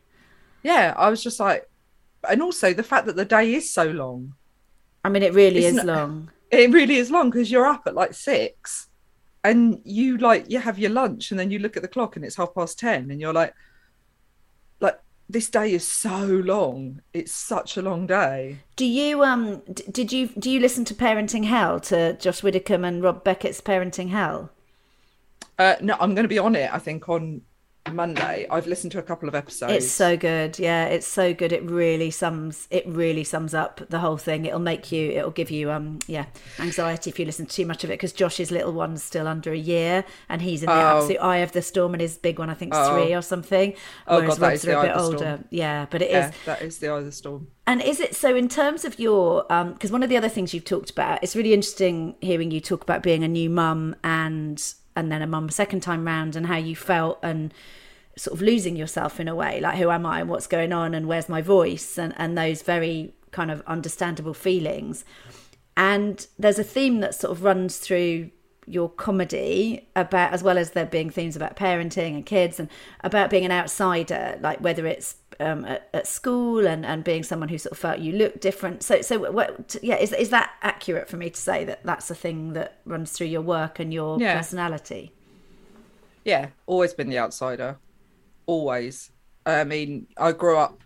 Yeah, 0.64 0.94
I 0.98 1.10
was 1.10 1.24
just 1.24 1.40
like, 1.40 1.70
and 2.28 2.42
also 2.42 2.74
the 2.74 2.84
fact 2.84 3.06
that 3.06 3.16
the 3.16 3.26
day 3.26 3.54
is 3.54 3.72
so 3.74 3.86
long. 3.86 4.34
I 5.04 5.10
mean, 5.10 5.24
it 5.24 5.34
really 5.34 5.66
It's 5.66 5.78
is 5.78 5.84
not- 5.84 5.86
long. 5.86 6.32
It 6.52 6.70
really 6.72 6.98
is 6.98 7.10
long 7.10 7.30
because 7.30 7.50
you're 7.50 7.66
up 7.66 7.84
at 7.88 7.96
like 7.96 8.14
six, 8.14 8.88
and 9.42 9.80
you 9.86 10.18
like 10.18 10.52
you 10.52 10.60
have 10.60 10.78
your 10.78 10.92
lunch, 10.92 11.32
and 11.32 11.40
then 11.40 11.50
you 11.50 11.60
look 11.60 11.78
at 11.78 11.82
the 11.82 11.88
clock 11.88 12.18
and 12.18 12.26
it's 12.26 12.36
half 12.36 12.54
past 12.54 12.78
ten, 12.78 13.10
and 13.10 13.22
you're 13.22 13.32
like, 13.32 13.54
like 14.82 15.00
this 15.30 15.50
day 15.50 15.72
is 15.74 15.88
so 15.88 16.26
long. 16.26 17.02
It's 17.14 17.32
such 17.32 17.78
a 17.78 17.82
long 17.82 18.06
day. 18.06 18.60
Do 18.76 18.86
you 18.86 19.24
um 19.24 19.62
d- 19.74 19.86
did 19.90 20.12
you 20.12 20.28
do 20.28 20.52
you 20.52 20.60
listen 20.60 20.84
to 20.86 20.94
Parenting 20.94 21.46
Hell 21.46 21.80
to 21.92 22.18
Josh 22.18 22.44
Widdicombe 22.44 22.84
and 22.84 23.02
Rob 23.02 23.24
Beckett's 23.24 23.62
Parenting 23.62 24.10
Hell? 24.10 24.52
Uh, 25.58 25.76
no, 25.82 25.96
I'm 26.02 26.14
going 26.16 26.26
to 26.26 26.28
be 26.30 26.40
on 26.40 26.56
it. 26.56 26.70
I 26.74 26.80
think 26.80 27.08
on 27.08 27.44
Monday. 27.92 28.46
I've 28.50 28.68
listened 28.68 28.92
to 28.94 29.00
a 29.00 29.02
couple 29.02 29.28
of 29.28 29.36
episodes. 29.36 29.74
It's 29.74 29.92
so 29.92 30.16
good. 30.16 30.60
Yeah, 30.60 30.86
it's 30.86 31.08
so 31.08 31.34
good. 31.34 31.52
It 31.52 31.64
really 31.64 32.12
sums 32.12 32.68
it 32.70 32.86
really 32.88 33.24
sums 33.24 33.54
up 33.54 33.82
the 33.90 34.00
whole 34.00 34.18
thing. 34.18 34.46
It'll 34.46 34.60
make 34.60 34.92
you 34.92 35.12
it'll 35.12 35.32
give 35.32 35.50
you 35.50 35.72
um 35.72 36.00
yeah, 36.08 36.26
anxiety 36.60 37.10
if 37.10 37.20
you 37.20 37.26
listen 37.26 37.48
to 37.48 37.52
too 37.56 37.66
much 37.66 37.84
of 37.84 37.90
it 37.90 37.94
because 37.94 38.14
Josh's 38.14 38.52
little 38.52 38.72
one's 38.74 39.02
still 39.04 39.28
under 39.28 39.52
a 39.52 39.58
year 39.58 40.06
and 40.30 40.42
he's 40.42 40.62
in 40.62 40.68
the 40.68 40.74
Oh. 40.74 40.98
absolute 40.98 41.18
eye 41.22 41.38
of 41.38 41.52
the 41.54 41.62
storm 41.62 41.94
and 41.94 42.02
his 42.02 42.18
big 42.18 42.38
one 42.40 42.50
I 42.50 42.54
think 42.54 42.74
is 42.74 42.80
Oh. 42.80 43.04
3 43.04 43.14
or 43.16 43.22
something. 43.22 43.74
Oh, 44.08 44.18
Whereas 44.18 44.38
God, 44.38 44.40
that 44.42 44.48
Rob's 44.50 44.64
are 44.64 44.68
the 44.68 44.74
a 44.76 44.80
eye 44.80 44.82
bit 44.84 44.92
of 44.92 44.98
the 44.98 45.04
older. 45.04 45.18
storm. 45.18 45.46
Yeah, 45.50 45.86
but 45.90 46.02
it 46.02 46.10
is. 46.10 46.12
yeah, 46.14 46.32
that 46.46 46.62
is 46.62 46.78
the 46.78 46.88
eye 46.90 46.98
of 47.00 47.06
the 47.06 47.12
storm. 47.12 47.48
And 47.68 47.82
is 47.82 48.00
it 48.00 48.16
so 48.16 48.36
in 48.36 48.48
terms 48.48 48.86
of 48.86 49.00
your 49.00 49.44
because 49.74 49.92
one 49.92 50.04
of 50.04 50.10
the 50.10 50.18
other 50.18 50.30
things 50.30 50.54
you've 50.54 50.66
talked 50.66 50.90
about, 50.90 51.24
it's 51.24 51.36
really 51.36 51.54
interesting 51.54 52.16
hearing 52.22 52.52
you 52.52 52.60
talk 52.62 52.84
about 52.84 53.02
being 53.02 53.24
a 53.24 53.28
new 53.28 53.50
mum 53.50 53.96
and 54.04 54.62
and 54.96 55.12
then 55.12 55.22
a 55.22 55.28
mum 55.28 55.48
a 55.48 55.52
second 55.52 55.82
time 55.82 56.06
round 56.06 56.36
and 56.36 56.48
how 56.48 56.58
you 56.58 56.76
felt 56.76 57.20
and 57.24 57.54
sort 58.18 58.36
of 58.36 58.42
losing 58.42 58.76
yourself 58.76 59.20
in 59.20 59.28
a 59.28 59.36
way, 59.36 59.60
like 59.62 59.78
who 59.78 59.90
am 59.90 60.06
I 60.06 60.22
and 60.22 60.30
what's 60.30 60.48
going 60.48 60.74
on 60.74 60.94
and 60.94 61.08
where's 61.08 61.30
my 61.30 61.42
voice 61.42 61.98
and, 61.98 62.14
and 62.18 62.38
those 62.38 62.62
very 62.62 63.14
kind 63.32 63.50
of 63.50 63.62
understandable 63.66 64.34
feelings. 64.34 65.06
And 65.78 66.28
there's 66.38 66.60
a 66.60 66.64
theme 66.64 67.00
that 67.00 67.16
sort 67.16 67.32
of 67.32 67.44
runs 67.44 67.78
through 67.78 68.32
your 68.68 68.90
comedy 68.90 69.90
about 69.96 70.34
as 70.34 70.44
well 70.44 70.58
as 70.58 70.72
there 70.72 70.86
being 70.86 71.10
themes 71.10 71.36
about 71.36 71.56
parenting 71.56 72.14
and 72.16 72.26
kids 72.26 72.60
and 72.60 72.70
about 73.04 73.30
being 73.30 73.44
an 73.44 73.52
outsider 73.52 74.38
like 74.40 74.60
whether 74.60 74.86
it's 74.86 75.16
um, 75.42 75.66
at, 75.66 75.90
at 75.94 76.08
school 76.08 76.66
and, 76.68 76.86
and 76.86 77.04
being 77.04 77.24
someone 77.24 77.50
who 77.50 77.58
sort 77.58 77.72
of 77.72 77.78
felt 77.78 78.00
you 78.00 78.14
look 78.14 78.40
different 78.40 78.84
so 78.84 79.02
so 79.02 79.32
what 79.32 79.76
yeah 79.82 79.96
is, 79.96 80.14
is 80.14 80.30
that 80.30 80.52
accurate 80.62 81.10
for 81.10 81.18
me 81.18 81.30
to 81.30 81.40
say 81.40 81.66
that 81.66 81.84
that's 81.84 82.10
a 82.12 82.16
thing 82.16 82.54
that 82.54 82.80
runs 82.86 83.12
through 83.12 83.28
your 83.28 83.42
work 83.42 83.80
and 83.80 83.94
your 83.94 84.20
Yeah. 84.20 84.38
personality 84.38 85.12
Yeah, 86.24 86.50
always 86.68 86.94
been 86.94 87.10
the 87.10 87.18
outsider. 87.20 87.80
Always. 88.46 89.12
I 89.46 89.64
mean, 89.64 90.08
I 90.18 90.32
grew 90.34 90.58
up 90.58 90.84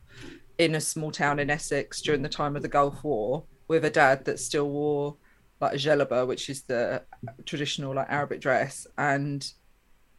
in 0.57 0.75
a 0.75 0.79
small 0.81 1.11
town 1.11 1.39
in 1.39 1.49
Essex 1.49 2.01
during 2.01 2.21
the 2.21 2.29
time 2.29 2.55
of 2.55 2.61
the 2.61 2.69
Gulf 2.69 3.03
War 3.03 3.43
with 3.67 3.83
a 3.83 3.89
dad 3.89 4.23
that 4.25 4.39
still 4.39 4.69
wore 4.69 5.17
like 5.59 5.73
a 5.73 5.77
jellaba, 5.77 6.25
which 6.25 6.49
is 6.49 6.63
the 6.63 7.03
traditional 7.45 7.93
like 7.93 8.07
Arabic 8.09 8.39
dress, 8.39 8.87
and 8.97 9.45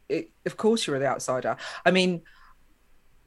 it, 0.09 0.29
of 0.45 0.57
course 0.57 0.85
you 0.85 0.93
were 0.93 0.99
the 0.99 1.07
outsider. 1.07 1.57
I 1.85 1.91
mean, 1.91 2.21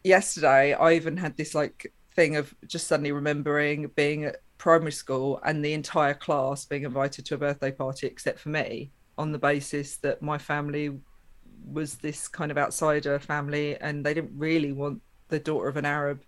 yesterday 0.04 0.74
I 0.74 0.94
even 0.94 1.16
had 1.16 1.36
this 1.36 1.54
like 1.54 1.92
thing 2.14 2.36
of 2.36 2.54
just 2.66 2.86
suddenly 2.86 3.12
remembering 3.12 3.90
being 3.94 4.24
at 4.24 4.36
primary 4.58 4.92
school 4.92 5.40
and 5.44 5.64
the 5.64 5.72
entire 5.72 6.14
class 6.14 6.64
being 6.64 6.82
invited 6.84 7.24
to 7.26 7.34
a 7.34 7.38
birthday 7.38 7.72
party 7.72 8.06
except 8.06 8.38
for 8.38 8.50
me 8.50 8.90
on 9.16 9.32
the 9.32 9.38
basis 9.38 9.96
that 9.98 10.20
my 10.20 10.38
family 10.38 10.98
was 11.66 11.96
this 11.96 12.28
kind 12.28 12.50
of 12.50 12.58
outsider 12.58 13.18
family 13.18 13.76
and 13.76 14.04
they 14.04 14.14
didn't 14.14 14.32
really 14.36 14.72
want 14.72 15.00
the 15.28 15.38
daughter 15.38 15.68
of 15.68 15.76
an 15.76 15.84
Arab 15.84 16.22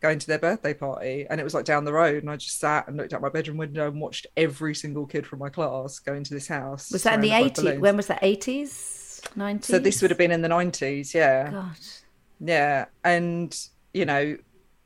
going 0.00 0.18
to 0.18 0.26
their 0.26 0.38
birthday 0.38 0.74
party. 0.74 1.26
And 1.28 1.40
it 1.40 1.44
was 1.44 1.54
like 1.54 1.64
down 1.64 1.84
the 1.84 1.92
road 1.92 2.22
and 2.22 2.30
I 2.30 2.36
just 2.36 2.60
sat 2.60 2.86
and 2.86 2.96
looked 2.96 3.12
out 3.12 3.20
my 3.20 3.28
bedroom 3.28 3.56
window 3.56 3.88
and 3.88 4.00
watched 4.00 4.26
every 4.36 4.74
single 4.74 5.06
kid 5.06 5.26
from 5.26 5.38
my 5.38 5.48
class 5.48 5.98
go 5.98 6.14
into 6.14 6.34
this 6.34 6.48
house. 6.48 6.90
was 6.92 7.02
that 7.04 7.14
in 7.14 7.20
the 7.20 7.30
surrounded 7.30 7.56
80s 7.56 7.80
when 7.80 7.96
was 7.96 8.06
that? 8.06 8.22
80s 8.22 9.20
90s 9.36 9.64
so 9.64 9.78
this 9.78 10.02
would 10.02 10.10
have 10.10 10.18
been 10.18 10.30
in 10.30 10.42
the 10.42 10.48
90s 10.48 11.12
yeah. 11.14 11.50
God 11.50 11.76
yeah 12.40 12.86
and 13.04 13.58
you 13.94 14.04
know 14.04 14.36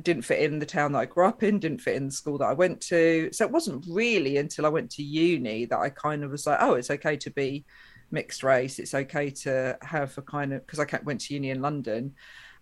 didn't 0.03 0.23
fit 0.23 0.41
in 0.41 0.59
the 0.59 0.67
town 0.67 0.93
that 0.93 0.99
i 1.01 1.05
grew 1.05 1.27
up 1.27 1.43
in 1.43 1.59
didn't 1.59 1.81
fit 1.81 1.97
in 1.97 2.07
the 2.07 2.13
school 2.13 2.39
that 2.39 2.47
i 2.47 2.53
went 2.53 2.81
to. 2.81 3.29
So 3.33 3.45
it 3.45 3.51
wasn't 3.51 3.85
really 3.89 4.39
until 4.39 4.67
i 4.67 4.69
went 4.69 4.91
to 4.93 5.03
uni 5.03 5.65
that 5.67 5.79
i 5.79 5.89
kind 5.91 6.25
of 6.25 6.31
was 6.31 6.47
like 6.47 6.59
oh 6.61 6.75
it's 6.75 6.91
okay 6.91 7.17
to 7.17 7.31
be 7.31 7.65
mixed 8.11 8.43
race. 8.43 8.79
It's 8.79 8.95
okay 8.95 9.31
to 9.31 9.79
have 9.83 10.17
a 10.19 10.23
kind 10.23 10.53
of 10.53 10.67
because 10.67 10.81
i 10.81 11.01
went 11.05 11.21
to 11.23 11.35
uni 11.35 11.51
in 11.51 11.63
london. 11.63 12.15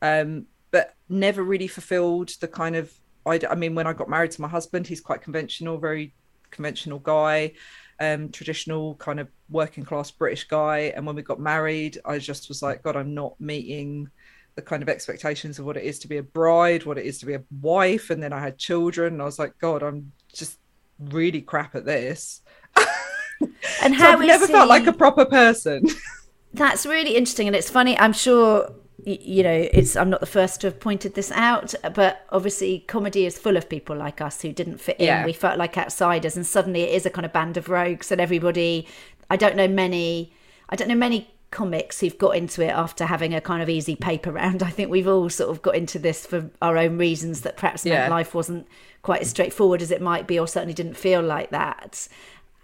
Um 0.02 0.46
but 0.70 0.94
never 1.08 1.42
really 1.42 1.66
fulfilled 1.66 2.30
the 2.40 2.48
kind 2.48 2.76
of 2.76 2.92
I, 3.26 3.40
I 3.48 3.54
mean 3.54 3.74
when 3.74 3.86
i 3.86 3.92
got 3.92 4.08
married 4.08 4.32
to 4.32 4.42
my 4.42 4.48
husband 4.48 4.86
he's 4.86 5.00
quite 5.00 5.22
conventional 5.22 5.78
very 5.78 6.14
conventional 6.50 6.98
guy 6.98 7.52
um 8.00 8.30
traditional 8.30 8.94
kind 8.96 9.20
of 9.20 9.28
working 9.48 9.84
class 9.84 10.10
british 10.10 10.44
guy. 10.44 10.92
And 10.94 11.06
when 11.06 11.16
we 11.16 11.22
got 11.22 11.40
married 11.40 11.98
i 12.04 12.18
just 12.18 12.48
was 12.48 12.62
like 12.62 12.82
god 12.82 12.96
i'm 12.96 13.14
not 13.14 13.40
meeting 13.40 14.10
the 14.58 14.62
kind 14.62 14.82
of 14.82 14.88
expectations 14.88 15.60
of 15.60 15.64
what 15.64 15.76
it 15.76 15.84
is 15.84 16.00
to 16.00 16.08
be 16.08 16.16
a 16.16 16.22
bride, 16.22 16.84
what 16.84 16.98
it 16.98 17.06
is 17.06 17.20
to 17.20 17.26
be 17.26 17.34
a 17.34 17.42
wife, 17.60 18.10
and 18.10 18.20
then 18.20 18.32
I 18.32 18.40
had 18.40 18.58
children. 18.58 19.12
And 19.12 19.22
I 19.22 19.24
was 19.24 19.38
like, 19.38 19.56
God, 19.60 19.84
I'm 19.84 20.10
just 20.32 20.58
really 20.98 21.40
crap 21.40 21.76
at 21.76 21.84
this. 21.84 22.42
and 23.80 23.94
So 23.94 24.00
how 24.02 24.14
I've 24.14 24.22
is 24.22 24.26
never 24.26 24.48
felt 24.48 24.68
like 24.68 24.88
a 24.88 24.92
proper 24.92 25.24
person. 25.24 25.86
That's 26.54 26.84
really 26.86 27.14
interesting, 27.14 27.46
and 27.46 27.54
it's 27.54 27.70
funny. 27.70 27.96
I'm 28.00 28.12
sure 28.12 28.72
you 29.04 29.44
know 29.44 29.68
it's. 29.72 29.94
I'm 29.94 30.10
not 30.10 30.18
the 30.18 30.26
first 30.26 30.60
to 30.62 30.66
have 30.66 30.80
pointed 30.80 31.14
this 31.14 31.30
out, 31.30 31.72
but 31.94 32.26
obviously, 32.30 32.80
comedy 32.88 33.24
is 33.24 33.38
full 33.38 33.56
of 33.56 33.68
people 33.68 33.94
like 33.94 34.20
us 34.20 34.42
who 34.42 34.52
didn't 34.52 34.78
fit 34.80 34.98
in. 34.98 35.06
Yeah. 35.06 35.24
We 35.24 35.32
felt 35.32 35.56
like 35.56 35.78
outsiders, 35.78 36.36
and 36.36 36.44
suddenly 36.44 36.82
it 36.82 36.94
is 36.94 37.06
a 37.06 37.10
kind 37.10 37.24
of 37.24 37.32
band 37.32 37.56
of 37.56 37.68
rogues, 37.68 38.10
and 38.10 38.20
everybody. 38.20 38.88
I 39.30 39.36
don't 39.36 39.54
know 39.54 39.68
many. 39.68 40.32
I 40.68 40.74
don't 40.74 40.88
know 40.88 40.96
many 40.96 41.30
comics 41.50 42.00
who've 42.00 42.18
got 42.18 42.36
into 42.36 42.62
it 42.62 42.70
after 42.70 43.06
having 43.06 43.34
a 43.34 43.40
kind 43.40 43.62
of 43.62 43.68
easy 43.68 43.96
paper 43.96 44.32
round. 44.32 44.62
I 44.68 44.70
think 44.70 44.90
we've 44.90 45.08
all 45.08 45.28
sort 45.30 45.50
of 45.50 45.62
got 45.62 45.74
into 45.74 45.98
this 45.98 46.26
for 46.26 46.50
our 46.62 46.76
own 46.76 46.98
reasons 46.98 47.42
that 47.42 47.56
perhaps 47.56 47.84
meant 47.84 48.10
life 48.10 48.34
wasn't 48.34 48.66
quite 49.02 49.22
as 49.22 49.30
straightforward 49.30 49.82
as 49.82 49.90
it 49.90 50.02
might 50.02 50.26
be, 50.26 50.38
or 50.38 50.46
certainly 50.46 50.74
didn't 50.74 50.96
feel 50.96 51.22
like 51.22 51.50
that. 51.50 52.08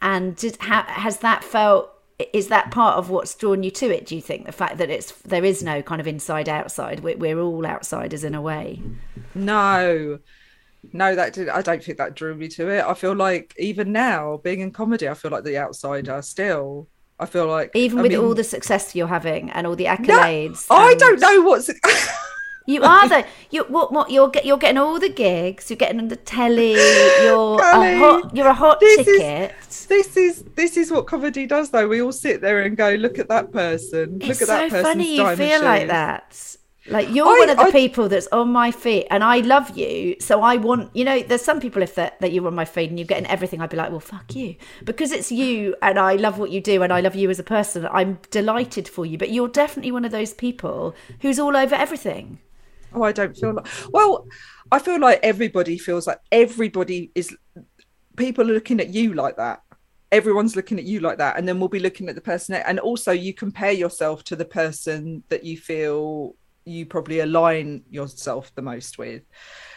And 0.03 0.37
did, 0.37 0.59
ha, 0.61 0.85
has 0.89 1.19
that 1.19 1.43
felt? 1.45 1.91
Is 2.33 2.47
that 2.49 2.71
part 2.71 2.97
of 2.97 3.11
what's 3.11 3.35
drawn 3.35 3.65
you 3.65 3.73
to 3.73 3.91
it? 3.93 4.07
Do 4.07 4.15
you 4.15 4.23
think 4.23 4.47
the 4.47 4.53
fact 4.53 4.79
that 4.79 4.89
it's 4.89 5.11
there 5.23 5.45
is 5.45 5.63
no 5.63 5.83
kind 5.83 6.01
of 6.01 6.07
inside 6.07 6.49
outside? 6.49 7.01
We're, 7.01 7.17
we're 7.17 7.41
all 7.41 7.67
outsiders 7.67 8.23
in 8.23 8.35
a 8.35 8.43
way. 8.43 8.83
no, 9.35 10.19
no, 10.93 11.15
that 11.15 11.33
did. 11.33 11.49
I 11.49 11.63
don't 11.63 11.83
think 11.83 11.99
that 11.99 12.15
drew 12.15 12.35
me 12.35 12.49
to 12.49 12.69
it. 12.69 12.85
I 12.85 12.95
feel 12.95 13.15
like 13.15 13.55
even 13.59 13.93
now, 13.93 14.39
being 14.39 14.61
in 14.61 14.71
comedy, 14.71 15.09
I 15.09 15.15
feel 15.15 15.31
like 15.31 15.45
the 15.45 15.59
outsider 15.59 16.21
still. 16.23 16.89
I 17.21 17.27
feel 17.27 17.47
like 17.47 17.71
even 17.75 18.01
I 18.01 18.03
with 18.03 18.13
mean, 18.13 18.21
all 18.21 18.35
the 18.35 18.45
success 18.45 18.95
you're 18.95 19.07
having 19.07 19.51
and 19.51 19.67
all 19.67 19.77
the 19.77 19.85
accolades. 19.85 20.67
I 20.71 20.95
don't 20.95 21.21
know 21.21 21.43
what's. 21.43 21.71
You 22.67 22.83
are 22.83 23.07
though. 23.09 23.25
You 23.51 23.65
what? 23.65 23.93
What? 23.93 24.11
You're 24.11 24.31
get. 24.31 24.47
You're 24.47 24.57
getting 24.57 24.79
all 24.79 24.99
the 24.99 25.11
gigs. 25.11 25.69
You're 25.69 25.77
getting 25.77 26.01
on 26.01 26.09
the 26.09 26.17
telly. 26.17 26.73
You're 27.23 27.61
a 27.61 27.99
hot. 27.99 28.35
You're 28.35 28.47
a 28.47 28.55
hot 28.55 28.81
this 28.81 29.01
is- 29.01 29.19
ticket. 29.19 29.55
this 29.89 30.17
is 30.17 30.45
this 30.55 30.77
is 30.79 30.91
what 30.91 31.07
comedy 31.07 31.45
does, 31.47 31.69
though. 31.69 31.87
We 31.87 32.01
all 32.01 32.11
sit 32.11 32.41
there 32.41 32.63
and 32.63 32.75
go, 32.75 32.95
"Look 32.95 33.19
at 33.19 33.29
that 33.29 33.53
person. 33.53 34.19
Look 34.19 34.31
it's 34.31 34.41
at 34.41 34.49
that 34.49 34.71
so 34.71 34.77
person's 34.77 34.83
funny 34.95 35.17
you 35.19 35.37
feel 35.37 35.63
like 35.63 35.89
that. 35.89 36.57
Like 36.87 37.09
you're 37.15 37.27
I- 37.27 37.39
one 37.39 37.51
of 37.51 37.57
the 37.57 37.63
I- 37.65 37.71
people 37.71 38.09
that's 38.11 38.27
on 38.29 38.53
my 38.53 38.71
feet, 38.71 39.07
and 39.11 39.25
I 39.25 39.39
love 39.39 39.77
you. 39.77 40.17
So 40.21 40.43
I 40.43 40.57
want, 40.57 40.95
you 40.95 41.05
know, 41.05 41.21
there's 41.23 41.41
some 41.43 41.59
people 41.59 41.83
if 41.83 41.95
that 41.95 42.21
that 42.21 42.33
you're 42.33 42.47
on 42.47 42.55
my 42.55 42.67
feed 42.67 42.91
and 42.91 42.99
you're 42.99 43.07
getting 43.07 43.27
everything, 43.27 43.61
I'd 43.63 43.71
be 43.71 43.77
like, 43.77 43.91
well, 43.91 44.01
fuck 44.01 44.35
you, 44.35 44.57
because 44.85 45.11
it's 45.11 45.33
you, 45.33 45.75
and 45.81 45.99
I 45.99 46.17
love 46.17 46.39
what 46.39 46.51
you 46.51 46.61
do, 46.61 46.83
and 46.83 46.93
I 46.93 47.01
love 47.01 47.15
you 47.15 47.31
as 47.31 47.39
a 47.39 47.43
person. 47.45 47.89
I'm 47.91 48.19
delighted 48.31 48.87
for 48.87 49.07
you, 49.07 49.17
but 49.17 49.31
you're 49.31 49.49
definitely 49.49 49.93
one 49.93 50.05
of 50.05 50.13
those 50.13 50.35
people 50.35 50.95
who's 51.21 51.39
all 51.39 51.57
over 51.57 51.75
everything. 51.75 52.39
Oh, 52.93 53.03
I 53.03 53.13
don't 53.13 53.37
feel 53.37 53.55
like. 53.55 53.67
Well, 53.91 54.27
I 54.71 54.79
feel 54.79 55.01
like 55.01 55.21
everybody 55.23 55.79
feels 55.79 56.07
like 56.07 56.21
everybody 56.31 57.11
is. 57.15 57.35
People 58.17 58.49
are 58.51 58.55
looking 58.55 58.79
at 58.79 58.91
you 58.91 59.15
like 59.15 59.37
that. 59.37 59.63
Everyone's 60.13 60.55
looking 60.55 60.79
at 60.79 60.85
you 60.85 61.01
like 61.01 61.19
that, 61.19 61.37
and 61.39 61.49
then 61.49 61.59
we'll 61.59 61.69
be 61.69 61.81
looking 61.81 62.09
at 62.09 62.15
the 62.15 62.21
person. 62.21 62.55
And 62.55 62.79
also, 62.79 63.11
you 63.11 63.35
compare 63.35 63.73
yourself 63.73 64.23
to 64.25 64.37
the 64.37 64.45
person 64.45 65.25
that 65.31 65.43
you 65.45 65.57
feel 65.57 66.37
you 66.65 66.87
probably 66.87 67.21
align 67.21 67.83
yourself 67.91 68.55
the 68.55 68.63
most 68.63 68.99
with. 68.99 69.23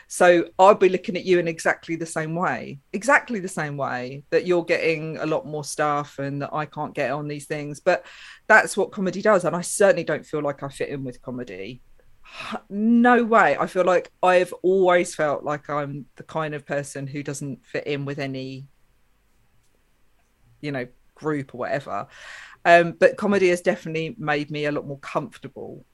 So 0.07 0.45
I'll 0.57 0.75
be 0.75 0.87
looking 0.87 1.17
at 1.17 1.25
you 1.25 1.37
in 1.37 1.47
exactly 1.47 1.97
the 1.97 2.05
same 2.05 2.33
way, 2.33 2.79
exactly 2.93 3.39
the 3.39 3.47
same 3.49 3.75
way 3.75 4.23
that 4.29 4.47
you're 4.47 4.63
getting 4.63 5.17
a 5.17 5.25
lot 5.25 5.45
more 5.45 5.65
stuff 5.65 6.17
and 6.17 6.41
that 6.41 6.53
I 6.53 6.65
can't 6.65 6.95
get 6.95 7.11
on 7.11 7.27
these 7.27 7.45
things. 7.45 7.81
But 7.81 8.05
that's 8.47 8.77
what 8.77 8.93
comedy 8.93 9.21
does. 9.21 9.43
And 9.43 9.55
I 9.55 9.61
certainly 9.61 10.05
don't 10.05 10.25
feel 10.25 10.41
like 10.41 10.63
I 10.63 10.69
fit 10.69 10.89
in 10.89 11.03
with 11.03 11.21
comedy. 11.21 11.81
No 12.69 13.23
way. 13.23 13.57
I 13.57 13.67
feel 13.67 13.85
like 13.85 14.11
I've 14.21 14.53
always 14.61 15.15
felt 15.15 15.43
like 15.43 15.69
I'm 15.69 16.05
the 16.15 16.23
kind 16.23 16.53
of 16.55 16.65
person 16.65 17.07
who 17.07 17.23
doesn't 17.23 17.65
fit 17.65 17.87
in 17.87 18.05
with 18.05 18.19
any, 18.19 18.67
you 20.61 20.71
know, 20.71 20.87
group 21.15 21.53
or 21.53 21.57
whatever. 21.57 22.07
Um, 22.65 22.93
but 22.93 23.17
comedy 23.17 23.49
has 23.49 23.61
definitely 23.61 24.15
made 24.17 24.51
me 24.51 24.65
a 24.65 24.71
lot 24.71 24.85
more 24.85 24.99
comfortable 24.99 25.85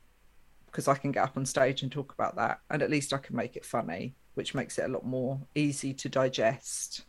because 0.74 0.88
I 0.88 0.96
can 0.96 1.12
get 1.12 1.24
up 1.24 1.38
on 1.38 1.46
stage 1.46 1.84
and 1.84 1.92
talk 1.92 2.14
about 2.14 2.36
that, 2.36 2.60
and 2.72 2.82
at 2.82 2.90
least 2.90 3.14
I 3.14 3.20
can 3.20 3.36
make 3.36 3.56
it 3.56 3.64
funny, 3.64 4.16
which 4.34 4.56
makes 4.56 4.80
it 4.80 4.86
a 4.86 4.88
lot 4.88 5.06
more 5.06 5.40
easy 5.54 5.94
to 5.94 6.10
digest. 6.10 7.04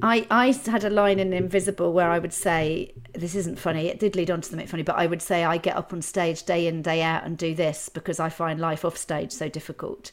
I, 0.00 0.26
I 0.30 0.52
had 0.70 0.84
a 0.84 0.90
line 0.90 1.18
in 1.18 1.32
Invisible 1.32 1.92
where 1.92 2.10
I 2.10 2.18
would 2.18 2.32
say, 2.32 2.94
this 3.12 3.34
isn't 3.34 3.58
funny. 3.58 3.88
It 3.88 3.98
did 3.98 4.16
lead 4.16 4.30
on 4.30 4.40
to 4.40 4.50
the 4.50 4.56
make 4.56 4.68
funny, 4.68 4.84
but 4.84 4.96
I 4.96 5.06
would 5.06 5.20
say 5.20 5.44
I 5.44 5.58
get 5.58 5.76
up 5.76 5.92
on 5.92 6.00
stage 6.00 6.44
day 6.44 6.66
in, 6.66 6.82
day 6.82 7.02
out 7.02 7.24
and 7.24 7.36
do 7.36 7.54
this 7.54 7.88
because 7.90 8.18
I 8.18 8.30
find 8.30 8.58
life 8.58 8.84
off 8.84 8.96
stage 8.96 9.32
so 9.32 9.48
difficult. 9.48 10.12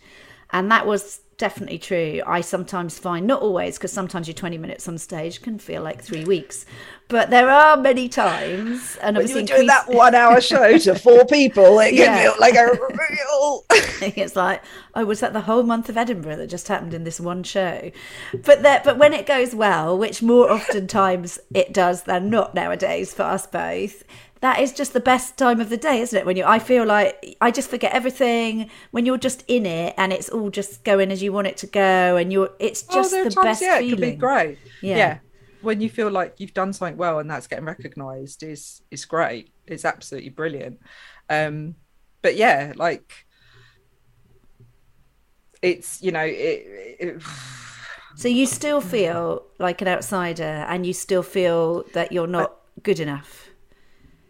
And 0.51 0.69
that 0.71 0.85
was 0.85 1.21
definitely 1.37 1.77
true. 1.79 2.21
I 2.25 2.41
sometimes 2.41 2.97
find, 2.99 3.27
not 3.27 3.41
always, 3.41 3.77
because 3.77 3.91
sometimes 3.91 4.27
your 4.27 4.33
20 4.35 4.57
minutes 4.57 4.87
on 4.87 4.97
stage 4.97 5.41
can 5.41 5.59
feel 5.59 5.81
like 5.81 6.01
three 6.03 6.23
weeks, 6.25 6.65
but 7.07 7.29
there 7.29 7.49
are 7.49 7.77
many 7.77 8.09
times. 8.09 8.97
And 9.01 9.17
When 9.17 9.27
you 9.27 9.33
obviously, 9.37 9.41
were 9.41 9.47
doing 9.57 9.67
that 9.67 9.87
one 9.89 10.15
hour 10.15 10.41
show 10.41 10.77
to 10.77 10.95
four 10.95 11.25
people, 11.37 11.79
it 11.79 11.93
Yeah. 11.93 12.05
can 12.05 12.23
feel 12.23 12.35
like 12.39 12.55
a 12.55 12.65
real. 12.71 13.65
it's 14.15 14.35
like, 14.35 14.63
oh, 14.95 15.05
was 15.05 15.19
that 15.19 15.33
the 15.33 15.41
whole 15.41 15.63
month 15.63 15.89
of 15.89 15.97
Edinburgh 15.97 16.37
that 16.37 16.47
just 16.47 16.67
happened 16.67 16.93
in 16.93 17.03
this 17.03 17.19
one 17.19 17.43
show? 17.43 17.91
But 18.43 18.63
that, 18.63 18.83
but 18.83 18.97
when 18.97 19.13
it 19.13 19.25
goes 19.25 19.53
well, 19.53 19.97
which 19.97 20.21
more 20.23 20.49
oftentimes 20.51 21.39
it 21.53 21.73
does 21.73 22.03
than 22.03 22.29
not 22.29 22.55
nowadays 22.55 23.13
for 23.13 23.23
us 23.23 23.45
both, 23.45 24.03
that 24.45 24.59
is 24.59 24.71
just 24.71 24.93
the 24.93 24.99
best 24.99 25.37
time 25.37 25.59
of 25.59 25.69
the 25.69 25.77
day, 25.77 26.01
isn't 26.01 26.19
it? 26.19 26.23
When 26.23 26.37
you, 26.37 26.45
I 26.45 26.59
feel 26.59 26.85
like 26.85 27.35
I 27.41 27.49
just 27.49 27.67
forget 27.67 27.91
everything 27.93 28.69
when 28.91 29.03
you're 29.03 29.17
just 29.17 29.43
in 29.47 29.65
it 29.65 29.95
and 29.97 30.13
it's 30.13 30.29
all 30.29 30.51
just 30.51 30.83
going 30.83 31.11
as 31.11 31.23
you 31.23 31.33
want 31.33 31.47
it 31.47 31.57
to 31.57 31.67
go, 31.67 32.15
and 32.15 32.31
you're, 32.31 32.51
it's 32.59 32.83
just 32.83 33.11
oh, 33.11 33.15
there 33.15 33.21
are 33.21 33.29
the 33.29 33.31
times, 33.31 33.45
best 33.45 33.61
yeah, 33.63 33.79
feeling. 33.79 33.93
it 33.93 33.95
could 33.95 34.11
be 34.11 34.15
great. 34.17 34.57
Yeah. 34.83 34.97
Yeah. 34.97 35.17
When 35.61 35.81
you 35.81 35.89
feel 35.89 36.11
like 36.11 36.35
you've 36.37 36.53
done 36.53 36.73
something 36.73 36.95
well 36.95 37.17
and 37.17 37.27
that's 37.27 37.47
getting 37.47 37.65
recognised 37.65 38.43
is 38.43 38.83
is 38.91 39.03
great. 39.05 39.49
It's 39.65 39.83
absolutely 39.83 40.29
brilliant. 40.29 40.79
Um, 41.27 41.73
but 42.21 42.35
yeah, 42.35 42.73
like 42.75 43.25
it's 45.63 46.03
you 46.03 46.11
know 46.11 46.23
it, 46.23 46.67
it 46.99 47.23
So 48.15 48.27
you 48.27 48.45
still 48.45 48.79
feel 48.79 49.43
like 49.57 49.81
an 49.81 49.87
outsider, 49.87 50.65
and 50.69 50.85
you 50.85 50.93
still 50.93 51.23
feel 51.23 51.83
that 51.93 52.11
you're 52.11 52.27
not 52.27 52.57
good 52.83 52.99
enough. 52.99 53.44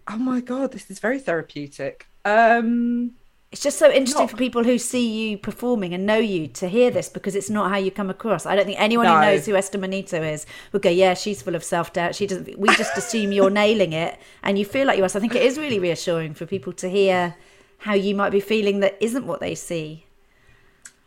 Oh 0.07 0.17
my 0.17 0.41
god, 0.41 0.71
this 0.71 0.89
is 0.91 0.99
very 0.99 1.19
therapeutic. 1.19 2.07
Um, 2.25 3.11
It's 3.51 3.61
just 3.63 3.77
so 3.79 3.89
interesting 3.89 4.23
Not- 4.23 4.31
for 4.31 4.37
people 4.37 4.63
who 4.65 4.77
see 4.77 5.07
you 5.07 5.37
performing 5.37 5.93
and 5.93 6.05
know 6.05 6.17
you 6.17 6.47
to 6.47 6.67
hear 6.67 6.91
this 6.91 7.07
because 7.09 7.35
it's 7.35 7.49
not 7.49 7.69
how 7.71 7.77
you 7.77 7.89
come 7.91 8.09
across. 8.09 8.45
I 8.45 8.55
don't 8.55 8.65
think 8.65 8.79
anyone 8.81 9.05
who 9.05 9.13
knows 9.21 9.45
who 9.45 9.55
Esther 9.55 9.77
Manito 9.77 10.21
is 10.21 10.45
would 10.73 10.81
go, 10.81 10.89
"Yeah, 10.89 11.13
she's 11.13 11.41
full 11.41 11.55
of 11.55 11.63
self 11.63 11.93
doubt. 11.93 12.15
She 12.15 12.27
doesn't." 12.27 12.59
We 12.59 12.67
just 12.75 12.97
assume 12.97 13.31
you're 13.31 13.49
nailing 13.51 13.93
it, 13.93 14.17
and 14.43 14.59
you 14.59 14.65
feel 14.65 14.85
like 14.87 14.97
you 14.97 15.05
are. 15.05 15.09
So 15.09 15.19
I 15.19 15.21
think 15.21 15.35
it 15.35 15.43
is 15.43 15.57
really 15.57 15.79
reassuring 15.79 16.33
for 16.33 16.45
people 16.45 16.73
to 16.73 16.89
hear 16.89 17.35
how 17.79 17.93
you 17.93 18.13
might 18.15 18.31
be 18.31 18.41
feeling 18.41 18.79
that 18.81 18.97
isn't 18.99 19.25
what 19.25 19.39
they 19.39 19.55
see. 19.55 20.05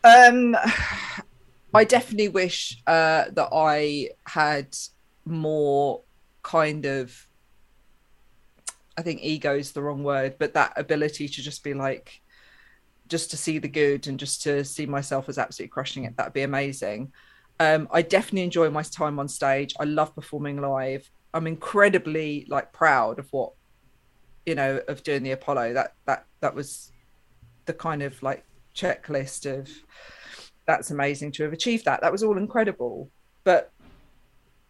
Um, 0.05 0.57
I 1.75 1.85
definitely 1.85 2.29
wish 2.29 2.79
uh, 2.87 3.25
that 3.33 3.49
I 3.53 4.11
had 4.25 4.75
more 5.27 6.03
kind 6.43 6.87
of. 6.87 7.28
I 8.99 9.03
think 9.03 9.21
ego 9.23 9.55
is 9.57 9.71
the 9.71 9.81
wrong 9.81 10.03
word, 10.03 10.35
but 10.39 10.55
that 10.55 10.73
ability 10.77 11.29
to 11.29 11.43
just 11.43 11.63
be 11.63 11.73
like, 11.73 12.21
just 13.07 13.31
to 13.31 13.37
see 13.37 13.59
the 13.59 13.69
good 13.69 14.09
and 14.09 14.19
just 14.19 14.43
to 14.43 14.65
see 14.65 14.87
myself 14.87 15.29
as 15.29 15.39
absolutely 15.39 15.71
crushing 15.71 16.05
it. 16.05 16.17
That'd 16.17 16.33
be 16.33 16.43
amazing. 16.43 17.13
Um, 17.61 17.89
I 17.93 18.03
definitely 18.03 18.43
enjoy 18.43 18.71
my 18.71 18.83
time 18.83 19.21
on 19.21 19.29
stage. 19.29 19.75
I 19.79 19.85
love 19.85 20.15
performing 20.15 20.61
live. 20.61 21.09
I'm 21.33 21.47
incredibly 21.47 22.45
like 22.49 22.73
proud 22.73 23.21
of 23.21 23.33
what, 23.33 23.53
you 24.45 24.57
know, 24.57 24.81
of 24.89 25.05
doing 25.05 25.23
the 25.23 25.31
Apollo. 25.33 25.75
That 25.75 25.95
that 26.07 26.27
that 26.41 26.55
was 26.55 26.93
the 27.67 27.73
kind 27.73 28.03
of 28.03 28.21
like 28.23 28.45
checklist 28.75 29.47
of 29.47 29.71
that's 30.67 30.91
amazing 30.91 31.33
to 31.33 31.45
have 31.45 31.53
achieved 31.53 31.85
that. 31.85 32.01
That 32.01 32.13
was 32.13 32.23
all 32.23 32.37
incredible. 32.37 33.11
But 33.45 33.73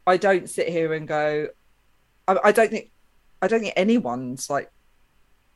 I 0.07 0.17
don't 0.17 0.49
sit 0.49 0.69
here 0.69 0.93
and 0.93 1.09
go, 1.09 1.49
I, 2.27 2.37
I 2.45 2.53
don't 2.53 2.71
think, 2.71 2.91
I 3.41 3.49
don't 3.49 3.61
think 3.61 3.75
anyone's 3.77 4.51
like 4.51 4.71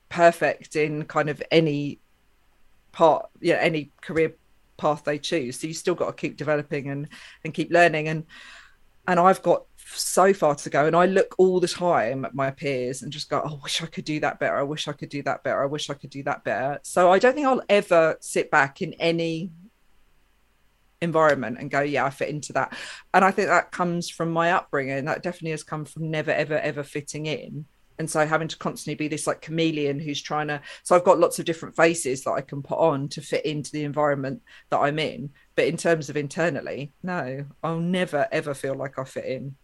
perfect 0.09 0.77
in 0.77 1.05
kind 1.05 1.29
of 1.29 1.43
any 1.51 1.99
part, 2.93 3.27
yeah, 3.41 3.57
any 3.57 3.91
career 4.01 4.35
path 4.77 5.05
they 5.05 5.19
choose. 5.19 5.59
So 5.59 5.67
you 5.67 5.75
still 5.75 5.95
got 5.95 6.07
to 6.07 6.13
keep 6.13 6.37
developing 6.37 6.89
and 6.89 7.09
and 7.45 7.55
keep 7.55 7.71
learning. 7.71 8.09
And 8.09 8.25
and 9.09 9.19
I've 9.19 9.43
got 9.43 9.65
so 9.95 10.33
far 10.33 10.55
to 10.55 10.71
go. 10.71 10.87
And 10.87 10.95
I 10.95 11.07
look 11.07 11.35
all 11.39 11.61
the 11.61 11.69
time 11.69 12.25
at 12.25 12.35
my 12.35 12.51
peers 12.51 13.03
and 13.03 13.13
just 13.13 13.29
go, 13.29 13.43
oh, 13.45 13.57
I 13.57 13.63
wish 13.63 13.83
I 13.83 13.87
could 13.87 14.05
do 14.05 14.21
that 14.21 14.39
better. 14.39 14.57
I 14.57 14.63
wish 14.63 14.87
I 14.87 14.93
could 14.93 15.09
do 15.09 15.23
that 15.25 15.43
better. 15.43 15.63
I 15.63 15.67
wish 15.67 15.91
I 15.91 15.95
could 15.95 16.11
do 16.11 16.23
that 16.25 16.45
better. 16.45 16.79
So 16.83 17.11
I 17.11 17.19
don't 17.19 17.35
think 17.35 17.47
I'll 17.47 17.63
ever 17.69 18.17
sit 18.21 18.51
back 18.51 18.81
in 18.81 18.93
any 18.95 19.51
environment 21.01 21.59
and 21.59 21.71
go, 21.71 21.81
yeah, 21.81 22.05
I 22.05 22.11
fit 22.11 22.29
into 22.29 22.53
that. 22.53 22.77
And 23.13 23.25
I 23.25 23.33
think 23.33 23.49
that 23.49 23.73
comes 23.73 24.09
from 24.09 24.31
my 24.31 24.53
upbringing. 24.53 25.05
That 25.05 25.23
definitely 25.23 25.51
has 25.51 25.65
come 25.65 25.85
from 25.85 26.11
never, 26.11 26.31
ever, 26.31 26.59
ever 26.59 26.85
fitting 26.85 27.27
in. 27.27 27.67
And 28.03 28.11
so 28.11 28.27
having 28.27 28.49
to 28.49 28.59
constantly 28.59 28.97
be 28.97 29.07
this 29.07 29.29
like 29.29 29.43
chameleon 29.43 30.01
who's 30.01 30.21
trying 30.21 30.49
to. 30.49 30.61
So 30.83 30.97
I've 30.97 31.05
got 31.05 31.21
lots 31.21 31.39
of 31.39 31.45
different 31.45 31.77
faces 31.77 32.25
that 32.25 32.33
I 32.33 32.41
can 32.41 32.61
put 32.61 32.81
on 32.81 33.09
to 33.11 33.21
fit 33.21 33.47
into 33.47 33.71
the 33.71 33.85
environment 33.85 34.43
that 34.71 34.81
I'm 34.81 34.99
in. 34.99 35.31
But 35.55 35.69
in 35.69 35.77
terms 35.77 36.11
of 36.11 36.17
internally, 36.17 36.95
no, 37.05 37.47
I'll 37.63 37.79
never, 37.79 38.27
ever 38.33 38.55
feel 38.55 38.75
like 38.75 38.99
I 38.99 39.05
fit 39.05 39.27
in. 39.27 39.55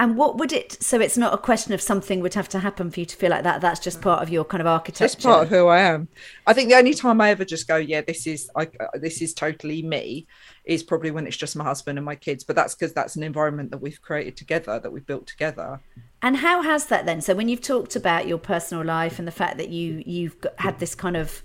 And 0.00 0.16
what 0.16 0.38
would 0.38 0.50
it? 0.50 0.82
So 0.82 0.98
it's 0.98 1.18
not 1.18 1.34
a 1.34 1.36
question 1.36 1.74
of 1.74 1.82
something 1.82 2.20
would 2.20 2.32
have 2.32 2.48
to 2.48 2.58
happen 2.58 2.90
for 2.90 3.00
you 3.00 3.06
to 3.06 3.14
feel 3.14 3.28
like 3.28 3.42
that. 3.42 3.60
That's 3.60 3.78
just 3.78 4.00
part 4.00 4.22
of 4.22 4.30
your 4.30 4.46
kind 4.46 4.62
of 4.62 4.66
architecture. 4.66 5.04
It's 5.04 5.14
part 5.14 5.42
of 5.42 5.50
who 5.50 5.66
I 5.66 5.80
am. 5.80 6.08
I 6.46 6.54
think 6.54 6.70
the 6.70 6.76
only 6.76 6.94
time 6.94 7.20
I 7.20 7.28
ever 7.28 7.44
just 7.44 7.68
go, 7.68 7.76
yeah, 7.76 8.00
this 8.00 8.26
is 8.26 8.50
I, 8.56 8.62
uh, 8.62 8.86
this 8.94 9.20
is 9.20 9.34
totally 9.34 9.82
me, 9.82 10.26
is 10.64 10.82
probably 10.82 11.10
when 11.10 11.26
it's 11.26 11.36
just 11.36 11.54
my 11.54 11.64
husband 11.64 11.98
and 11.98 12.04
my 12.06 12.14
kids. 12.14 12.44
But 12.44 12.56
that's 12.56 12.74
because 12.74 12.94
that's 12.94 13.16
an 13.16 13.22
environment 13.22 13.72
that 13.72 13.78
we've 13.82 14.00
created 14.00 14.38
together, 14.38 14.80
that 14.80 14.90
we've 14.90 15.04
built 15.04 15.26
together. 15.26 15.80
And 16.22 16.38
how 16.38 16.62
has 16.62 16.86
that 16.86 17.04
then? 17.04 17.20
So 17.20 17.34
when 17.34 17.50
you've 17.50 17.60
talked 17.60 17.94
about 17.94 18.26
your 18.26 18.38
personal 18.38 18.82
life 18.82 19.18
and 19.18 19.28
the 19.28 19.32
fact 19.32 19.58
that 19.58 19.68
you 19.68 20.02
you've 20.06 20.40
got, 20.40 20.58
had 20.58 20.78
this 20.78 20.94
kind 20.94 21.18
of 21.18 21.42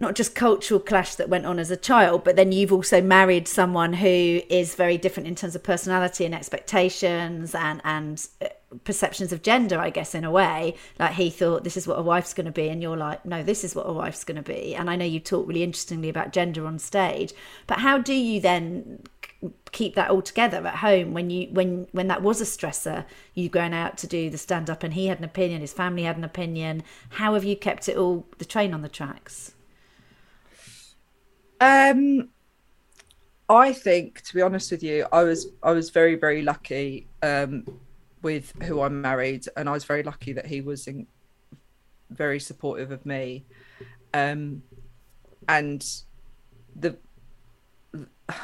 not 0.00 0.14
just 0.14 0.36
cultural 0.36 0.78
clash 0.78 1.16
that 1.16 1.28
went 1.28 1.44
on 1.44 1.58
as 1.58 1.72
a 1.72 1.76
child, 1.76 2.22
but 2.22 2.36
then 2.36 2.52
you've 2.52 2.72
also 2.72 3.02
married 3.02 3.48
someone 3.48 3.94
who 3.94 4.40
is 4.48 4.76
very 4.76 4.96
different 4.96 5.26
in 5.26 5.34
terms 5.34 5.56
of 5.56 5.62
personality 5.64 6.24
and 6.24 6.34
expectations 6.34 7.52
and 7.54 7.80
and 7.82 8.28
uh, 8.40 8.46
perceptions 8.84 9.32
of 9.32 9.42
gender, 9.42 9.80
I 9.80 9.90
guess, 9.90 10.14
in 10.14 10.24
a 10.24 10.30
way. 10.30 10.76
Like 11.00 11.12
he 11.12 11.30
thought 11.30 11.64
this 11.64 11.76
is 11.76 11.88
what 11.88 11.98
a 11.98 12.02
wife's 12.02 12.32
going 12.32 12.46
to 12.46 12.52
be, 12.52 12.68
and 12.68 12.80
you're 12.80 12.96
like, 12.96 13.24
no, 13.24 13.42
this 13.42 13.64
is 13.64 13.74
what 13.74 13.88
a 13.88 13.92
wife's 13.92 14.22
going 14.22 14.36
to 14.36 14.42
be. 14.42 14.74
And 14.76 14.88
I 14.88 14.94
know 14.94 15.04
you 15.04 15.18
talk 15.18 15.48
really 15.48 15.64
interestingly 15.64 16.08
about 16.08 16.32
gender 16.32 16.64
on 16.64 16.78
stage, 16.78 17.32
but 17.66 17.80
how 17.80 17.98
do 17.98 18.14
you 18.14 18.40
then 18.40 19.02
keep 19.72 19.94
that 19.96 20.10
all 20.10 20.22
together 20.22 20.64
at 20.66 20.76
home 20.76 21.12
when 21.12 21.30
you 21.30 21.48
when 21.52 21.86
when 21.92 22.08
that 22.08 22.22
was 22.22 22.40
a 22.40 22.44
stressor 22.44 23.04
you 23.34 23.48
going 23.48 23.72
out 23.72 23.96
to 23.96 24.06
do 24.06 24.28
the 24.30 24.38
stand 24.38 24.68
up 24.68 24.82
and 24.82 24.94
he 24.94 25.06
had 25.06 25.18
an 25.18 25.24
opinion 25.24 25.60
his 25.60 25.72
family 25.72 26.02
had 26.02 26.16
an 26.16 26.24
opinion 26.24 26.82
how 27.10 27.34
have 27.34 27.44
you 27.44 27.54
kept 27.54 27.88
it 27.88 27.96
all 27.96 28.26
the 28.38 28.44
train 28.44 28.74
on 28.74 28.82
the 28.82 28.88
tracks 28.88 29.52
um 31.60 32.28
i 33.48 33.72
think 33.72 34.20
to 34.22 34.34
be 34.34 34.42
honest 34.42 34.70
with 34.70 34.82
you 34.82 35.06
i 35.12 35.22
was 35.22 35.48
i 35.62 35.70
was 35.70 35.90
very 35.90 36.14
very 36.14 36.42
lucky 36.42 37.06
um 37.22 37.64
with 38.22 38.52
who 38.62 38.82
i'm 38.82 39.00
married 39.00 39.46
and 39.56 39.68
i 39.68 39.72
was 39.72 39.84
very 39.84 40.02
lucky 40.02 40.32
that 40.32 40.46
he 40.46 40.60
was 40.60 40.86
in, 40.86 41.06
very 42.10 42.40
supportive 42.40 42.90
of 42.90 43.04
me 43.06 43.44
um 44.14 44.62
and 45.48 46.02
the 46.76 46.96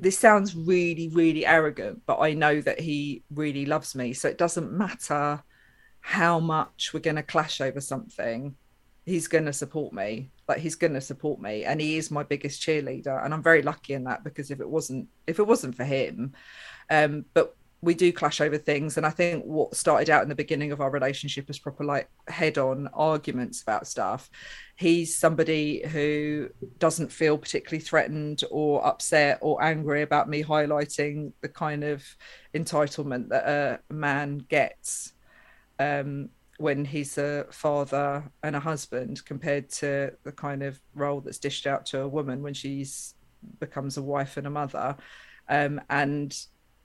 this 0.00 0.18
sounds 0.18 0.56
really, 0.56 1.08
really 1.08 1.44
arrogant, 1.44 2.02
but 2.06 2.20
I 2.20 2.32
know 2.32 2.60
that 2.62 2.80
he 2.80 3.22
really 3.34 3.66
loves 3.66 3.94
me. 3.94 4.12
So 4.14 4.28
it 4.28 4.38
doesn't 4.38 4.72
matter 4.72 5.42
how 6.00 6.40
much 6.40 6.92
we're 6.92 7.00
going 7.00 7.16
to 7.16 7.22
clash 7.22 7.60
over 7.60 7.80
something. 7.80 8.56
He's 9.04 9.28
going 9.28 9.44
to 9.44 9.52
support 9.52 9.92
me. 9.92 10.30
Like 10.50 10.58
he's 10.58 10.74
going 10.74 10.94
to 10.94 11.00
support 11.00 11.40
me, 11.40 11.64
and 11.64 11.80
he 11.80 11.96
is 11.96 12.10
my 12.10 12.24
biggest 12.24 12.60
cheerleader. 12.60 13.24
And 13.24 13.32
I'm 13.32 13.42
very 13.42 13.62
lucky 13.62 13.94
in 13.94 14.04
that 14.04 14.24
because 14.24 14.50
if 14.50 14.60
it 14.60 14.68
wasn't, 14.68 15.08
if 15.28 15.38
it 15.38 15.46
wasn't 15.46 15.76
for 15.76 15.84
him, 15.84 16.32
um, 16.90 17.24
but 17.34 17.56
we 17.82 17.94
do 17.94 18.12
clash 18.12 18.40
over 18.40 18.58
things 18.58 18.96
and 18.96 19.06
i 19.06 19.10
think 19.10 19.42
what 19.44 19.74
started 19.74 20.10
out 20.10 20.22
in 20.22 20.28
the 20.28 20.34
beginning 20.34 20.70
of 20.72 20.80
our 20.80 20.90
relationship 20.90 21.48
as 21.48 21.58
proper 21.58 21.82
like 21.82 22.10
head 22.28 22.58
on 22.58 22.88
arguments 22.92 23.62
about 23.62 23.86
stuff 23.86 24.28
he's 24.76 25.16
somebody 25.16 25.86
who 25.88 26.48
doesn't 26.78 27.10
feel 27.10 27.38
particularly 27.38 27.82
threatened 27.82 28.42
or 28.50 28.86
upset 28.86 29.38
or 29.40 29.62
angry 29.62 30.02
about 30.02 30.28
me 30.28 30.42
highlighting 30.42 31.32
the 31.40 31.48
kind 31.48 31.82
of 31.82 32.04
entitlement 32.54 33.28
that 33.30 33.48
a 33.48 33.92
man 33.92 34.38
gets 34.48 35.14
um, 35.78 36.28
when 36.60 36.84
he's 36.84 37.16
a 37.16 37.46
father 37.50 38.22
and 38.42 38.54
a 38.54 38.60
husband 38.60 39.24
compared 39.24 39.68
to 39.70 40.12
the 40.24 40.32
kind 40.32 40.62
of 40.62 40.80
role 40.94 41.20
that's 41.20 41.38
dished 41.38 41.66
out 41.66 41.86
to 41.86 42.00
a 42.00 42.08
woman 42.08 42.42
when 42.42 42.54
she's 42.54 43.14
becomes 43.58 43.96
a 43.96 44.02
wife 44.02 44.36
and 44.36 44.46
a 44.46 44.50
mother 44.50 44.94
um, 45.48 45.80
and 45.88 46.36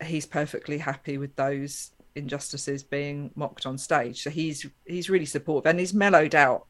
he's 0.03 0.25
perfectly 0.25 0.77
happy 0.77 1.17
with 1.17 1.35
those 1.35 1.91
injustices 2.15 2.83
being 2.83 3.31
mocked 3.35 3.65
on 3.65 3.77
stage. 3.77 4.23
So 4.23 4.29
he's 4.29 4.65
he's 4.85 5.09
really 5.09 5.25
supportive 5.25 5.69
and 5.69 5.79
he's 5.79 5.93
mellowed 5.93 6.35
out. 6.35 6.65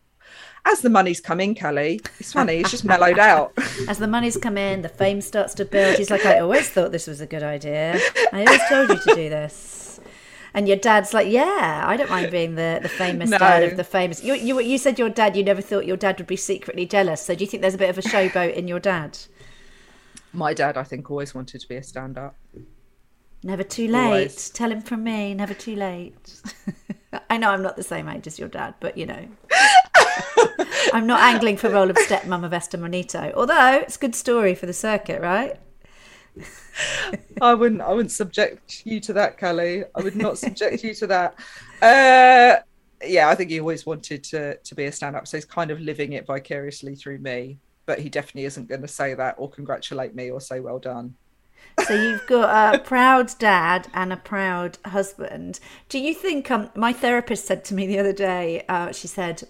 As 0.66 0.82
the 0.82 0.89
money's 0.89 1.22
come 1.22 1.39
in, 1.39 1.53
Cally, 1.53 2.01
it's 2.20 2.34
funny, 2.34 2.56
it's 2.56 2.72
just 2.72 2.84
mellowed 2.84 3.20
out. 3.20 3.53
As 3.88 3.99
the 3.99 4.08
money's 4.08 4.38
come 4.38 4.58
in, 4.58 4.82
the 4.82 4.89
fame 4.89 5.22
starts 5.22 5.53
to 5.56 5.66
build. 5.66 5.97
He's 5.97 6.10
like, 6.10 6.26
I 6.26 6.39
always 6.39 6.68
thought 6.68 6.91
this 6.91 7.06
was 7.06 7.22
a 7.22 7.28
good 7.28 7.43
idea. 7.43 7.99
I 8.34 8.43
always 8.43 8.62
told 8.68 8.89
you 8.89 8.97
to 8.97 9.16
do 9.16 9.30
this. 9.30 9.94
And 10.56 10.70
your 10.70 10.78
dad's 10.78 11.14
like, 11.14 11.28
yeah, 11.28 11.84
I 11.86 11.97
don't 11.97 12.10
mind 12.10 12.32
being 12.32 12.56
the, 12.56 12.80
the 12.82 12.88
famous 12.88 13.30
no. 13.32 13.38
dad 13.38 13.64
of 13.64 13.76
the 13.76 13.84
famous. 13.84 14.24
You, 14.24 14.36
you, 14.36 14.62
you 14.62 14.78
said 14.78 14.97
your 14.97 15.10
dad, 15.10 15.36
you 15.36 15.43
never 15.43 15.62
thought 15.62 15.86
your 15.86 15.97
dad 15.97 16.18
would 16.18 16.28
be 16.28 16.38
secretly 16.38 16.86
jealous. 16.86 17.22
So 17.22 17.36
do 17.36 17.43
you 17.43 17.49
think 17.49 17.60
there's 17.60 17.74
a 17.74 17.78
bit 17.78 17.89
of 17.89 17.97
a 17.97 18.01
showboat 18.01 18.53
in 18.53 18.66
your 18.66 18.80
dad? 18.80 19.20
My 20.32 20.53
dad, 20.53 20.78
I 20.78 20.84
think, 20.84 21.12
always 21.12 21.36
wanted 21.36 21.60
to 21.60 21.68
be 21.68 21.76
a 21.76 21.84
stand 21.84 22.18
up. 22.18 22.38
Never 23.43 23.64
too 23.64 23.89
late. 23.89 24.06
Always. 24.06 24.49
Tell 24.49 24.72
him 24.72 24.80
from 24.80 25.03
me, 25.03 25.34
never 25.34 25.53
too 25.53 25.76
late. 25.76 26.41
I 27.30 27.36
know 27.38 27.49
I'm 27.49 27.62
not 27.62 27.76
the 27.76 27.84
same 27.84 28.08
age 28.08 28.26
as 28.26 28.39
your 28.39 28.47
dad, 28.47 28.76
but 28.80 28.97
you 28.97 29.08
know. 29.08 29.28
I'm 30.93 31.06
not 31.06 31.20
angling 31.20 31.58
for 31.58 31.70
role 31.70 31.89
of 31.89 31.97
stepmom 31.97 32.45
of 32.45 32.53
Esther 32.53 32.78
Manito, 32.78 33.34
although 33.36 33.80
it's 33.82 33.97
a 33.97 33.99
good 33.99 34.16
story 34.16 34.56
for 34.56 34.68
the 34.68 34.74
circuit, 34.74 35.22
right? 35.22 35.60
I 37.41 37.53
wouldn't 37.53 37.81
I 37.81 37.91
wouldn't 37.91 38.11
subject 38.11 38.86
you 38.86 38.99
to 39.01 39.13
that, 39.13 39.38
Cally. 39.38 39.83
I 39.95 40.01
would 40.01 40.15
not 40.15 40.38
subject 40.38 40.83
you 40.83 40.93
to 40.95 41.07
that. 41.07 41.36
Uh, 41.81 42.61
yeah, 43.05 43.29
I 43.29 43.36
think 43.36 43.49
he 43.49 43.59
always 43.59 43.86
wanted 43.86 44.23
to 44.25 44.57
to 44.57 44.75
be 44.75 44.86
a 44.86 44.91
stand-up, 44.91 45.27
so 45.27 45.38
he's 45.38 45.45
kind 45.45 45.71
of 45.71 45.79
living 45.79 46.13
it 46.13 46.25
vicariously 46.25 46.95
through 46.95 47.19
me. 47.19 47.57
But 47.86 47.99
he 47.99 48.09
definitely 48.09 48.45
isn't 48.45 48.67
going 48.67 48.81
to 48.81 48.88
say 48.88 49.13
that 49.13 49.36
or 49.38 49.49
congratulate 49.49 50.15
me 50.15 50.31
or 50.31 50.41
say 50.41 50.59
well 50.59 50.79
done. 50.79 51.15
So 51.86 51.93
you've 51.93 52.25
got 52.25 52.75
a 52.75 52.79
proud 52.79 53.31
dad 53.38 53.89
and 53.93 54.11
a 54.11 54.17
proud 54.17 54.77
husband. 54.86 55.59
Do 55.89 55.99
you 55.99 56.13
think? 56.13 56.49
Um, 56.49 56.69
my 56.75 56.93
therapist 56.93 57.45
said 57.45 57.63
to 57.65 57.73
me 57.73 57.86
the 57.86 57.99
other 57.99 58.13
day. 58.13 58.65
Uh, 58.67 58.91
she 58.91 59.07
said, 59.07 59.43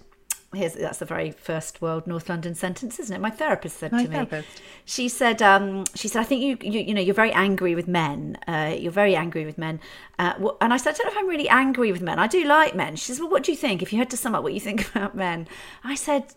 "Here's 0.54 0.74
that's 0.74 0.98
the 0.98 1.04
very 1.04 1.30
first 1.30 1.82
world 1.82 2.06
North 2.06 2.28
London 2.28 2.54
sentence, 2.54 2.98
isn't 2.98 3.14
it?" 3.14 3.20
My 3.20 3.30
therapist 3.30 3.78
said 3.78 3.92
my 3.92 4.04
to 4.04 4.10
therapist. 4.10 4.58
me. 4.58 4.64
She 4.84 5.08
said, 5.08 5.42
um, 5.42 5.84
"She 5.94 6.08
said 6.08 6.20
I 6.20 6.24
think 6.24 6.42
you, 6.42 6.70
you, 6.70 6.80
you 6.80 6.94
know, 6.94 7.00
you're 7.00 7.14
very 7.14 7.32
angry 7.32 7.74
with 7.74 7.88
men. 7.88 8.38
Uh, 8.46 8.74
you're 8.78 8.92
very 8.92 9.16
angry 9.16 9.44
with 9.44 9.58
men." 9.58 9.80
Uh, 10.18 10.50
and 10.60 10.72
I 10.72 10.76
said, 10.76 10.94
"I 10.94 10.98
don't 10.98 11.06
know 11.06 11.12
if 11.12 11.18
I'm 11.18 11.28
really 11.28 11.48
angry 11.48 11.92
with 11.92 12.02
men. 12.02 12.18
I 12.18 12.26
do 12.26 12.44
like 12.44 12.74
men." 12.74 12.96
She 12.96 13.06
says, 13.06 13.20
"Well, 13.20 13.30
what 13.30 13.42
do 13.42 13.52
you 13.52 13.58
think? 13.58 13.82
If 13.82 13.92
you 13.92 13.98
had 13.98 14.10
to 14.10 14.16
sum 14.16 14.34
up 14.34 14.42
what 14.42 14.54
you 14.54 14.60
think 14.60 14.88
about 14.94 15.14
men?" 15.14 15.48
I 15.84 15.94
said, 15.94 16.34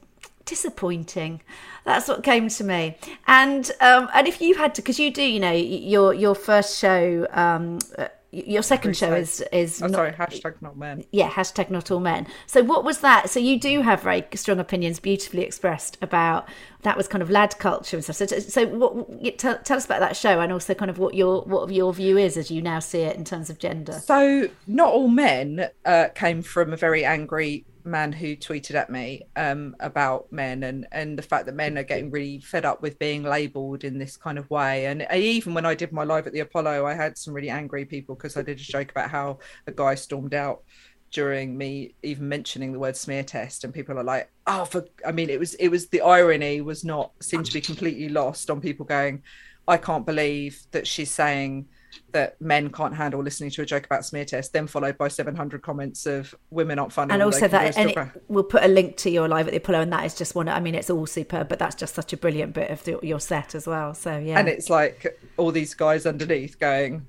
disappointing. 0.50 1.42
That's 1.86 2.08
what 2.08 2.24
came 2.24 2.50
to 2.50 2.64
me. 2.64 2.98
And 3.28 3.72
um, 3.80 4.10
and 4.14 4.28
if 4.28 4.42
you 4.42 4.56
had 4.56 4.76
to, 4.76 4.82
because 4.82 5.00
you 5.00 5.12
do, 5.12 5.24
you 5.24 5.40
know, 5.40 5.52
your 5.52 6.14
your 6.14 6.36
first 6.36 6.78
show. 6.78 7.28
Um, 7.32 7.80
uh, 7.98 8.08
your 8.32 8.62
second 8.62 8.96
show 8.96 9.14
is 9.14 9.44
is 9.52 9.82
oh, 9.82 9.88
not, 9.88 9.96
sorry 9.96 10.12
hashtag 10.12 10.62
not 10.62 10.78
men. 10.78 11.04
Yeah 11.12 11.30
hashtag 11.30 11.70
not 11.70 11.90
all 11.90 12.00
men. 12.00 12.28
So 12.46 12.64
what 12.64 12.84
was 12.84 13.00
that? 13.00 13.30
So 13.30 13.40
you 13.40 13.60
do 13.60 13.82
have 13.82 14.04
very 14.04 14.24
strong 14.36 14.60
opinions 14.60 15.00
beautifully 15.00 15.44
expressed 15.44 15.98
about 16.02 16.48
that 16.84 16.96
was 16.96 17.08
kind 17.08 17.22
of 17.22 17.30
lad 17.30 17.58
culture 17.58 17.98
and 17.98 18.04
stuff. 18.04 18.16
So, 18.16 18.26
so 18.40 18.68
what 18.68 19.38
tell, 19.38 19.58
tell 19.60 19.78
us 19.78 19.86
about 19.86 20.00
that 20.00 20.16
show 20.16 20.40
and 20.40 20.52
also 20.54 20.74
kind 20.74 20.92
of 20.92 21.00
what 21.00 21.16
your 21.16 21.42
what 21.42 21.72
your 21.72 21.94
view 21.94 22.18
is 22.18 22.38
as 22.38 22.52
you 22.52 22.62
now 22.62 22.80
see 22.80 23.02
it 23.02 23.16
in 23.16 23.26
terms 23.26 23.50
of 23.50 23.58
gender. 23.58 23.94
So 23.94 24.50
not 24.68 24.90
all 24.90 25.08
men 25.08 25.70
uh, 25.86 26.10
came 26.14 26.42
from 26.42 26.72
a 26.72 26.78
very 26.78 27.04
angry 27.04 27.66
man 27.90 28.12
who 28.12 28.36
tweeted 28.36 28.76
at 28.76 28.90
me 28.90 29.24
um, 29.36 29.76
about 29.80 30.32
men 30.32 30.64
and 30.64 30.88
and 30.92 31.18
the 31.18 31.24
fact 31.24 31.46
that 31.46 31.56
men 31.56 31.78
are 31.78 31.84
getting 31.84 32.12
really 32.12 32.40
fed 32.40 32.66
up 32.66 32.82
with 32.82 33.00
being 33.00 33.24
labelled 33.24 33.84
in 33.84 33.98
this 33.98 34.18
kind 34.18 34.38
of 34.38 34.50
way. 34.50 34.86
And 34.86 35.08
even 35.14 35.54
when 35.54 35.66
I 35.66 35.76
did 35.76 35.92
my 35.92 36.04
live 36.04 36.28
at 36.28 36.34
the 36.34 36.40
Apollo, 36.40 36.86
I 36.86 36.94
had 36.94 37.18
some 37.18 37.34
really 37.34 37.50
angry 37.50 37.86
people 37.86 38.16
because 38.16 38.38
I 38.38 38.42
did 38.42 38.60
a 38.60 38.64
joke 38.64 38.92
about 38.92 39.10
how 39.10 39.40
a 39.68 39.72
guy 39.72 39.96
stormed 39.96 40.34
out 40.34 40.64
during 41.12 41.58
me 41.58 41.96
even 42.04 42.28
mentioning 42.30 42.72
the 42.72 42.80
word 42.80 42.96
smear 42.96 43.24
test 43.24 43.64
and 43.64 43.74
people 43.74 43.98
are 43.98 44.04
like 44.04 44.30
oh 44.46 44.64
for 44.64 44.86
i 45.06 45.12
mean 45.12 45.30
it 45.30 45.40
was 45.40 45.56
it 45.56 45.70
was 45.70 45.88
the 45.88 46.02
irony 46.02 46.62
was 46.62 46.84
not 46.84 47.12
seemed 47.20 47.46
to 47.46 47.52
be 47.52 47.60
completely 47.60 48.10
lost 48.10 48.50
on 48.50 48.62
people 48.62 48.86
going 48.86 49.24
i 49.68 49.76
can't 49.76 50.06
believe 50.06 50.62
that 50.70 50.86
she's 50.86 51.10
saying 51.10 51.68
that 52.12 52.40
men 52.42 52.72
can't 52.72 52.96
handle 52.96 53.22
listening 53.22 53.50
to 53.52 53.62
a 53.62 53.66
joke 53.66 53.86
about 53.86 54.06
smear 54.06 54.26
test, 54.26 54.54
then 54.54 54.68
followed 54.68 54.98
by 54.98 55.08
700 55.08 55.62
comments 55.62 56.06
of 56.06 56.34
women 56.50 56.80
aren't 56.80 56.94
funny. 56.94 57.14
And 57.14 57.22
also 57.22 57.48
that, 57.48 57.78
and 57.78 57.92
it, 57.92 58.24
we'll 58.28 58.44
put 58.44 58.64
a 58.64 58.68
link 58.68 58.98
to 58.98 59.10
your 59.10 59.28
live 59.28 59.48
at 59.48 59.52
the 59.52 59.58
Apollo, 59.58 59.82
and 59.82 59.94
that 59.94 60.06
is 60.06 60.16
just 60.16 60.36
one. 60.36 60.50
I 60.50 60.60
mean, 60.60 60.76
it's 60.76 60.90
all 60.90 61.06
superb, 61.06 61.50
but 61.50 61.60
that's 61.60 61.76
just 61.76 61.96
such 61.96 62.14
a 62.14 62.18
brilliant 62.18 62.54
bit 62.54 62.70
of 62.72 62.84
the, 62.84 63.00
your 63.04 63.20
set 63.20 63.56
as 63.56 63.68
well. 63.68 63.94
So 63.94 64.18
yeah, 64.18 64.40
and 64.40 64.48
it's 64.48 64.70
like 64.70 65.20
all 65.38 65.52
these 65.52 65.74
guys 65.74 66.06
underneath 66.06 66.60
going, 66.60 67.08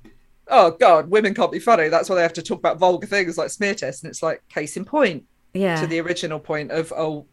"Oh 0.48 0.72
God, 0.72 1.10
women 1.10 1.34
can't 1.34 1.52
be 1.52 1.60
funny." 1.60 1.88
That's 1.88 2.08
why 2.08 2.16
they 2.16 2.22
have 2.22 2.32
to 2.34 2.42
talk 2.42 2.58
about 2.58 2.78
vulgar 2.78 3.06
things 3.06 3.38
like 3.38 3.50
smear 3.50 3.74
test, 3.74 4.04
and 4.04 4.10
it's 4.10 4.22
like 4.22 4.46
case 4.48 4.76
in 4.76 4.84
point. 4.84 5.24
Yeah. 5.52 5.80
To 5.80 5.86
the 5.86 6.00
original 6.00 6.38
point 6.38 6.70
of 6.70 6.92
oh, 6.96 7.26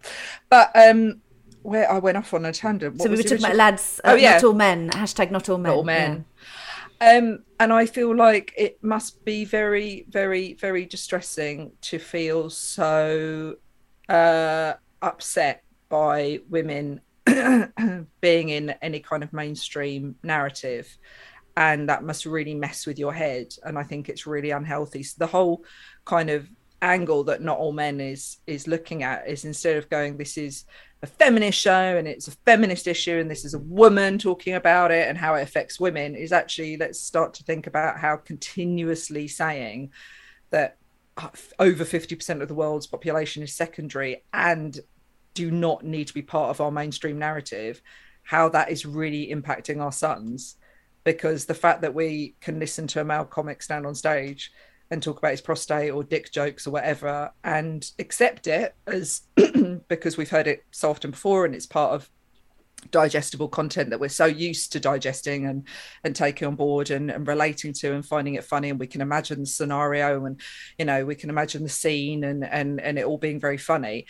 but 0.49 0.71
um, 0.75 1.21
where 1.67 1.91
I 1.91 1.99
went 1.99 2.17
off 2.17 2.33
on 2.33 2.45
a 2.45 2.53
tangent. 2.53 2.93
What 2.93 3.03
so 3.03 3.09
we 3.09 3.17
were 3.17 3.23
talking 3.23 3.33
original... 3.33 3.51
about 3.51 3.57
lads. 3.57 3.99
Uh, 4.01 4.11
oh 4.11 4.15
yeah, 4.15 4.33
not 4.35 4.43
all 4.45 4.53
men. 4.53 4.89
Hashtag 4.89 5.31
not 5.31 5.49
all 5.49 5.57
men. 5.57 5.69
Not 5.69 5.75
all 5.75 5.83
men. 5.83 6.11
Yeah. 6.11 6.36
Um, 6.99 7.43
and 7.59 7.71
I 7.71 7.85
feel 7.85 8.15
like 8.15 8.53
it 8.57 8.83
must 8.83 9.23
be 9.23 9.45
very, 9.45 10.05
very, 10.09 10.53
very 10.53 10.85
distressing 10.85 11.71
to 11.81 11.99
feel 11.99 12.49
so 12.49 13.55
uh, 14.09 14.73
upset 15.01 15.63
by 15.89 16.39
women 16.49 17.01
being 18.21 18.49
in 18.49 18.71
any 18.81 18.99
kind 18.99 19.23
of 19.23 19.33
mainstream 19.33 20.15
narrative. 20.23 20.97
And 21.55 21.89
that 21.89 22.03
must 22.03 22.25
really 22.25 22.55
mess 22.55 22.85
with 22.85 22.99
your 22.99 23.13
head. 23.13 23.53
And 23.63 23.77
I 23.77 23.83
think 23.83 24.09
it's 24.09 24.27
really 24.27 24.51
unhealthy. 24.51 25.03
So 25.03 25.15
the 25.19 25.27
whole 25.27 25.63
kind 26.05 26.29
of 26.29 26.47
angle 26.81 27.23
that 27.23 27.41
not 27.41 27.57
all 27.57 27.73
men 27.73 27.99
is 27.99 28.37
is 28.45 28.67
looking 28.67 29.01
at 29.01 29.27
is 29.27 29.45
instead 29.45 29.77
of 29.77 29.89
going, 29.89 30.17
this 30.17 30.37
is 30.37 30.65
a 31.03 31.07
feminist 31.07 31.59
show 31.59 31.97
and 31.97 32.07
it's 32.07 32.27
a 32.27 32.31
feminist 32.45 32.87
issue 32.87 33.19
and 33.19 33.29
this 33.29 33.45
is 33.45 33.53
a 33.53 33.59
woman 33.59 34.17
talking 34.17 34.55
about 34.55 34.91
it 34.91 35.07
and 35.07 35.17
how 35.17 35.35
it 35.35 35.43
affects 35.43 35.79
women 35.79 36.15
is 36.15 36.31
actually 36.31 36.75
let's 36.77 36.99
start 36.99 37.35
to 37.35 37.43
think 37.43 37.67
about 37.67 37.99
how 37.99 38.15
continuously 38.15 39.27
saying 39.27 39.91
that 40.49 40.77
uh, 41.17 41.29
over 41.59 41.83
50% 41.83 42.41
of 42.41 42.47
the 42.47 42.55
world's 42.55 42.87
population 42.87 43.43
is 43.43 43.53
secondary 43.53 44.23
and 44.33 44.79
do 45.35 45.51
not 45.51 45.83
need 45.83 46.07
to 46.07 46.13
be 46.13 46.23
part 46.23 46.49
of 46.49 46.61
our 46.61 46.71
mainstream 46.71 47.19
narrative 47.19 47.81
how 48.27 48.49
that 48.49 48.69
is 48.69 48.85
really 48.85 49.33
impacting 49.33 49.81
our 49.81 49.91
sons. 49.91 50.57
Because 51.05 51.45
the 51.45 51.53
fact 51.53 51.81
that 51.81 51.93
we 51.93 52.35
can 52.41 52.59
listen 52.59 52.85
to 52.87 52.99
a 52.99 53.05
male 53.05 53.23
comic 53.23 53.63
stand 53.63 53.85
on 53.85 53.95
stage 53.95 54.51
and 54.89 55.03
talk 55.03 55.17
about 55.17 55.31
his 55.31 55.41
prostate 55.41 55.91
or 55.91 56.03
dick 56.03 56.31
jokes 56.31 56.65
or 56.65 56.71
whatever 56.71 57.31
and 57.43 57.91
accept 57.99 58.47
it 58.47 58.75
as 58.85 59.21
because 59.87 60.17
we've 60.17 60.29
heard 60.29 60.47
it 60.47 60.63
so 60.71 60.89
often 60.89 61.11
before 61.11 61.45
and 61.45 61.53
it's 61.53 61.65
part 61.65 61.93
of 61.93 62.09
digestible 62.91 63.47
content 63.47 63.89
that 63.89 63.99
we're 63.99 64.07
so 64.07 64.25
used 64.25 64.71
to 64.71 64.79
digesting 64.79 65.45
and 65.45 65.67
and 66.03 66.15
taking 66.15 66.47
on 66.47 66.55
board 66.55 66.89
and, 66.89 67.09
and 67.09 67.27
relating 67.27 67.73
to 67.73 67.93
and 67.93 68.05
finding 68.05 68.35
it 68.35 68.43
funny. 68.43 68.69
And 68.69 68.79
we 68.79 68.87
can 68.87 69.01
imagine 69.01 69.41
the 69.41 69.45
scenario 69.45 70.25
and 70.25 70.39
you 70.77 70.85
know 70.85 71.05
we 71.05 71.15
can 71.15 71.29
imagine 71.29 71.63
the 71.63 71.69
scene 71.69 72.23
and 72.23 72.45
and 72.45 72.79
and 72.79 72.97
it 72.97 73.05
all 73.05 73.17
being 73.17 73.39
very 73.39 73.57
funny 73.57 74.05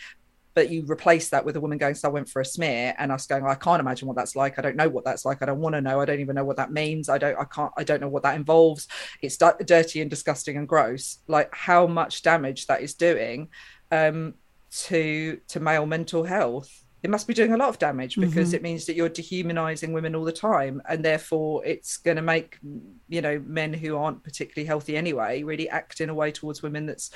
but 0.58 0.70
you 0.70 0.84
replace 0.90 1.28
that 1.28 1.44
with 1.44 1.54
a 1.54 1.60
woman 1.60 1.78
going 1.78 1.94
so 1.94 2.08
i 2.08 2.10
went 2.10 2.28
for 2.28 2.40
a 2.40 2.44
smear 2.44 2.92
and 2.98 3.12
us 3.12 3.28
going 3.28 3.44
i 3.46 3.54
can't 3.54 3.78
imagine 3.78 4.08
what 4.08 4.16
that's 4.16 4.34
like. 4.34 4.58
I 4.58 4.62
don't 4.62 4.74
know 4.74 4.88
what 4.88 5.04
that's 5.04 5.24
like. 5.24 5.40
I 5.40 5.46
don't 5.46 5.60
want 5.60 5.74
to 5.74 5.80
know. 5.80 6.00
I 6.00 6.04
don't 6.04 6.18
even 6.18 6.34
know 6.34 6.44
what 6.44 6.56
that 6.56 6.72
means. 6.72 7.08
I 7.08 7.18
don't 7.18 7.38
i 7.38 7.44
can't 7.44 7.72
i 7.76 7.84
don't 7.84 8.00
know 8.00 8.08
what 8.08 8.24
that 8.24 8.34
involves. 8.34 8.88
It's 9.22 9.36
dirty 9.36 10.00
and 10.00 10.10
disgusting 10.10 10.56
and 10.56 10.66
gross. 10.66 11.18
Like 11.28 11.54
how 11.54 11.86
much 11.86 12.22
damage 12.22 12.66
that 12.66 12.82
is 12.82 12.94
doing 12.94 13.48
um 13.92 14.34
to 14.86 15.38
to 15.48 15.60
male 15.60 15.86
mental 15.86 16.24
health. 16.24 16.84
It 17.04 17.10
must 17.10 17.28
be 17.28 17.34
doing 17.34 17.52
a 17.52 17.56
lot 17.56 17.68
of 17.68 17.78
damage 17.78 18.16
because 18.16 18.48
mm-hmm. 18.48 18.56
it 18.56 18.62
means 18.62 18.86
that 18.86 18.96
you're 18.96 19.08
dehumanizing 19.08 19.92
women 19.92 20.16
all 20.16 20.24
the 20.24 20.32
time 20.32 20.82
and 20.88 21.04
therefore 21.04 21.64
it's 21.64 21.98
going 21.98 22.16
to 22.16 22.22
make 22.22 22.58
you 23.08 23.20
know 23.20 23.40
men 23.46 23.72
who 23.72 23.96
aren't 23.96 24.24
particularly 24.24 24.66
healthy 24.66 24.96
anyway 24.96 25.44
really 25.44 25.68
act 25.68 26.00
in 26.00 26.10
a 26.10 26.14
way 26.14 26.32
towards 26.32 26.60
women 26.60 26.86
that's 26.86 27.12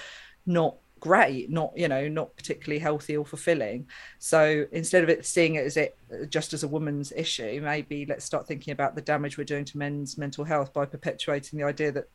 not 0.47 0.77
great 1.03 1.51
not 1.51 1.73
you 1.77 1.89
know 1.89 2.07
not 2.07 2.35
particularly 2.37 2.79
healthy 2.79 3.17
or 3.17 3.27
fulfilling 3.27 3.85
so 4.21 4.65
instead 4.71 5.03
of 5.03 5.09
it 5.09 5.27
seeing 5.27 5.57
it 5.57 5.67
as 5.67 5.77
it 5.77 5.99
just 6.29 6.53
as 6.53 6.63
a 6.63 6.69
woman's 6.69 7.13
issue 7.17 7.61
maybe 7.61 8.07
let's 8.07 8.25
start 8.25 8.47
thinking 8.47 8.73
about 8.73 8.95
the 8.95 9.03
damage 9.03 9.37
we're 9.37 9.43
doing 9.43 9.65
to 9.65 9.77
men's 9.77 10.17
mental 10.17 10.45
health 10.45 10.73
by 10.73 10.87
perpetuating 10.87 11.59
the 11.59 11.65
idea 11.65 11.91
that 11.91 12.09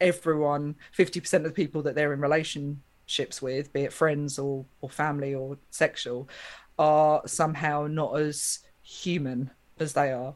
everyone 0.00 0.76
50% 0.96 1.34
of 1.34 1.42
the 1.42 1.50
people 1.50 1.82
that 1.82 1.96
they're 1.96 2.12
in 2.12 2.20
relationships 2.20 3.42
with 3.42 3.72
be 3.72 3.82
it 3.82 3.92
friends 3.92 4.38
or 4.38 4.64
or 4.80 4.88
family 4.88 5.34
or 5.34 5.58
sexual 5.70 6.28
are 6.78 7.20
somehow 7.26 7.88
not 7.90 8.18
as 8.18 8.60
human 8.82 9.50
as 9.78 9.92
they 9.92 10.12
are. 10.12 10.34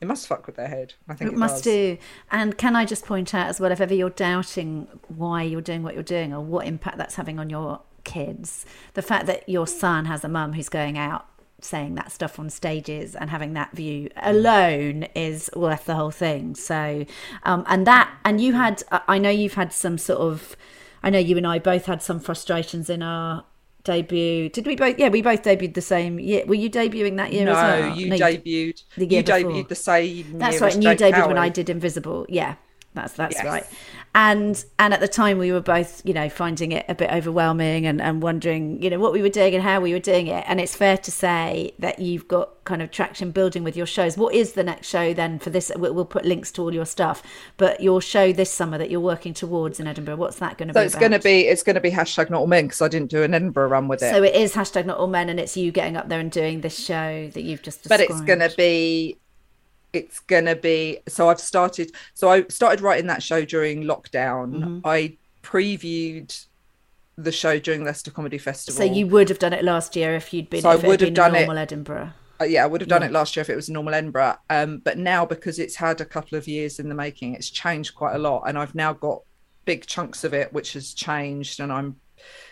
It 0.00 0.06
must 0.06 0.26
fuck 0.26 0.46
with 0.46 0.56
their 0.56 0.68
head. 0.68 0.94
I 1.08 1.14
think 1.14 1.30
it, 1.30 1.34
it 1.34 1.38
must 1.38 1.64
do. 1.64 1.96
And 2.30 2.58
can 2.58 2.76
I 2.76 2.84
just 2.84 3.06
point 3.06 3.34
out 3.34 3.48
as 3.48 3.60
well, 3.60 3.72
if 3.72 3.80
ever 3.80 3.94
you're 3.94 4.10
doubting 4.10 4.88
why 5.08 5.42
you're 5.42 5.60
doing 5.60 5.82
what 5.82 5.94
you're 5.94 6.02
doing 6.02 6.32
or 6.32 6.40
what 6.40 6.66
impact 6.66 6.98
that's 6.98 7.14
having 7.14 7.38
on 7.38 7.48
your 7.48 7.80
kids, 8.04 8.66
the 8.94 9.02
fact 9.02 9.26
that 9.26 9.48
your 9.48 9.66
son 9.66 10.04
has 10.04 10.24
a 10.24 10.28
mum 10.28 10.52
who's 10.52 10.68
going 10.68 10.98
out 10.98 11.26
saying 11.60 11.94
that 11.94 12.12
stuff 12.12 12.38
on 12.38 12.50
stages 12.50 13.14
and 13.14 13.30
having 13.30 13.54
that 13.54 13.72
view 13.72 14.10
alone 14.16 15.04
is 15.14 15.48
worth 15.56 15.86
the 15.86 15.94
whole 15.94 16.10
thing. 16.10 16.54
So, 16.54 17.06
um, 17.44 17.64
and 17.66 17.86
that, 17.86 18.14
and 18.24 18.40
you 18.40 18.52
had, 18.52 18.82
I 18.90 19.18
know 19.18 19.30
you've 19.30 19.54
had 19.54 19.72
some 19.72 19.96
sort 19.96 20.20
of, 20.20 20.56
I 21.02 21.10
know 21.10 21.18
you 21.18 21.36
and 21.38 21.46
I 21.46 21.58
both 21.58 21.86
had 21.86 22.02
some 22.02 22.20
frustrations 22.20 22.90
in 22.90 23.02
our 23.02 23.44
debut. 23.84 24.48
Did 24.48 24.66
we 24.66 24.76
both? 24.76 24.98
Yeah, 24.98 25.08
we 25.08 25.22
both 25.22 25.42
debuted 25.42 25.74
the 25.74 25.82
same 25.82 26.18
year. 26.18 26.44
Were 26.46 26.54
you 26.54 26.70
debuting 26.70 27.16
that 27.18 27.32
year 27.32 27.44
no, 27.44 27.52
as 27.52 27.56
well? 27.56 27.96
You 27.96 28.08
no, 28.08 28.16
debuted. 28.16 28.82
The 28.96 29.06
year 29.06 29.20
you 29.20 29.22
before. 29.22 29.38
debuted 29.38 29.68
the 29.68 29.74
same. 29.74 30.38
That's 30.38 30.60
right. 30.60 30.74
And 30.74 30.82
you 30.82 30.90
debuted 30.90 31.28
when 31.28 31.38
I 31.38 31.48
did 31.48 31.70
Invisible. 31.70 32.26
Yeah, 32.28 32.56
that's 32.94 33.14
that's 33.14 33.36
yes. 33.36 33.44
right 33.44 33.66
and 34.14 34.64
and 34.78 34.94
at 34.94 35.00
the 35.00 35.08
time 35.08 35.38
we 35.38 35.50
were 35.50 35.60
both 35.60 36.00
you 36.04 36.14
know 36.14 36.28
finding 36.28 36.70
it 36.70 36.84
a 36.88 36.94
bit 36.94 37.10
overwhelming 37.10 37.84
and, 37.86 38.00
and 38.00 38.22
wondering 38.22 38.80
you 38.80 38.88
know 38.88 38.98
what 38.98 39.12
we 39.12 39.20
were 39.20 39.28
doing 39.28 39.54
and 39.54 39.62
how 39.62 39.80
we 39.80 39.92
were 39.92 39.98
doing 39.98 40.26
it. 40.28 40.44
And 40.46 40.60
it's 40.60 40.76
fair 40.76 40.96
to 40.98 41.10
say 41.10 41.72
that 41.78 41.98
you've 41.98 42.28
got 42.28 42.64
kind 42.64 42.80
of 42.80 42.90
traction 42.90 43.30
building 43.30 43.64
with 43.64 43.76
your 43.76 43.86
shows. 43.86 44.16
What 44.16 44.34
is 44.34 44.52
the 44.52 44.62
next 44.62 44.86
show 44.86 45.12
then 45.12 45.38
for 45.38 45.50
this? 45.50 45.70
We'll, 45.76 46.04
put 46.04 46.26
links 46.26 46.52
to 46.52 46.62
all 46.62 46.72
your 46.72 46.84
stuff 46.84 47.22
but 47.56 47.80
your 47.80 48.00
show 48.00 48.30
this 48.30 48.52
summer 48.52 48.76
that 48.76 48.90
you're 48.90 49.00
working 49.00 49.32
towards 49.32 49.80
in 49.80 49.86
edinburgh 49.86 50.16
what's 50.16 50.38
that 50.38 50.58
going 50.58 50.68
to 50.68 50.74
so 50.74 50.80
be 50.80 50.82
So 50.82 50.86
it's 50.86 51.00
going 51.00 51.12
to 51.12 51.18
be 51.18 51.40
it's 51.48 51.62
going 51.62 51.74
to 51.74 51.80
be 51.80 51.90
hashtag 51.90 52.28
not 52.28 52.40
all 52.40 52.46
men 52.46 52.66
because 52.66 52.82
i 52.82 52.88
didn't 52.88 53.10
do 53.10 53.22
an 53.22 53.32
edinburgh 53.32 53.68
run 53.68 53.88
with 53.88 54.02
it. 54.02 54.10
So 54.10 54.22
it 54.22 54.34
is 54.34 54.54
hashtag 54.54 54.84
not 54.84 54.98
all 54.98 55.06
men 55.06 55.30
and 55.30 55.40
it's 55.40 55.56
you 55.56 55.72
getting 55.72 55.96
up 55.96 56.10
there 56.10 56.20
and 56.20 56.30
doing 56.30 56.60
this 56.60 56.78
show 56.78 57.30
that 57.32 57.42
you've 57.42 57.62
just 57.62 57.84
described. 57.84 58.06
but 58.06 58.14
it's 58.14 58.20
going 58.20 58.38
to 58.38 58.54
be 58.54 59.16
it's 59.94 60.20
gonna 60.20 60.56
be 60.56 60.98
so 61.08 61.28
i've 61.28 61.40
started 61.40 61.90
so 62.14 62.28
i 62.30 62.46
started 62.48 62.80
writing 62.80 63.06
that 63.06 63.22
show 63.22 63.44
during 63.44 63.84
lockdown. 63.84 64.54
Mm-hmm. 64.54 64.78
i 64.84 65.16
previewed 65.42 66.46
the 67.16 67.32
show 67.32 67.58
during 67.60 67.84
leicester 67.84 68.10
comedy 68.10 68.38
festival. 68.38 68.76
So 68.76 68.84
you 68.92 69.06
would 69.06 69.28
have 69.28 69.38
done 69.38 69.52
it 69.52 69.64
last 69.64 69.94
year 69.94 70.16
if 70.16 70.32
you'd 70.32 70.50
been 70.50 70.62
so 70.62 70.70
i 70.70 70.76
would 70.76 71.00
have 71.00 71.14
done 71.14 71.32
normal 71.32 71.56
it 71.56 71.62
edinburgh. 71.62 72.10
Uh, 72.40 72.44
yeah 72.44 72.64
i 72.64 72.66
would 72.66 72.80
have 72.80 72.88
done 72.88 73.02
yeah. 73.02 73.08
it 73.08 73.12
last 73.12 73.36
year 73.36 73.42
if 73.42 73.50
it 73.50 73.56
was 73.56 73.68
normal 73.68 73.94
edinburgh. 73.94 74.36
Um, 74.50 74.78
but 74.78 74.98
now 74.98 75.24
because 75.24 75.58
it's 75.58 75.76
had 75.76 76.00
a 76.00 76.04
couple 76.04 76.36
of 76.36 76.48
years 76.48 76.78
in 76.78 76.88
the 76.88 76.94
making 76.94 77.34
it's 77.34 77.50
changed 77.50 77.94
quite 77.94 78.14
a 78.14 78.18
lot 78.18 78.44
and 78.46 78.58
i've 78.58 78.74
now 78.74 78.92
got 78.92 79.22
big 79.64 79.86
chunks 79.86 80.24
of 80.24 80.34
it 80.34 80.52
which 80.52 80.72
has 80.74 80.92
changed 80.92 81.60
and 81.60 81.72
i'm 81.72 81.96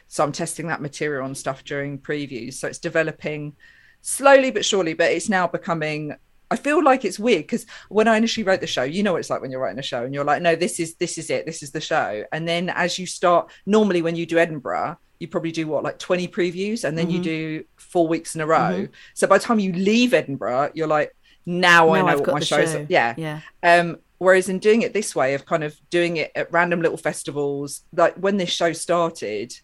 so 0.07 0.23
i'm 0.23 0.33
testing 0.33 0.67
that 0.69 0.81
material 0.81 1.27
and 1.27 1.37
stuff 1.37 1.65
during 1.65 1.99
previews. 1.99 2.55
So 2.55 2.69
it's 2.69 2.79
developing 2.79 3.55
slowly 4.03 4.51
but 4.51 4.65
surely 4.65 4.95
but 4.95 5.11
it's 5.11 5.29
now 5.29 5.47
becoming 5.47 6.15
I 6.53 6.57
feel 6.57 6.85
like 6.85 7.07
it's 7.07 7.19
weird 7.19 7.45
because 7.45 7.65
when 7.89 8.07
I 8.07 8.19
initially 8.19 8.45
wrote 8.45 8.61
the 8.61 8.67
show, 8.67 8.83
you 8.83 9.03
know 9.03 9.13
what 9.13 9.21
it's 9.21 9.31
like 9.31 9.41
when 9.41 9.51
you're 9.51 9.61
writing 9.61 9.79
a 9.79 9.83
show 9.83 10.05
and 10.05 10.13
you're 10.13 10.25
like, 10.25 10.43
no, 10.43 10.55
this 10.55 10.79
is 10.79 10.97
this 10.97 11.17
is 11.17 11.31
it, 11.31 11.47
this 11.47 11.63
is 11.63 11.71
the 11.71 11.81
show. 11.81 12.25
And 12.31 12.47
then 12.47 12.69
as 12.69 12.99
you 12.99 13.07
start, 13.07 13.51
normally 13.65 14.03
when 14.03 14.17
you 14.17 14.27
do 14.27 14.37
Edinburgh, 14.37 14.99
you 15.19 15.29
probably 15.29 15.51
do 15.51 15.67
what 15.67 15.83
like 15.83 15.99
20 15.99 16.29
previews 16.29 16.85
and 16.85 16.99
then 16.99 17.07
mm-hmm. 17.07 17.17
you 17.17 17.23
do 17.23 17.65
four 17.77 18.07
weeks 18.07 18.35
in 18.35 18.43
a 18.43 18.47
row. 18.47 18.59
Mm-hmm. 18.59 18.93
So 19.15 19.27
by 19.27 19.39
the 19.39 19.45
time 19.45 19.61
you 19.61 19.73
leave 19.73 20.13
Edinburgh, 20.13 20.73
you're 20.75 20.87
like, 20.87 21.17
now, 21.47 21.87
now 21.87 21.95
I 21.95 22.01
know 22.03 22.07
I've 22.09 22.21
what 22.21 22.33
my 22.35 22.41
show 22.41 22.59
is. 22.59 22.77
Yeah. 22.91 23.15
Yeah. 23.17 23.41
Um, 23.63 23.97
whereas 24.19 24.51
in 24.51 24.59
doing 24.59 24.83
it 24.83 24.93
this 24.93 25.17
way 25.17 25.33
of 25.33 25.47
kind 25.47 25.65
of 25.65 25.75
doing 25.89 26.19
it 26.19 26.33
at 26.35 26.53
random 26.53 26.83
little 26.83 26.99
festivals, 26.99 27.81
like 27.97 28.15
when 28.17 28.37
this 28.37 28.51
show 28.51 28.75
started, 28.75 29.55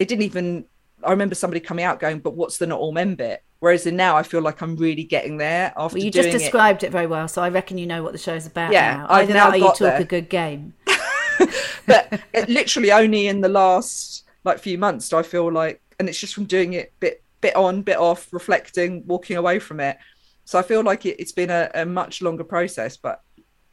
it 0.00 0.08
didn't 0.08 0.24
even 0.24 0.64
I 1.04 1.10
remember 1.10 1.36
somebody 1.36 1.60
coming 1.60 1.84
out 1.84 2.00
going, 2.00 2.18
but 2.18 2.34
what's 2.34 2.58
the 2.58 2.66
not 2.66 2.80
all 2.80 2.92
men 2.92 3.14
bit? 3.14 3.44
Whereas 3.60 3.86
in 3.86 3.94
now, 3.94 4.16
I 4.16 4.22
feel 4.22 4.40
like 4.40 4.62
I'm 4.62 4.74
really 4.76 5.04
getting 5.04 5.36
there 5.36 5.72
after. 5.76 5.96
Well, 5.96 6.04
you 6.04 6.10
just 6.10 6.30
described 6.30 6.82
it. 6.82 6.88
it. 6.88 6.90
very 6.92 7.06
well, 7.06 7.28
so 7.28 7.42
I 7.42 7.50
reckon 7.50 7.76
you 7.76 7.86
know 7.86 8.02
what 8.02 8.12
the 8.12 8.18
show's 8.18 8.46
about. 8.46 8.72
Yeah, 8.72 8.96
now. 8.96 9.06
I've 9.08 9.28
now 9.28 9.50
got 9.50 9.58
you 9.58 9.64
talk 9.66 9.78
there. 9.78 10.00
a 10.00 10.04
good 10.04 10.30
game. 10.30 10.72
but 11.86 12.20
it, 12.32 12.48
literally 12.48 12.90
only 12.90 13.26
in 13.28 13.42
the 13.42 13.48
last 13.50 14.24
like 14.44 14.58
few 14.58 14.78
months 14.78 15.10
do 15.10 15.18
I 15.18 15.22
feel 15.22 15.52
like, 15.52 15.82
and 15.98 16.08
it's 16.08 16.18
just 16.18 16.34
from 16.34 16.46
doing 16.46 16.72
it 16.72 16.94
bit 17.00 17.22
bit 17.42 17.54
on, 17.54 17.82
bit 17.82 17.98
off, 17.98 18.32
reflecting, 18.32 19.06
walking 19.06 19.36
away 19.36 19.58
from 19.58 19.80
it. 19.80 19.98
So 20.44 20.58
I 20.58 20.62
feel 20.62 20.82
like 20.82 21.06
it, 21.06 21.20
has 21.20 21.32
been 21.32 21.50
a, 21.50 21.70
a 21.74 21.86
much 21.86 22.22
longer 22.22 22.44
process, 22.44 22.96
but 22.96 23.22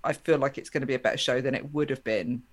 I 0.04 0.14
feel 0.14 0.38
like 0.38 0.58
it's 0.58 0.70
going 0.70 0.82
to 0.82 0.88
be 0.88 0.94
a 0.94 1.00
better 1.00 1.18
show 1.18 1.42
than 1.42 1.56
it 1.56 1.74
would 1.74 1.90
have 1.90 2.04
been 2.04 2.44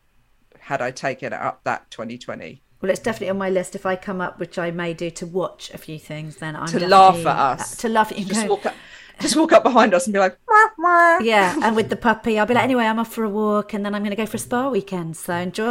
had 0.59 0.81
I 0.81 0.91
taken 0.93 1.33
it 1.33 1.41
up 1.41 1.63
that 1.65 1.91
2020. 1.91 2.63
Well, 2.85 2.91
it's 2.91 3.01
definitely 3.01 3.31
on 3.31 3.39
my 3.39 3.49
list. 3.49 3.75
If 3.75 3.87
I 3.87 3.97
come 3.97 4.21
up, 4.21 4.39
which 4.39 4.59
I 4.59 4.71
may 4.71 4.93
do, 4.93 5.09
to 5.13 5.25
watch 5.25 5.71
a 5.73 5.79
few 5.79 5.99
things, 5.99 6.37
then 6.37 6.55
I'm 6.55 6.67
to 6.67 6.87
laugh 6.87 7.17
at 7.25 7.61
us. 7.61 7.77
To 7.79 7.89
laugh 7.89 8.13
at 8.13 8.19
you. 8.19 8.27
Just 8.27 8.47
walk 8.47 8.67
up, 8.67 8.75
just 9.21 9.37
walk 9.37 9.53
up 9.53 9.63
behind 9.63 9.95
us 9.95 10.07
and 10.07 10.13
be 10.13 10.19
like, 10.19 10.37
wah, 10.47 10.69
wah. 10.77 11.19
yeah. 11.21 11.59
And 11.63 11.77
with 11.77 11.89
the 11.89 11.97
puppy, 11.97 12.39
I'll 12.39 12.45
be 12.45 12.53
like, 12.53 12.65
anyway, 12.65 12.85
I'm 12.85 12.99
off 12.99 13.11
for 13.11 13.25
a 13.25 13.31
walk, 13.31 13.73
and 13.73 13.87
then 13.87 13.95
I'm 13.95 14.03
going 14.03 14.11
to 14.11 14.17
go 14.17 14.27
for 14.27 14.37
a 14.37 14.41
spa 14.41 14.69
weekend. 14.69 15.17
So 15.17 15.35
enjoy. 15.35 15.65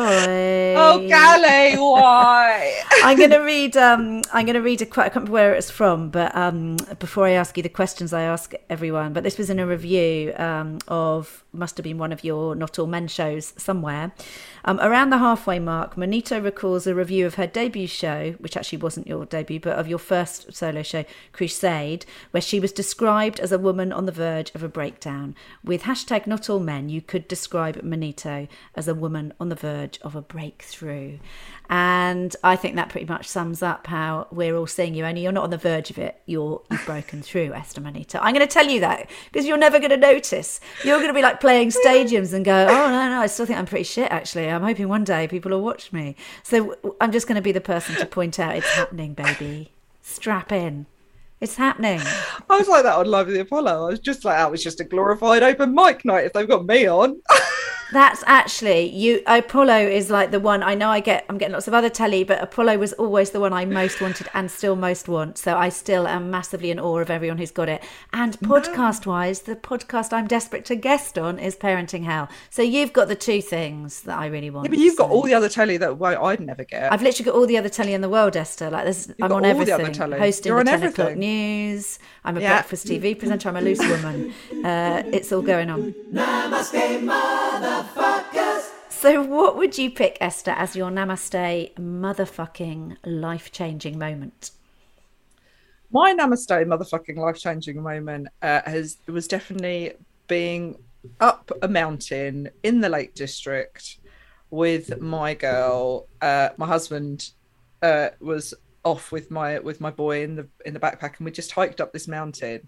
Oh, 0.76 1.05
Cally, 1.07 1.76
why? 1.78 2.82
I'm 3.03 3.16
going 3.16 3.30
to 3.30 3.41
read. 3.41 3.78
Um, 3.78 4.24
I'm 4.34 4.47
going 4.47 4.55
to 4.55 4.61
read 4.61 4.82
a 4.82 4.88
quite. 4.88 5.05
I 5.05 5.09
can't 5.09 5.16
remember 5.18 5.34
where 5.34 5.53
it's 5.53 5.70
from, 5.70 6.09
but 6.09 6.36
um, 6.36 6.78
before 6.97 7.28
I 7.28 7.34
ask 7.34 7.55
you 7.57 7.61
the 7.61 7.70
questions, 7.70 8.11
I 8.11 8.24
ask 8.24 8.55
everyone. 8.72 9.14
But 9.14 9.24
this 9.24 9.38
was 9.38 9.51
in 9.51 9.59
a 9.59 9.68
review 9.68 10.34
um, 10.38 10.80
of 10.88 11.43
must 11.53 11.78
have 11.78 11.84
been 11.84 11.99
one 11.99 12.11
of 12.11 12.24
your 12.24 12.55
Not 12.55 12.80
All 12.80 12.88
Men 12.88 13.07
shows 13.07 13.53
somewhere. 13.57 14.14
Um, 14.66 14.80
around 14.80 15.09
the 15.09 15.18
halfway 15.18 15.59
mark, 15.59 15.97
Manito 15.97 16.39
recalls 16.39 16.88
a 16.88 16.95
review 16.95 17.26
of 17.26 17.36
her 17.36 17.47
debut 17.47 17.88
show, 17.88 18.36
which 18.39 18.55
actually 18.55 18.78
wasn't 18.78 19.07
your 19.07 19.26
debut, 19.26 19.59
but 19.59 19.78
of 19.78 19.88
your 19.88 19.99
first 19.99 20.53
solo 20.53 20.84
show, 20.84 21.03
Crusade, 21.34 22.05
where 22.32 22.41
she 22.41 22.61
was 22.61 22.72
described 22.72 23.41
as 23.41 23.51
a 23.51 23.59
woman 23.59 23.91
on 23.91 24.05
the 24.05 24.11
verge 24.11 24.51
of 24.55 24.64
a 24.64 24.70
breakdown. 24.70 25.36
With 25.64 25.84
hashtag 25.84 26.28
not 26.28 26.49
all 26.49 26.59
men, 26.59 26.88
you 26.88 27.01
could 27.01 27.28
describe 27.28 27.84
Manito 27.84 28.47
as 28.74 28.88
a 28.88 28.95
woman 28.95 29.34
on 29.38 29.49
the 29.49 29.55
verge 29.55 29.99
of 30.01 30.16
a 30.16 30.22
breakthrough. 30.22 31.20
And 31.74 32.36
I 32.43 32.55
think 32.55 32.76
that 32.76 32.89
pretty 32.89 33.07
much 33.07 33.28
sums 33.28 33.63
up 33.63 33.88
how 33.88 34.28
we're 34.30 34.55
all 34.55 34.67
seeing 34.67 34.93
you. 34.93 35.05
Only 35.05 35.24
you're 35.24 35.32
not 35.32 35.45
on 35.45 35.49
the 35.49 35.57
verge 35.57 35.89
of 35.89 35.97
it. 35.97 36.21
You're 36.28 36.61
you've 36.69 36.86
broken 36.86 37.24
through, 37.24 37.51
Esther 37.51 37.82
Manito. 37.82 38.19
I'm 38.21 38.36
going 38.36 38.47
to 38.47 38.53
tell 38.53 38.67
you 38.67 38.80
that 38.82 39.09
because 39.32 39.47
you're 39.47 39.57
never 39.57 39.80
going 39.80 39.89
to 39.89 39.97
notice. 39.97 40.61
You're 40.84 40.97
going 40.97 41.07
to 41.07 41.15
be 41.15 41.24
like 41.24 41.39
playing 41.39 41.69
stadiums 41.84 42.32
and 42.32 42.45
go, 42.45 42.67
oh 42.69 42.91
no 42.91 43.09
no, 43.09 43.19
I 43.19 43.26
still 43.26 43.47
think 43.47 43.57
I'm 43.57 43.65
pretty 43.65 43.86
shit. 43.86 44.11
Actually, 44.11 44.51
I'm 44.51 44.61
hoping 44.61 44.88
one 44.88 45.03
day 45.03 45.28
people 45.28 45.49
will 45.49 45.63
watch 45.63 45.91
me. 45.91 46.15
So 46.43 46.78
I'm 47.01 47.11
just 47.11 47.26
going 47.26 47.38
to 47.38 47.41
be 47.41 47.51
the 47.51 47.59
person 47.59 47.95
to 47.95 48.05
point 48.05 48.39
out 48.39 48.55
it's 48.55 48.71
happening, 48.76 49.15
baby. 49.15 49.71
Strap 50.03 50.51
in. 50.51 50.86
It's 51.41 51.55
happening. 51.55 52.01
I 52.51 52.57
was 52.59 52.67
like 52.67 52.84
that 52.84 52.99
on 52.99 53.07
Live 53.07 53.26
with 53.26 53.36
the 53.36 53.41
Apollo. 53.41 53.88
I 53.88 53.89
was 53.89 53.99
just 53.99 54.24
like, 54.24 54.38
that 54.38 54.51
was 54.51 54.63
just 54.63 54.80
a 54.80 54.84
glorified 54.84 55.41
open 55.41 55.74
mic 55.74 56.05
night 56.05 56.26
if 56.26 56.34
they've 56.34 56.47
got 56.47 56.67
me 56.67 56.88
on. 56.88 57.19
That's 57.94 58.24
actually 58.28 58.89
you. 58.89 59.22
Apollo 59.28 59.78
is 59.78 60.10
like 60.10 60.32
the 60.32 60.39
one 60.39 60.64
I 60.64 60.74
know. 60.76 60.89
I 60.89 61.00
get. 61.00 61.26
I'm 61.30 61.38
getting 61.38 61.54
lots 61.54 61.68
of 61.68 61.74
other 61.74 61.89
telly, 61.89 62.24
but 62.24 62.41
Apollo 62.41 62.78
was 62.80 62.94
always 62.94 63.30
the 63.32 63.39
one 63.39 63.54
I 63.54 63.66
most 63.66 64.02
wanted 64.02 64.28
and 64.34 64.50
still 64.50 64.76
most 64.76 65.08
want. 65.08 65.38
So 65.38 65.56
I 65.58 65.70
still 65.70 66.08
am 66.08 66.32
massively 66.32 66.72
in 66.72 66.80
awe 66.80 66.98
of 67.00 67.10
everyone 67.10 67.38
who's 67.38 67.52
got 67.52 67.70
it. 67.70 67.84
And 68.12 68.38
podcast 68.39 69.06
wise, 69.06 69.41
the 69.41 69.56
podcast 69.56 70.12
I'm 70.12 70.28
desperate 70.28 70.66
to 70.66 70.76
guest 70.76 71.18
on 71.18 71.38
is 71.39 71.56
Parenting 71.56 72.04
Hell. 72.04 72.28
So 72.50 72.62
you've 72.62 72.94
got 72.94 73.08
the 73.08 73.16
two 73.16 73.41
things 73.41 74.02
that 74.02 74.18
I 74.18 74.26
really 74.26 74.50
want. 74.50 74.66
Yeah, 74.66 74.70
but 74.72 74.80
you've 74.80 74.98
got 74.98 75.10
so- 75.10 75.14
all 75.14 75.22
the 75.24 75.34
other 75.36 75.50
telly 75.50 75.78
that 75.78 75.98
well, 75.98 76.26
I'd 76.26 76.39
never 76.39 76.64
get. 76.64 76.91
I've 76.91 77.02
literally 77.04 77.26
got 77.32 77.36
all 77.36 77.46
the 77.48 77.58
other 77.58 77.70
telly 77.70 77.94
in 77.94 78.02
the 78.02 78.10
world, 78.10 78.36
Esther. 78.36 78.70
Like 78.72 78.86
this, 78.86 79.08
I'm 79.22 79.30
got 79.30 79.32
on 79.32 79.46
all 79.46 79.54
the 79.54 79.72
other 79.72 79.84
everything. 79.84 79.94
telly. 79.94 80.18
Hosting 80.20 80.50
You're 80.50 80.64
the 80.64 80.72
on 80.72 80.80
10 80.80 80.89
o'clock 80.89 81.08
everything. 81.12 81.20
news. 81.20 82.00
I'm 82.26 82.38
a 82.38 82.41
Yeah. 82.41 82.54
breakfast 82.56 82.88
TV 82.88 83.14
presenter. 83.18 83.50
I'm 83.50 83.56
a 83.58 83.62
loose 83.62 83.80
woman. 83.80 84.34
Uh, 84.66 85.04
it's 85.12 85.32
all 85.32 85.41
going 85.41 85.70
on. 85.70 85.94
Namaste, 86.12 87.04
motherfuckers. 87.84 88.69
So, 88.89 89.21
what 89.21 89.57
would 89.57 89.77
you 89.77 89.91
pick, 89.91 90.17
Esther, 90.21 90.51
as 90.51 90.75
your 90.75 90.89
namaste 90.89 91.75
motherfucking 91.75 92.97
life 93.05 93.51
changing 93.51 93.97
moment? 93.97 94.51
my 95.93 96.11
namaste 96.11 96.65
motherfucking 96.65 97.17
life 97.17 97.38
changing 97.38 97.81
moment 97.81 98.27
uh, 98.41 98.61
has 98.65 98.97
was 99.07 99.27
definitely 99.27 99.93
being 100.27 100.75
up 101.19 101.51
a 101.61 101.67
mountain 101.67 102.49
in 102.63 102.81
the 102.81 102.89
Lake 102.89 103.13
District 103.13 103.99
with 104.49 104.99
my 104.99 105.36
girl. 105.36 106.07
Uh, 106.19 106.49
my 106.57 106.65
husband 106.65 107.29
uh, 107.84 108.09
was 108.19 108.55
off 108.84 109.11
with 109.11 109.29
my 109.29 109.59
with 109.59 109.79
my 109.79 109.91
boy 109.91 110.23
in 110.23 110.36
the 110.36 110.47
in 110.65 110.73
the 110.73 110.79
backpack, 110.79 111.17
and 111.17 111.25
we 111.25 111.31
just 111.31 111.51
hiked 111.51 111.79
up 111.79 111.93
this 111.93 112.07
mountain. 112.07 112.67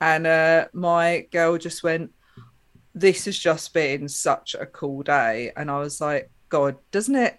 And 0.00 0.26
uh, 0.26 0.68
my 0.74 1.26
girl 1.32 1.56
just 1.56 1.82
went, 1.82 2.12
"This 2.98 3.26
has 3.26 3.38
just 3.38 3.72
been 3.72 4.08
such 4.08 4.54
a 4.54 4.66
cool 4.66 5.02
day," 5.02 5.52
and 5.56 5.70
I 5.70 5.78
was 5.78 6.00
like, 6.00 6.30
"God, 6.48 6.76
doesn't 6.90 7.14
it? 7.14 7.38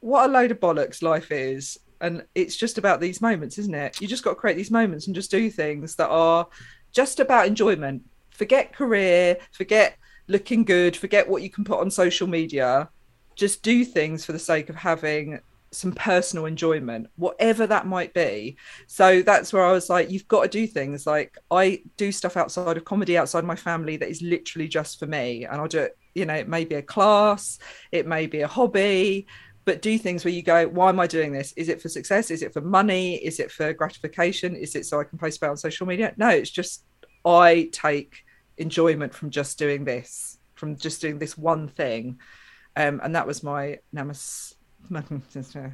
What 0.00 0.28
a 0.28 0.32
load 0.32 0.50
of 0.50 0.60
bollocks 0.60 1.02
life 1.02 1.32
is." 1.32 1.78
And 2.00 2.24
it's 2.34 2.56
just 2.56 2.78
about 2.78 3.00
these 3.00 3.20
moments, 3.20 3.58
isn't 3.58 3.74
it? 3.74 4.00
You 4.00 4.08
just 4.08 4.24
got 4.24 4.30
to 4.30 4.36
create 4.36 4.56
these 4.56 4.70
moments 4.70 5.06
and 5.06 5.14
just 5.14 5.30
do 5.30 5.50
things 5.50 5.96
that 5.96 6.08
are 6.08 6.46
just 6.92 7.20
about 7.20 7.46
enjoyment. 7.46 8.02
Forget 8.30 8.72
career, 8.72 9.36
forget 9.52 9.96
looking 10.28 10.64
good, 10.64 10.96
forget 10.96 11.28
what 11.28 11.42
you 11.42 11.50
can 11.50 11.64
put 11.64 11.80
on 11.80 11.90
social 11.90 12.26
media. 12.26 12.88
Just 13.34 13.62
do 13.62 13.84
things 13.84 14.24
for 14.24 14.32
the 14.32 14.38
sake 14.38 14.70
of 14.70 14.76
having 14.76 15.40
some 15.72 15.92
personal 15.92 16.46
enjoyment, 16.46 17.08
whatever 17.16 17.66
that 17.66 17.86
might 17.86 18.12
be. 18.12 18.56
So 18.86 19.22
that's 19.22 19.52
where 19.52 19.64
I 19.64 19.72
was 19.72 19.88
like, 19.88 20.10
you've 20.10 20.28
got 20.28 20.42
to 20.42 20.48
do 20.48 20.66
things. 20.66 21.06
Like 21.06 21.38
I 21.50 21.82
do 21.96 22.10
stuff 22.10 22.36
outside 22.36 22.76
of 22.76 22.84
comedy, 22.84 23.16
outside 23.16 23.44
my 23.44 23.56
family 23.56 23.96
that 23.98 24.08
is 24.08 24.22
literally 24.22 24.68
just 24.68 24.98
for 24.98 25.06
me. 25.06 25.44
And 25.44 25.60
I'll 25.60 25.68
do 25.68 25.80
it, 25.80 25.96
you 26.14 26.26
know, 26.26 26.34
it 26.34 26.48
may 26.48 26.64
be 26.64 26.74
a 26.74 26.82
class, 26.82 27.58
it 27.92 28.06
may 28.06 28.26
be 28.26 28.40
a 28.40 28.48
hobby, 28.48 29.26
but 29.64 29.82
do 29.82 29.96
things 29.96 30.24
where 30.24 30.34
you 30.34 30.42
go, 30.42 30.66
why 30.66 30.88
am 30.88 30.98
I 30.98 31.06
doing 31.06 31.32
this? 31.32 31.52
Is 31.56 31.68
it 31.68 31.80
for 31.80 31.88
success? 31.88 32.30
Is 32.30 32.42
it 32.42 32.52
for 32.52 32.60
money? 32.60 33.16
Is 33.16 33.38
it 33.38 33.52
for 33.52 33.72
gratification? 33.72 34.56
Is 34.56 34.74
it 34.74 34.86
so 34.86 34.98
I 34.98 35.04
can 35.04 35.18
post 35.18 35.38
about 35.38 35.50
on 35.50 35.56
social 35.56 35.86
media? 35.86 36.14
No, 36.16 36.28
it's 36.28 36.50
just 36.50 36.84
I 37.24 37.68
take 37.72 38.24
enjoyment 38.58 39.14
from 39.14 39.30
just 39.30 39.58
doing 39.58 39.84
this, 39.84 40.38
from 40.54 40.76
just 40.76 41.00
doing 41.00 41.18
this 41.18 41.38
one 41.38 41.68
thing. 41.68 42.18
Um, 42.74 43.00
and 43.04 43.14
that 43.14 43.26
was 43.26 43.42
my 43.42 43.78
namas 43.94 44.54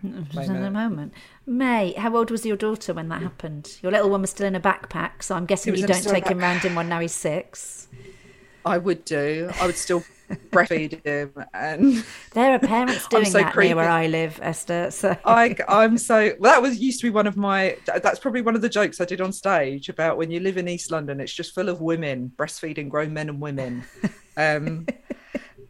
In 0.03 0.27
a 0.33 0.49
moment. 0.49 0.73
moment. 0.75 1.15
May, 1.47 1.93
how 1.95 2.17
old 2.17 2.31
was 2.31 2.45
your 2.45 2.57
daughter 2.57 2.93
when 2.93 3.09
that 3.09 3.23
happened? 3.23 3.79
Your 3.83 3.93
little 3.93 4.11
one 4.11 4.21
was 4.21 4.31
still 4.31 4.47
in 4.47 4.55
a 4.55 4.61
backpack, 4.61 5.23
so 5.23 5.35
I'm 5.35 5.47
guessing 5.47 5.75
you 5.75 5.87
don't 5.87 6.03
take 6.03 6.27
him 6.27 6.39
round 6.39 6.65
in 6.65 6.75
one 6.75 6.89
now 6.89 7.01
he's 7.01 7.15
six. 7.15 7.89
I 8.65 8.79
would 8.79 9.05
do. 9.05 9.51
I 9.61 9.67
would 9.67 9.77
still 9.77 10.03
breastfeed 10.51 11.05
him 11.07 11.33
and 11.55 12.05
There 12.33 12.53
are 12.53 12.59
parents 12.59 13.07
doing 13.09 13.27
so 13.27 13.39
that 13.39 13.57
near 13.57 13.77
where. 13.77 13.89
I 13.89 14.07
live, 14.09 14.39
Esther. 14.43 14.91
So 14.91 15.17
I, 15.25 15.57
I'm 15.69 15.99
so 15.99 16.33
well, 16.39 16.53
that 16.53 16.63
was 16.63 16.79
used 16.79 17.01
to 17.01 17.07
be 17.07 17.11
one 17.11 17.27
of 17.27 17.37
my. 17.37 17.77
That's 17.87 18.19
probably 18.19 18.43
one 18.43 18.57
of 18.57 18.63
the 18.63 18.69
jokes 18.69 19.01
I 19.01 19.05
did 19.05 19.21
on 19.21 19.33
stage 19.33 19.89
about 19.89 20.17
when 20.17 20.31
you 20.31 20.41
live 20.41 20.57
in 20.57 20.69
East 20.69 20.91
London. 20.91 21.21
It's 21.21 21.33
just 21.33 21.55
full 21.55 21.69
of 21.69 21.81
women 21.81 22.33
breastfeeding 22.37 22.89
grown 22.89 23.13
men 23.15 23.29
and 23.29 23.41
women. 23.41 23.85
Um, 24.37 24.87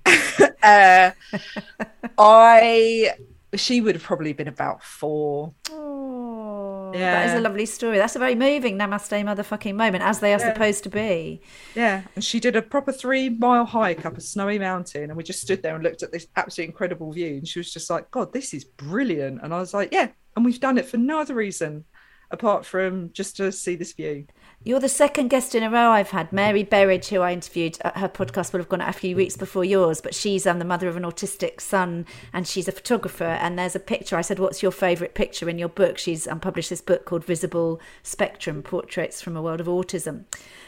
uh, 0.67 1.11
I 2.19 3.13
she 3.55 3.81
would 3.81 3.95
have 3.95 4.05
probably 4.05 4.33
been 4.33 4.49
about 4.49 4.83
four. 4.83 5.55
Oh, 5.71 6.91
that 6.93 7.29
is 7.29 7.35
a 7.35 7.41
lovely 7.41 7.67
story. 7.67 7.97
That's 7.97 8.17
a 8.17 8.19
very 8.19 8.35
moving 8.35 8.77
namaste 8.79 9.25
motherfucking 9.25 9.75
moment, 9.75 10.03
as 10.05 10.21
they 10.21 10.35
are 10.35 10.41
Yeah. 10.41 10.53
supposed 10.53 10.83
to 10.85 10.91
be. 10.91 11.41
Yeah, 11.75 12.03
and 12.15 12.25
she 12.25 12.41
did 12.41 12.57
a 12.57 12.63
proper 12.63 12.93
three 12.93 13.29
mile 13.29 13.65
hike 13.65 14.05
up 14.05 14.17
a 14.19 14.21
snowy 14.21 14.59
mountain, 14.59 15.05
and 15.05 15.17
we 15.17 15.23
just 15.23 15.41
stood 15.41 15.63
there 15.63 15.75
and 15.75 15.85
looked 15.85 16.03
at 16.03 16.13
this 16.13 16.27
absolutely 16.37 16.73
incredible 16.73 17.13
view. 17.13 17.37
And 17.39 17.49
she 17.49 17.59
was 17.59 17.73
just 17.73 17.89
like, 17.91 18.11
"God, 18.11 18.33
this 18.33 18.53
is 18.53 18.65
brilliant!" 18.65 19.41
And 19.43 19.55
I 19.55 19.59
was 19.59 19.73
like, 19.73 19.91
"Yeah," 19.93 20.09
and 20.35 20.45
we've 20.45 20.61
done 20.61 20.79
it 20.79 20.87
for 20.87 20.97
no 20.99 21.21
other 21.21 21.35
reason 21.35 21.85
apart 22.31 22.67
from 22.67 23.13
just 23.13 23.37
to 23.37 23.53
see 23.53 23.77
this 23.77 23.93
view. 23.93 24.27
You're 24.67 24.81
the 24.81 24.89
second 24.89 25.29
guest 25.29 25.55
in 25.55 25.63
a 25.63 25.71
row 25.71 25.91
I've 25.91 26.11
had. 26.11 26.33
Mary 26.33 26.65
Berridge, 26.65 27.07
who 27.11 27.21
I 27.21 27.33
interviewed, 27.33 27.79
uh, 27.85 27.93
her 28.01 28.09
podcast 28.09 28.53
would 28.53 28.59
have 28.59 28.69
gone 28.69 28.81
out 28.81 28.89
a 28.89 28.99
few 28.99 29.15
weeks 29.15 29.37
before 29.37 29.65
yours, 29.65 30.01
but 30.01 30.13
she's 30.13 30.45
um, 30.45 30.59
the 30.59 30.65
mother 30.65 30.89
of 30.89 30.97
an 30.97 31.05
autistic 31.05 31.61
son 31.61 32.05
and 32.33 32.49
she's 32.49 32.67
a 32.67 32.73
photographer. 32.73 33.23
And 33.23 33.57
there's 33.57 33.77
a 33.77 33.79
picture. 33.79 34.17
I 34.17 34.23
said, 34.23 34.41
What's 34.41 34.65
your 34.65 34.73
favourite 34.73 35.15
picture 35.15 35.49
in 35.49 35.57
your 35.57 35.69
book? 35.69 35.99
She's 35.99 36.27
um, 36.27 36.41
published 36.41 36.71
this 36.71 36.81
book 36.81 37.05
called 37.05 37.25
Visible 37.25 37.81
Spectrum 38.03 38.61
Portraits 38.65 39.23
from 39.23 39.37
a 39.37 39.41
World 39.41 39.61
of 39.61 39.69
Autism. 39.69 40.25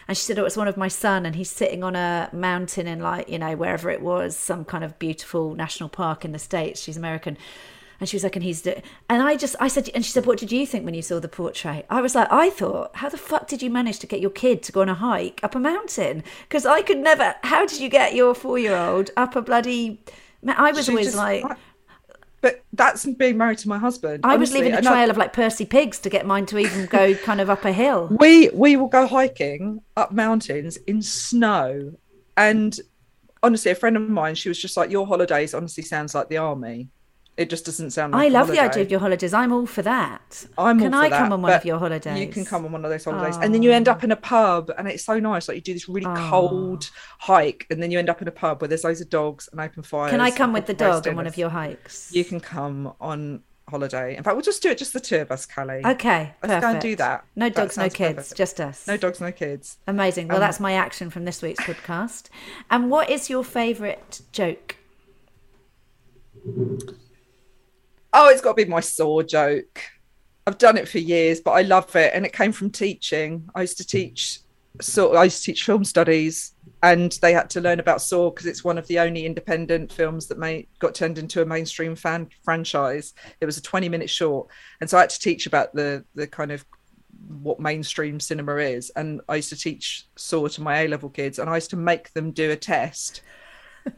And 0.07 0.17
she 0.17 0.23
said, 0.23 0.39
Oh, 0.39 0.45
it's 0.45 0.57
one 0.57 0.69
of 0.69 0.77
my 0.77 0.87
son, 0.87 1.27
and 1.27 1.35
he's 1.35 1.51
sitting 1.51 1.83
on 1.83 1.97
a 1.97 2.31
mountain 2.33 2.87
in, 2.87 3.01
like, 3.01 3.29
you 3.29 3.41
know, 3.41 3.57
wherever 3.57 3.91
it 3.91 4.01
was, 4.01 4.37
some 4.37 4.65
kind 4.65 4.85
of 4.85 4.97
beautiful 5.01 5.57
national 5.57 5.89
park 5.89 6.25
in 6.25 6.31
the 6.31 6.39
States. 6.39 6.81
She's 6.81 6.97
American. 6.97 7.37
And 8.01 8.09
she 8.09 8.15
was 8.17 8.23
like, 8.23 8.37
and 8.37 8.45
he's, 8.45 8.65
and 8.67 8.83
I 9.23 9.37
just, 9.37 9.57
I 9.59 9.67
said, 9.69 9.91
and 9.95 10.05
she 10.05 10.13
said, 10.13 10.25
what 10.25 10.39
did 10.39 10.53
you 10.53 10.65
think 10.67 10.85
when 10.85 10.95
you 10.95 11.03
saw 11.03 11.19
the 11.19 11.29
portrait? 11.29 11.85
I 11.91 12.01
was 12.01 12.15
like, 12.15 12.29
I 12.31 12.49
thought, 12.51 12.95
how 12.97 13.09
the 13.09 13.17
fuck 13.19 13.49
did 13.49 13.61
you 13.61 13.71
manage 13.71 13.99
to 14.01 14.07
get 14.07 14.21
your 14.21 14.31
kid 14.31 14.63
to 14.65 14.73
go 14.73 14.83
on 14.83 14.89
a 14.89 14.95
hike 14.95 15.41
up 15.43 15.55
a 15.57 15.59
mountain? 15.59 16.23
Because 16.49 16.65
I 16.65 16.83
could 16.83 16.99
never, 16.99 17.35
how 17.43 17.67
did 17.67 17.81
you 17.81 17.89
get 17.89 18.15
your 18.15 18.35
four 18.35 18.59
year 18.59 18.77
old 18.77 19.11
up 19.17 19.35
a 19.35 19.43
bloody, 19.43 20.01
I 20.47 20.71
was 20.71 20.85
She 20.87 20.93
always 20.93 21.07
just- 21.09 21.17
like, 21.17 21.45
I- 21.45 21.57
but 22.41 22.63
that's 22.73 23.05
being 23.05 23.37
married 23.37 23.59
to 23.59 23.69
my 23.69 23.79
husband. 23.79 24.21
I 24.25 24.37
was 24.37 24.53
leaving 24.53 24.73
a 24.73 24.77
and 24.77 24.87
I- 24.87 24.93
trail 24.93 25.11
of 25.11 25.17
like 25.17 25.33
Percy 25.33 25.65
pigs 25.67 25.99
to 25.99 26.09
get 26.09 26.25
mine 26.25 26.47
to 26.47 26.59
even 26.59 26.87
go 26.87 27.15
kind 27.25 27.41
of 27.41 27.51
up 27.51 27.65
a 27.65 27.73
hill. 27.73 28.07
we 28.21 28.49
we 28.51 28.77
will 28.77 28.87
go 28.87 29.09
hiking 29.09 29.81
up 29.97 30.13
mountains 30.13 30.77
in 30.87 31.03
snow 31.03 31.95
and 32.37 32.79
honestly 33.43 33.73
a 33.73 33.75
friend 33.75 33.97
of 33.97 34.09
mine 34.09 34.37
she 34.37 34.49
was 34.49 34.57
just 34.61 34.77
like 34.77 34.89
your 34.89 35.05
holidays 35.05 35.53
honestly 35.53 35.83
sounds 35.83 36.15
like 36.15 36.29
the 36.29 36.37
army 36.37 36.89
it 37.39 37.49
just 37.49 37.65
doesn't 37.65 37.93
sound 37.93 38.13
like 38.13 38.27
I 38.27 38.29
love 38.29 38.49
the 38.49 38.59
idea 38.61 38.83
of 38.83 38.91
your 38.91 38.99
holidays. 38.99 39.33
I'm 39.33 39.53
all 39.53 39.65
for 39.65 39.83
that. 39.83 40.45
I'm 40.59 40.79
Can 40.81 40.93
all 40.93 41.05
for 41.05 41.09
that. 41.09 41.09
Can 41.09 41.13
I 41.15 41.17
that, 41.17 41.19
come 41.19 41.33
on 41.33 41.43
one 41.43 41.53
of 41.53 41.65
your 41.65 41.79
holidays? 41.79 42.19
You 42.19 42.27
can 42.27 42.45
come 42.45 42.65
on 42.67 42.73
one 42.73 42.85
of 42.85 42.91
those 42.91 43.05
holidays, 43.05 43.37
and 43.41 43.55
then 43.55 43.63
you 43.63 43.71
end 43.71 43.89
up 43.89 44.03
in 44.03 44.11
a 44.11 44.17
pub, 44.17 44.73
and 44.77 44.89
it's 44.89 45.05
so 45.05 45.21
nice. 45.21 45.49
Like 45.49 45.55
you 45.55 45.61
do 45.63 45.73
this 45.73 45.89
really 45.89 46.13
cold 46.29 46.91
hike, 47.19 47.67
and 47.71 47.81
then 47.81 47.91
you 47.93 47.99
end 47.99 48.11
up 48.11 48.21
in 48.21 48.27
a 48.29 48.33
pub 48.33 48.61
where 48.61 48.69
there's 48.69 48.83
loads 48.85 49.01
of 49.01 49.09
dogs 49.09 49.49
and 49.53 49.61
open 49.61 49.85
fires. 49.85 50.11
Can 50.11 50.21
I 50.21 50.33
come 50.33 50.53
with 50.53 50.67
the 50.67 50.75
dog 50.75 51.07
on 51.07 51.15
one 51.17 51.27
of 51.29 51.37
your 51.39 51.49
hikes? 51.49 52.13
You 52.13 52.25
can 52.25 52.41
come 52.41 52.93
on 53.01 53.43
holiday. 53.69 54.17
In 54.17 54.25
fact, 54.25 54.35
we'll 54.35 54.43
just 54.43 54.63
do 54.63 54.71
it 54.71 54.79
just 54.79 54.93
the 54.93 54.99
two 55.01 55.19
of 55.19 55.31
us, 55.31 55.47
Cally. 55.47 55.83
Okay, 55.85 56.35
Let's 56.43 56.55
perfect. 56.55 56.63
go 56.63 56.69
and 56.71 56.81
do 56.81 56.97
that. 56.97 57.25
No 57.37 57.47
That 57.47 57.55
dogs, 57.55 57.77
no 57.77 57.89
kids, 57.89 58.15
perfect. 58.17 58.37
just 58.37 58.61
us. 58.61 58.87
No 58.89 58.97
dogs, 58.97 59.21
no 59.21 59.31
kids. 59.31 59.77
Amazing. 59.87 60.27
Well, 60.29 60.39
Um, 60.39 60.41
that's 60.41 60.59
my 60.59 60.73
action 60.73 61.11
from 61.11 61.25
this 61.25 61.41
week's 61.43 61.63
podcast. 61.63 62.31
And 62.71 62.91
what 62.91 63.11
is 63.11 63.31
your 63.31 63.45
favourite 63.45 64.23
joke? 64.33 64.77
Oh, 68.13 68.29
it's 68.29 68.41
got 68.41 68.57
to 68.57 68.65
be 68.65 68.71
my 68.71 68.81
saw 68.81 69.23
joke. 69.23 69.83
I've 70.47 70.59
done 70.59 70.79
it 70.79 70.89
for 70.89 70.99
years, 70.99 71.41
but 71.41 71.51
I 71.51 71.63
love 71.63 71.95
it, 71.95 72.13
and 72.15 72.25
it 72.25 72.33
came 72.33 72.53
from 72.53 72.71
teaching. 72.71 73.49
I 73.55 73.61
used 73.63 73.77
to 73.79 73.85
hmm. 73.85 73.99
teach, 73.99 74.41
so 74.81 75.15
I 75.15 75.25
used 75.25 75.45
to 75.45 75.53
teach 75.53 75.65
film 75.65 75.85
studies, 75.85 76.55
and 76.83 77.13
they 77.21 77.33
had 77.33 77.51
to 77.51 77.61
learn 77.61 77.81
about 77.81 78.01
Saw 78.01 78.31
because 78.31 78.47
it's 78.47 78.65
one 78.65 78.79
of 78.79 78.87
the 78.87 78.99
only 78.99 79.27
independent 79.27 79.93
films 79.93 80.27
that 80.29 80.39
made 80.39 80.69
got 80.79 80.95
turned 80.95 81.19
into 81.19 81.43
a 81.43 81.47
mainstream 81.47 81.95
fan 81.95 82.29
franchise. 82.45 83.13
It 83.41 83.47
was 83.47 83.59
a 83.59 83.63
twenty-minute 83.63 84.09
short, 84.09 84.49
and 84.81 84.89
so 84.89 84.97
I 84.97 85.03
had 85.03 85.11
to 85.11 85.21
teach 85.21 85.47
about 85.47 85.75
the 85.75 86.05
the 86.15 86.27
kind 86.27 86.51
of 86.51 86.65
what 87.43 87.61
mainstream 87.61 88.21
cinema 88.21 88.57
is. 88.57 88.91
And 88.97 89.21
I 89.29 89.37
used 89.37 89.51
to 89.51 89.57
teach 89.57 90.07
Saw 90.17 90.49
to 90.49 90.63
my 90.63 90.83
A 90.83 90.89
level 90.89 91.11
kids, 91.11 91.39
and 91.39 91.51
I 91.51 91.57
used 91.57 91.71
to 91.71 91.77
make 91.77 92.13
them 92.15 92.31
do 92.31 92.53
a 92.53 92.57
test 92.57 93.21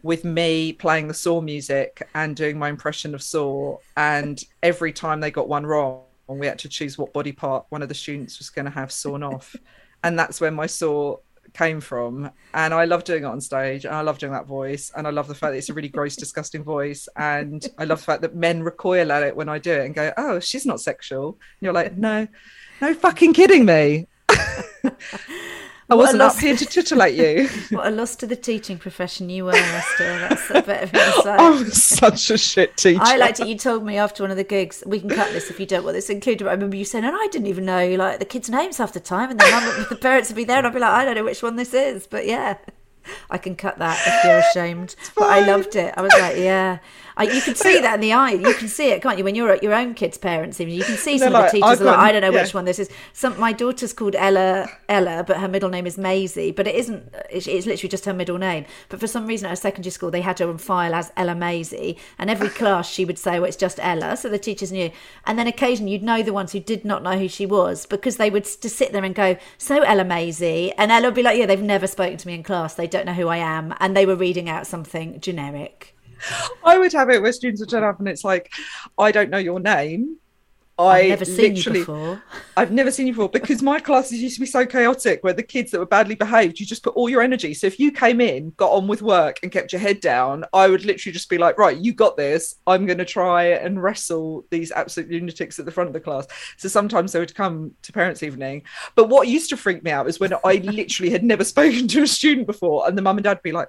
with 0.02 0.24
me 0.24 0.72
playing 0.72 1.08
the 1.08 1.14
Saw 1.14 1.40
music 1.40 2.08
and 2.14 2.36
doing 2.36 2.58
my 2.58 2.68
impression 2.68 3.14
of 3.14 3.22
Saw. 3.22 3.78
And 3.96 4.42
every 4.62 4.92
time 4.92 5.20
they 5.20 5.30
got 5.30 5.48
one 5.48 5.66
wrong, 5.66 6.02
we 6.28 6.46
had 6.46 6.58
to 6.60 6.68
choose 6.68 6.96
what 6.96 7.12
body 7.12 7.32
part 7.32 7.66
one 7.70 7.82
of 7.82 7.88
the 7.88 7.94
students 7.94 8.38
was 8.38 8.50
going 8.50 8.66
to 8.66 8.70
have 8.70 8.92
sawn 8.92 9.22
off. 9.22 9.56
And 10.02 10.18
that's 10.18 10.40
where 10.40 10.50
my 10.50 10.64
Saw 10.64 11.18
came 11.52 11.82
from. 11.82 12.30
And 12.54 12.72
I 12.72 12.86
love 12.86 13.04
doing 13.04 13.24
it 13.24 13.26
on 13.26 13.38
stage. 13.42 13.84
And 13.84 13.94
I 13.94 14.00
love 14.00 14.16
doing 14.16 14.32
that 14.32 14.46
voice. 14.46 14.90
And 14.96 15.06
I 15.06 15.10
love 15.10 15.28
the 15.28 15.34
fact 15.34 15.52
that 15.52 15.58
it's 15.58 15.68
a 15.68 15.74
really 15.74 15.90
gross, 15.90 16.16
disgusting 16.16 16.64
voice. 16.64 17.06
And 17.16 17.66
I 17.76 17.84
love 17.84 17.98
the 17.98 18.04
fact 18.04 18.22
that 18.22 18.34
men 18.34 18.62
recoil 18.62 19.12
at 19.12 19.22
it 19.22 19.36
when 19.36 19.50
I 19.50 19.58
do 19.58 19.72
it 19.72 19.84
and 19.84 19.94
go, 19.94 20.10
oh, 20.16 20.40
she's 20.40 20.64
not 20.64 20.80
sexual. 20.80 21.28
And 21.28 21.60
you're 21.60 21.74
like, 21.74 21.98
no, 21.98 22.26
no 22.80 22.94
fucking 22.94 23.34
kidding 23.34 23.66
me. 23.66 24.06
I 25.90 25.94
wasn't 25.94 26.22
up 26.22 26.38
here 26.38 26.56
to 26.56 26.64
titillate 26.64 27.14
you. 27.14 27.48
What 27.76 27.86
a 27.86 27.90
loss 27.90 28.16
to 28.16 28.26
the 28.26 28.36
teaching 28.36 28.78
profession 28.78 29.28
you 29.28 29.44
were, 29.44 29.54
Esther. 29.54 30.18
That's 30.20 30.50
a 30.50 30.62
bit 30.62 30.82
of 30.84 30.94
insight. 30.94 31.40
I 31.40 31.50
was 31.50 31.82
such 31.82 32.30
a 32.30 32.38
shit 32.38 32.76
teacher. 32.76 33.00
I 33.02 33.16
liked 33.16 33.40
it. 33.40 33.48
You 33.48 33.56
told 33.56 33.84
me 33.84 33.96
after 33.96 34.22
one 34.22 34.30
of 34.30 34.36
the 34.36 34.44
gigs. 34.44 34.82
We 34.86 35.00
can 35.00 35.08
cut 35.08 35.32
this 35.32 35.50
if 35.50 35.58
you 35.58 35.66
don't 35.66 35.84
want 35.84 35.94
this 35.94 36.10
included. 36.10 36.44
But 36.44 36.50
I 36.50 36.54
remember 36.54 36.76
you 36.76 36.84
saying, 36.84 37.04
and 37.04 37.16
I 37.16 37.26
didn't 37.28 37.48
even 37.48 37.64
know 37.64 37.94
like 37.96 38.18
the 38.18 38.24
kids' 38.24 38.48
names 38.48 38.78
half 38.78 38.92
the 38.92 39.00
time, 39.00 39.30
and 39.30 39.40
the, 39.40 39.50
mum, 39.50 39.86
the 39.88 39.96
parents 39.96 40.30
would 40.30 40.36
be 40.36 40.44
there, 40.44 40.58
and 40.58 40.66
I'd 40.66 40.72
be 40.74 40.80
like, 40.80 40.92
I 40.92 41.04
don't 41.04 41.16
know 41.16 41.24
which 41.24 41.42
one 41.42 41.56
this 41.56 41.74
is, 41.74 42.06
but 42.06 42.26
yeah, 42.26 42.58
I 43.30 43.38
can 43.38 43.56
cut 43.56 43.78
that 43.78 43.98
if 44.06 44.24
you're 44.24 44.38
ashamed. 44.38 44.94
But 45.16 45.30
I 45.30 45.46
loved 45.46 45.76
it. 45.76 45.94
I 45.96 46.02
was 46.02 46.12
like, 46.12 46.36
yeah. 46.36 46.78
I, 47.20 47.24
you 47.24 47.42
can 47.42 47.54
see 47.66 47.80
that 47.80 47.94
in 47.96 48.00
the 48.00 48.14
eye. 48.14 48.32
You 48.32 48.54
can 48.54 48.68
see 48.68 48.90
it, 48.90 49.02
can't 49.02 49.18
you? 49.18 49.24
When 49.24 49.34
you're 49.34 49.50
at 49.50 49.62
your 49.62 49.74
own 49.74 49.92
kids' 49.94 50.16
parents, 50.16 50.58
even 50.60 50.72
you 50.72 50.82
can 50.82 50.96
see 50.96 51.18
some 51.18 51.32
They're 51.32 51.44
of 51.44 51.52
the 51.52 51.58
teachers. 51.58 51.80
I've 51.80 51.80
Are 51.82 51.84
like, 51.84 51.98
I 51.98 52.12
don't 52.12 52.22
know 52.22 52.32
yeah. 52.32 52.42
which 52.42 52.54
one 52.54 52.64
this 52.64 52.78
is. 52.78 52.88
Some 53.12 53.38
my 53.38 53.52
daughter's 53.52 53.92
called 53.92 54.16
Ella 54.16 54.68
Ella, 54.88 55.22
but 55.26 55.36
her 55.36 55.48
middle 55.48 55.68
name 55.68 55.86
is 55.86 55.98
Maisie. 55.98 56.50
But 56.50 56.66
it 56.66 56.74
isn't. 56.76 57.14
It's, 57.30 57.46
it's 57.46 57.66
literally 57.66 57.90
just 57.90 58.06
her 58.06 58.14
middle 58.14 58.38
name. 58.38 58.64
But 58.88 59.00
for 59.00 59.06
some 59.06 59.26
reason, 59.26 59.46
at 59.46 59.50
her 59.50 59.56
secondary 59.56 59.90
school, 59.90 60.10
they 60.10 60.22
had 60.22 60.38
her 60.38 60.48
on 60.48 60.56
file 60.56 60.94
as 60.94 61.12
Ella 61.16 61.34
Maisie, 61.34 61.98
and 62.18 62.30
every 62.30 62.48
class 62.60 62.88
she 62.88 63.04
would 63.04 63.18
say, 63.18 63.38
"Well, 63.38 63.48
it's 63.48 63.56
just 63.56 63.78
Ella," 63.82 64.16
so 64.16 64.30
the 64.30 64.38
teachers 64.38 64.72
knew. 64.72 64.90
And 65.26 65.38
then 65.38 65.46
occasionally, 65.46 65.92
you'd 65.92 66.02
know 66.02 66.22
the 66.22 66.32
ones 66.32 66.52
who 66.52 66.60
did 66.60 66.86
not 66.86 67.02
know 67.02 67.18
who 67.18 67.28
she 67.28 67.44
was 67.44 67.84
because 67.84 68.16
they 68.16 68.30
would 68.30 68.44
just 68.44 68.76
sit 68.76 68.92
there 68.92 69.04
and 69.04 69.14
go, 69.14 69.36
"So 69.58 69.82
Ella 69.82 70.04
Maisie," 70.04 70.72
and 70.78 70.90
Ella 70.90 71.08
would 71.08 71.14
be 71.14 71.22
like, 71.22 71.36
"Yeah, 71.36 71.46
they've 71.46 71.60
never 71.60 71.86
spoken 71.86 72.16
to 72.16 72.26
me 72.26 72.34
in 72.34 72.42
class. 72.42 72.74
They 72.74 72.86
don't 72.86 73.04
know 73.04 73.12
who 73.12 73.28
I 73.28 73.36
am," 73.36 73.74
and 73.78 73.94
they 73.94 74.06
were 74.06 74.16
reading 74.16 74.48
out 74.48 74.66
something 74.66 75.20
generic. 75.20 75.94
I 76.64 76.78
would 76.78 76.92
have 76.92 77.10
it 77.10 77.22
where 77.22 77.32
students 77.32 77.60
would 77.60 77.70
turn 77.70 77.84
up 77.84 77.98
and 77.98 78.08
it's 78.08 78.24
like, 78.24 78.52
I 78.98 79.12
don't 79.12 79.30
know 79.30 79.38
your 79.38 79.60
name. 79.60 80.18
I 80.80 81.00
I've 81.00 81.08
never 81.10 81.24
seen 81.26 81.56
you 81.56 81.70
before. 81.72 82.22
I've 82.56 82.72
never 82.72 82.90
seen 82.90 83.06
you 83.06 83.12
before 83.12 83.28
because 83.28 83.62
my 83.62 83.80
classes 83.80 84.22
used 84.22 84.36
to 84.36 84.40
be 84.40 84.46
so 84.46 84.64
chaotic 84.64 85.22
where 85.22 85.34
the 85.34 85.42
kids 85.42 85.70
that 85.70 85.78
were 85.78 85.86
badly 85.86 86.14
behaved, 86.14 86.58
you 86.58 86.64
just 86.64 86.82
put 86.82 86.94
all 86.94 87.10
your 87.10 87.20
energy. 87.20 87.52
So 87.52 87.66
if 87.66 87.78
you 87.78 87.92
came 87.92 88.20
in, 88.20 88.54
got 88.56 88.70
on 88.70 88.86
with 88.86 89.02
work 89.02 89.40
and 89.42 89.52
kept 89.52 89.72
your 89.72 89.80
head 89.80 90.00
down, 90.00 90.44
I 90.54 90.68
would 90.68 90.86
literally 90.86 91.12
just 91.12 91.28
be 91.28 91.36
like, 91.36 91.58
right, 91.58 91.76
you 91.76 91.92
got 91.92 92.16
this. 92.16 92.54
I'm 92.66 92.86
going 92.86 92.98
to 92.98 93.04
try 93.04 93.48
and 93.48 93.82
wrestle 93.82 94.46
these 94.50 94.72
absolute 94.72 95.10
lunatics 95.10 95.58
at 95.58 95.66
the 95.66 95.70
front 95.70 95.88
of 95.88 95.92
the 95.92 96.00
class. 96.00 96.26
So 96.56 96.68
sometimes 96.68 97.12
they 97.12 97.20
would 97.20 97.34
come 97.34 97.72
to 97.82 97.92
parents' 97.92 98.22
evening. 98.22 98.62
But 98.94 99.10
what 99.10 99.28
used 99.28 99.50
to 99.50 99.58
freak 99.58 99.84
me 99.84 99.90
out 99.90 100.08
is 100.08 100.18
when 100.18 100.32
I 100.44 100.54
literally 100.64 101.10
had 101.10 101.24
never 101.24 101.44
spoken 101.54 101.88
to 101.88 102.02
a 102.04 102.06
student 102.06 102.46
before 102.46 102.88
and 102.88 102.96
the 102.96 103.02
mum 103.02 103.18
and 103.18 103.24
dad 103.24 103.36
would 103.36 103.42
be 103.42 103.52
like, 103.52 103.68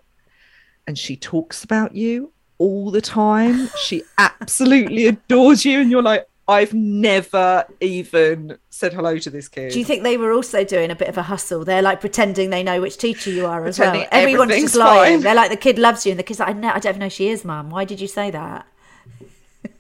and 0.88 0.98
she 0.98 1.18
talks 1.18 1.64
about 1.66 1.94
you 1.94 2.32
all 2.62 2.92
the 2.92 3.02
time. 3.02 3.70
She 3.82 4.04
absolutely 4.20 5.08
adores 5.08 5.66
you. 5.66 5.82
And 5.82 5.90
you're 5.90 6.04
like, 6.04 6.28
I've 6.48 6.74
never 6.74 7.66
even 7.80 8.58
said 8.70 8.94
hello 8.94 9.18
to 9.18 9.30
this 9.30 9.48
kid. 9.48 9.72
Do 9.72 9.80
you 9.80 9.86
think 9.86 10.04
they 10.04 10.18
were 10.18 10.32
also 10.32 10.64
doing 10.64 10.92
a 10.92 10.96
bit 10.96 11.08
of 11.08 11.18
a 11.18 11.24
hustle? 11.24 11.66
They're 11.66 11.82
like 11.82 12.02
pretending 12.02 12.52
they 12.52 12.62
know 12.62 12.80
which 12.80 12.98
teacher 12.98 13.32
you 13.32 13.48
are 13.48 13.66
as 13.66 13.78
Pretending 13.78 14.02
well. 14.02 14.10
Everyone's 14.12 14.56
just 14.56 14.76
lying. 14.76 15.14
fine. 15.16 15.22
They're 15.22 15.36
like 15.36 15.50
the 15.50 15.58
kid 15.58 15.80
loves 15.80 16.06
you, 16.06 16.12
and 16.12 16.20
the 16.20 16.24
kid's 16.24 16.40
like, 16.40 16.50
I, 16.50 16.54
know, 16.54 16.70
I 16.70 16.80
don't 16.80 16.92
even 16.92 17.00
know 17.00 17.10
she 17.10 17.30
is, 17.30 17.44
mum. 17.44 17.70
Why 17.72 17.84
did 17.86 18.00
you 18.00 18.08
say 18.08 18.30
that? 18.32 18.68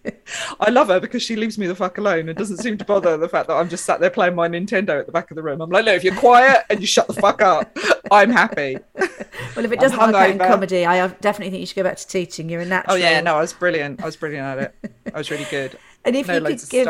I 0.59 0.69
love 0.69 0.87
her 0.87 0.99
because 0.99 1.21
she 1.21 1.35
leaves 1.35 1.57
me 1.57 1.67
the 1.67 1.75
fuck 1.75 1.97
alone 1.97 2.29
and 2.29 2.37
doesn't 2.37 2.57
seem 2.57 2.77
to 2.77 2.85
bother 2.85 3.17
the 3.17 3.29
fact 3.29 3.47
that 3.47 3.55
I'm 3.55 3.69
just 3.69 3.85
sat 3.85 3.99
there 3.99 4.09
playing 4.09 4.35
my 4.35 4.47
Nintendo 4.47 4.99
at 4.99 5.05
the 5.05 5.11
back 5.11 5.31
of 5.31 5.35
the 5.35 5.43
room. 5.43 5.61
I'm 5.61 5.69
like, 5.69 5.85
no, 5.85 5.93
if 5.93 6.03
you're 6.03 6.15
quiet 6.15 6.65
and 6.69 6.79
you 6.79 6.87
shut 6.87 7.07
the 7.07 7.13
fuck 7.13 7.41
up, 7.41 7.75
I'm 8.11 8.31
happy. 8.31 8.77
Well, 9.55 9.65
if 9.65 9.71
it 9.71 9.79
doesn't 9.81 9.99
work 9.99 10.15
out 10.15 10.29
in 10.29 10.37
comedy, 10.37 10.85
I 10.85 11.05
definitely 11.07 11.49
think 11.51 11.59
you 11.59 11.65
should 11.65 11.75
go 11.75 11.83
back 11.83 11.97
to 11.97 12.07
teaching. 12.07 12.47
You're 12.47 12.61
a 12.61 12.65
natural. 12.65 12.95
Oh 12.95 12.97
yeah, 12.97 13.19
no, 13.19 13.35
I 13.35 13.41
was 13.41 13.51
brilliant. 13.51 14.01
I 14.01 14.05
was 14.05 14.15
brilliant 14.15 14.45
at 14.45 14.57
it. 14.59 14.95
I 15.13 15.17
was 15.17 15.29
really 15.29 15.47
good. 15.49 15.77
And 16.03 16.15
if 16.15 16.27
know 16.27 16.35
you 16.35 16.41
could 16.41 16.69
give, 16.69 16.87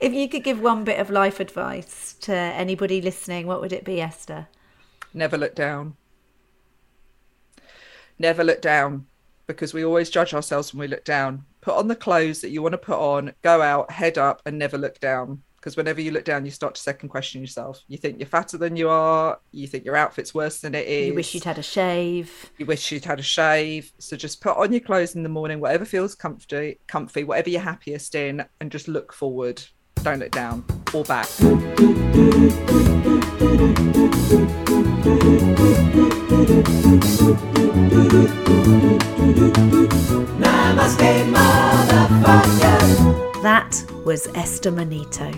if 0.00 0.12
you 0.12 0.28
could 0.28 0.42
give 0.42 0.60
one 0.60 0.82
bit 0.82 0.98
of 0.98 1.08
life 1.08 1.38
advice 1.38 2.14
to 2.22 2.32
anybody 2.34 3.00
listening, 3.00 3.46
what 3.46 3.60
would 3.60 3.72
it 3.72 3.84
be, 3.84 4.00
Esther? 4.00 4.48
Never 5.14 5.38
look 5.38 5.54
down. 5.54 5.96
Never 8.18 8.42
look 8.42 8.60
down 8.60 9.06
because 9.46 9.72
we 9.72 9.84
always 9.84 10.10
judge 10.10 10.34
ourselves 10.34 10.72
when 10.72 10.80
we 10.80 10.88
look 10.88 11.04
down. 11.04 11.44
Put 11.60 11.74
on 11.76 11.88
the 11.88 11.96
clothes 11.96 12.40
that 12.40 12.50
you 12.50 12.62
want 12.62 12.72
to 12.72 12.78
put 12.78 12.98
on, 12.98 13.34
go 13.42 13.60
out, 13.60 13.90
head 13.90 14.16
up, 14.16 14.40
and 14.46 14.58
never 14.58 14.78
look 14.78 14.98
down. 15.00 15.42
Because 15.56 15.76
whenever 15.76 16.00
you 16.00 16.10
look 16.10 16.24
down, 16.24 16.46
you 16.46 16.50
start 16.50 16.74
to 16.76 16.80
second 16.80 17.10
question 17.10 17.42
yourself. 17.42 17.82
You 17.86 17.98
think 17.98 18.18
you're 18.18 18.26
fatter 18.26 18.56
than 18.56 18.76
you 18.76 18.88
are. 18.88 19.38
You 19.52 19.66
think 19.66 19.84
your 19.84 19.94
outfit's 19.94 20.32
worse 20.32 20.62
than 20.62 20.74
it 20.74 20.88
is. 20.88 21.08
You 21.08 21.14
wish 21.14 21.34
you'd 21.34 21.44
had 21.44 21.58
a 21.58 21.62
shave. 21.62 22.50
you 22.56 22.64
wish 22.64 22.90
you'd 22.90 23.04
had 23.04 23.20
a 23.20 23.22
shave. 23.22 23.92
So 23.98 24.16
just 24.16 24.40
put 24.40 24.56
on 24.56 24.72
your 24.72 24.80
clothes 24.80 25.14
in 25.14 25.22
the 25.22 25.28
morning, 25.28 25.60
whatever 25.60 25.84
feels 25.84 26.14
comfy, 26.14 26.78
comfy, 26.86 27.24
whatever 27.24 27.50
you're 27.50 27.60
happiest 27.60 28.14
in, 28.14 28.42
and 28.62 28.72
just 28.72 28.88
look 28.88 29.12
forward. 29.12 29.62
Don't 30.02 30.20
look 30.20 30.30
down 30.30 30.64
or 30.94 31.04
back. 31.04 31.28
Namaste, 40.40 41.30
motherfucker. 41.34 43.42
That 43.42 43.84
was 44.06 44.26
Esther 44.34 44.70
Manito. 44.70 45.30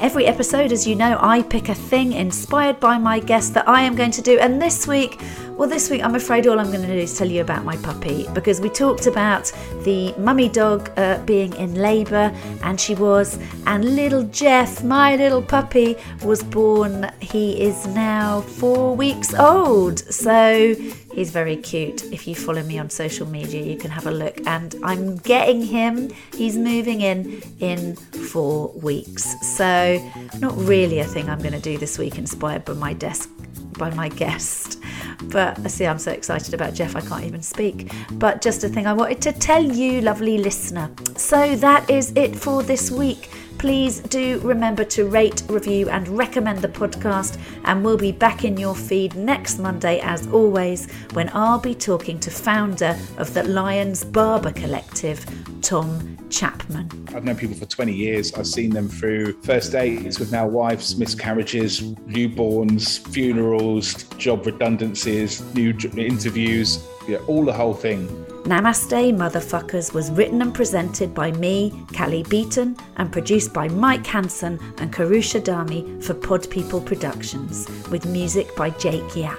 Every 0.00 0.26
episode, 0.26 0.70
as 0.72 0.86
you 0.86 0.94
know, 0.96 1.16
I 1.20 1.42
pick 1.42 1.68
a 1.70 1.74
thing 1.74 2.12
inspired 2.12 2.78
by 2.80 2.98
my 2.98 3.20
guest 3.20 3.54
that 3.54 3.66
I 3.68 3.82
am 3.82 3.94
going 3.94 4.10
to 4.10 4.20
do. 4.20 4.38
And 4.38 4.60
this 4.60 4.86
week, 4.86 5.18
well, 5.56 5.68
this 5.68 5.88
week, 5.90 6.02
I'm 6.02 6.14
afraid 6.14 6.46
all 6.46 6.58
I'm 6.58 6.70
going 6.72 6.82
to 6.82 6.88
do 6.88 6.94
is 6.94 7.16
tell 7.16 7.28
you 7.28 7.40
about 7.40 7.64
my 7.64 7.76
puppy 7.76 8.26
because 8.34 8.60
we 8.60 8.68
talked 8.68 9.06
about 9.06 9.52
the 9.84 10.12
mummy 10.18 10.48
dog 10.48 10.90
uh, 10.96 11.18
being 11.24 11.54
in 11.54 11.76
labour, 11.76 12.34
and 12.64 12.80
she 12.80 12.94
was. 12.96 13.38
And 13.66 13.94
little 13.94 14.24
Jeff, 14.24 14.82
my 14.82 15.14
little 15.16 15.42
puppy, 15.42 15.96
was 16.24 16.42
born. 16.42 17.08
He 17.20 17.62
is 17.62 17.86
now 17.86 18.40
four 18.40 18.96
weeks 18.96 19.34
old. 19.34 20.00
So 20.00 20.74
He's 21.12 21.30
very 21.30 21.56
cute. 21.56 22.04
If 22.12 22.26
you 22.26 22.34
follow 22.34 22.62
me 22.62 22.78
on 22.78 22.90
social 22.90 23.26
media, 23.26 23.62
you 23.62 23.76
can 23.76 23.90
have 23.90 24.06
a 24.06 24.10
look. 24.10 24.38
And 24.46 24.74
I'm 24.82 25.16
getting 25.18 25.62
him. 25.62 26.10
He's 26.34 26.56
moving 26.56 27.00
in 27.00 27.42
in 27.60 27.96
four 27.96 28.68
weeks. 28.68 29.24
So, 29.56 29.98
not 30.38 30.56
really 30.56 31.00
a 31.00 31.04
thing 31.04 31.28
I'm 31.28 31.40
going 31.40 31.52
to 31.52 31.60
do 31.60 31.78
this 31.78 31.98
week, 31.98 32.18
inspired 32.18 32.64
by 32.64 32.74
my 32.74 32.92
desk, 32.94 33.30
by 33.78 33.90
my 33.90 34.08
guest. 34.08 34.80
But 35.24 35.58
I 35.60 35.68
see, 35.68 35.86
I'm 35.86 35.98
so 35.98 36.12
excited 36.12 36.54
about 36.54 36.74
Jeff, 36.74 36.96
I 36.96 37.00
can't 37.00 37.24
even 37.24 37.42
speak. 37.42 37.92
But 38.12 38.42
just 38.42 38.64
a 38.64 38.68
thing 38.68 38.86
I 38.86 38.92
wanted 38.92 39.20
to 39.22 39.32
tell 39.32 39.62
you, 39.62 40.00
lovely 40.00 40.38
listener. 40.38 40.90
So 41.16 41.56
that 41.56 41.88
is 41.90 42.12
it 42.16 42.34
for 42.36 42.62
this 42.62 42.90
week. 42.90 43.30
Please 43.58 44.00
do 44.00 44.40
remember 44.40 44.84
to 44.84 45.06
rate, 45.06 45.42
review, 45.48 45.88
and 45.88 46.08
recommend 46.08 46.58
the 46.60 46.68
podcast. 46.68 47.38
And 47.64 47.84
we'll 47.84 47.96
be 47.96 48.12
back 48.12 48.44
in 48.44 48.56
your 48.56 48.74
feed 48.74 49.14
next 49.14 49.58
Monday, 49.58 50.00
as 50.00 50.26
always, 50.28 50.90
when 51.12 51.30
I'll 51.32 51.60
be 51.60 51.74
talking 51.74 52.18
to 52.20 52.30
founder 52.30 52.98
of 53.18 53.32
the 53.34 53.44
Lions 53.44 54.04
Barber 54.04 54.52
Collective, 54.52 55.24
Tom 55.62 56.18
Chapman. 56.28 56.90
I've 57.14 57.24
known 57.24 57.36
people 57.36 57.56
for 57.56 57.66
20 57.66 57.92
years. 57.92 58.34
I've 58.34 58.46
seen 58.46 58.70
them 58.70 58.88
through 58.88 59.40
first 59.42 59.72
dates 59.72 60.18
with 60.18 60.32
now 60.32 60.46
wives, 60.46 60.96
miscarriages, 60.96 61.80
newborns, 61.82 63.06
funerals, 63.08 64.04
job 64.18 64.44
redundancies, 64.44 65.40
new 65.54 65.76
interviews, 65.96 66.84
yeah, 67.06 67.18
all 67.28 67.44
the 67.44 67.52
whole 67.52 67.74
thing. 67.74 68.08
Namaste 68.44 69.16
Motherfuckers 69.16 69.94
was 69.94 70.10
written 70.10 70.42
and 70.42 70.52
presented 70.52 71.14
by 71.14 71.30
me, 71.32 71.72
Cally 71.92 72.24
Beaton, 72.24 72.76
and 72.96 73.12
produced 73.12 73.52
by 73.52 73.68
Mike 73.68 74.04
Hanson 74.04 74.58
and 74.78 74.92
Kourosh 74.92 75.40
Adhamy 75.40 76.02
for 76.02 76.14
Pod 76.14 76.50
People 76.50 76.80
Productions, 76.80 77.68
with 77.90 78.04
music 78.04 78.54
by 78.56 78.70
Jake 78.70 79.14
Yapp. 79.14 79.38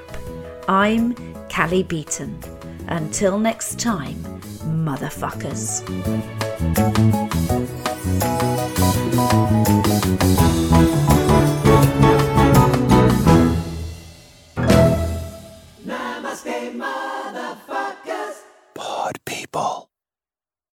I'm 0.70 1.16
Cally 1.50 1.84
Beaton. 1.84 2.40
Until 2.88 3.38
next 3.38 3.78
time, 3.78 4.16
motherfuckers. 4.64 5.84
people. 19.26 19.73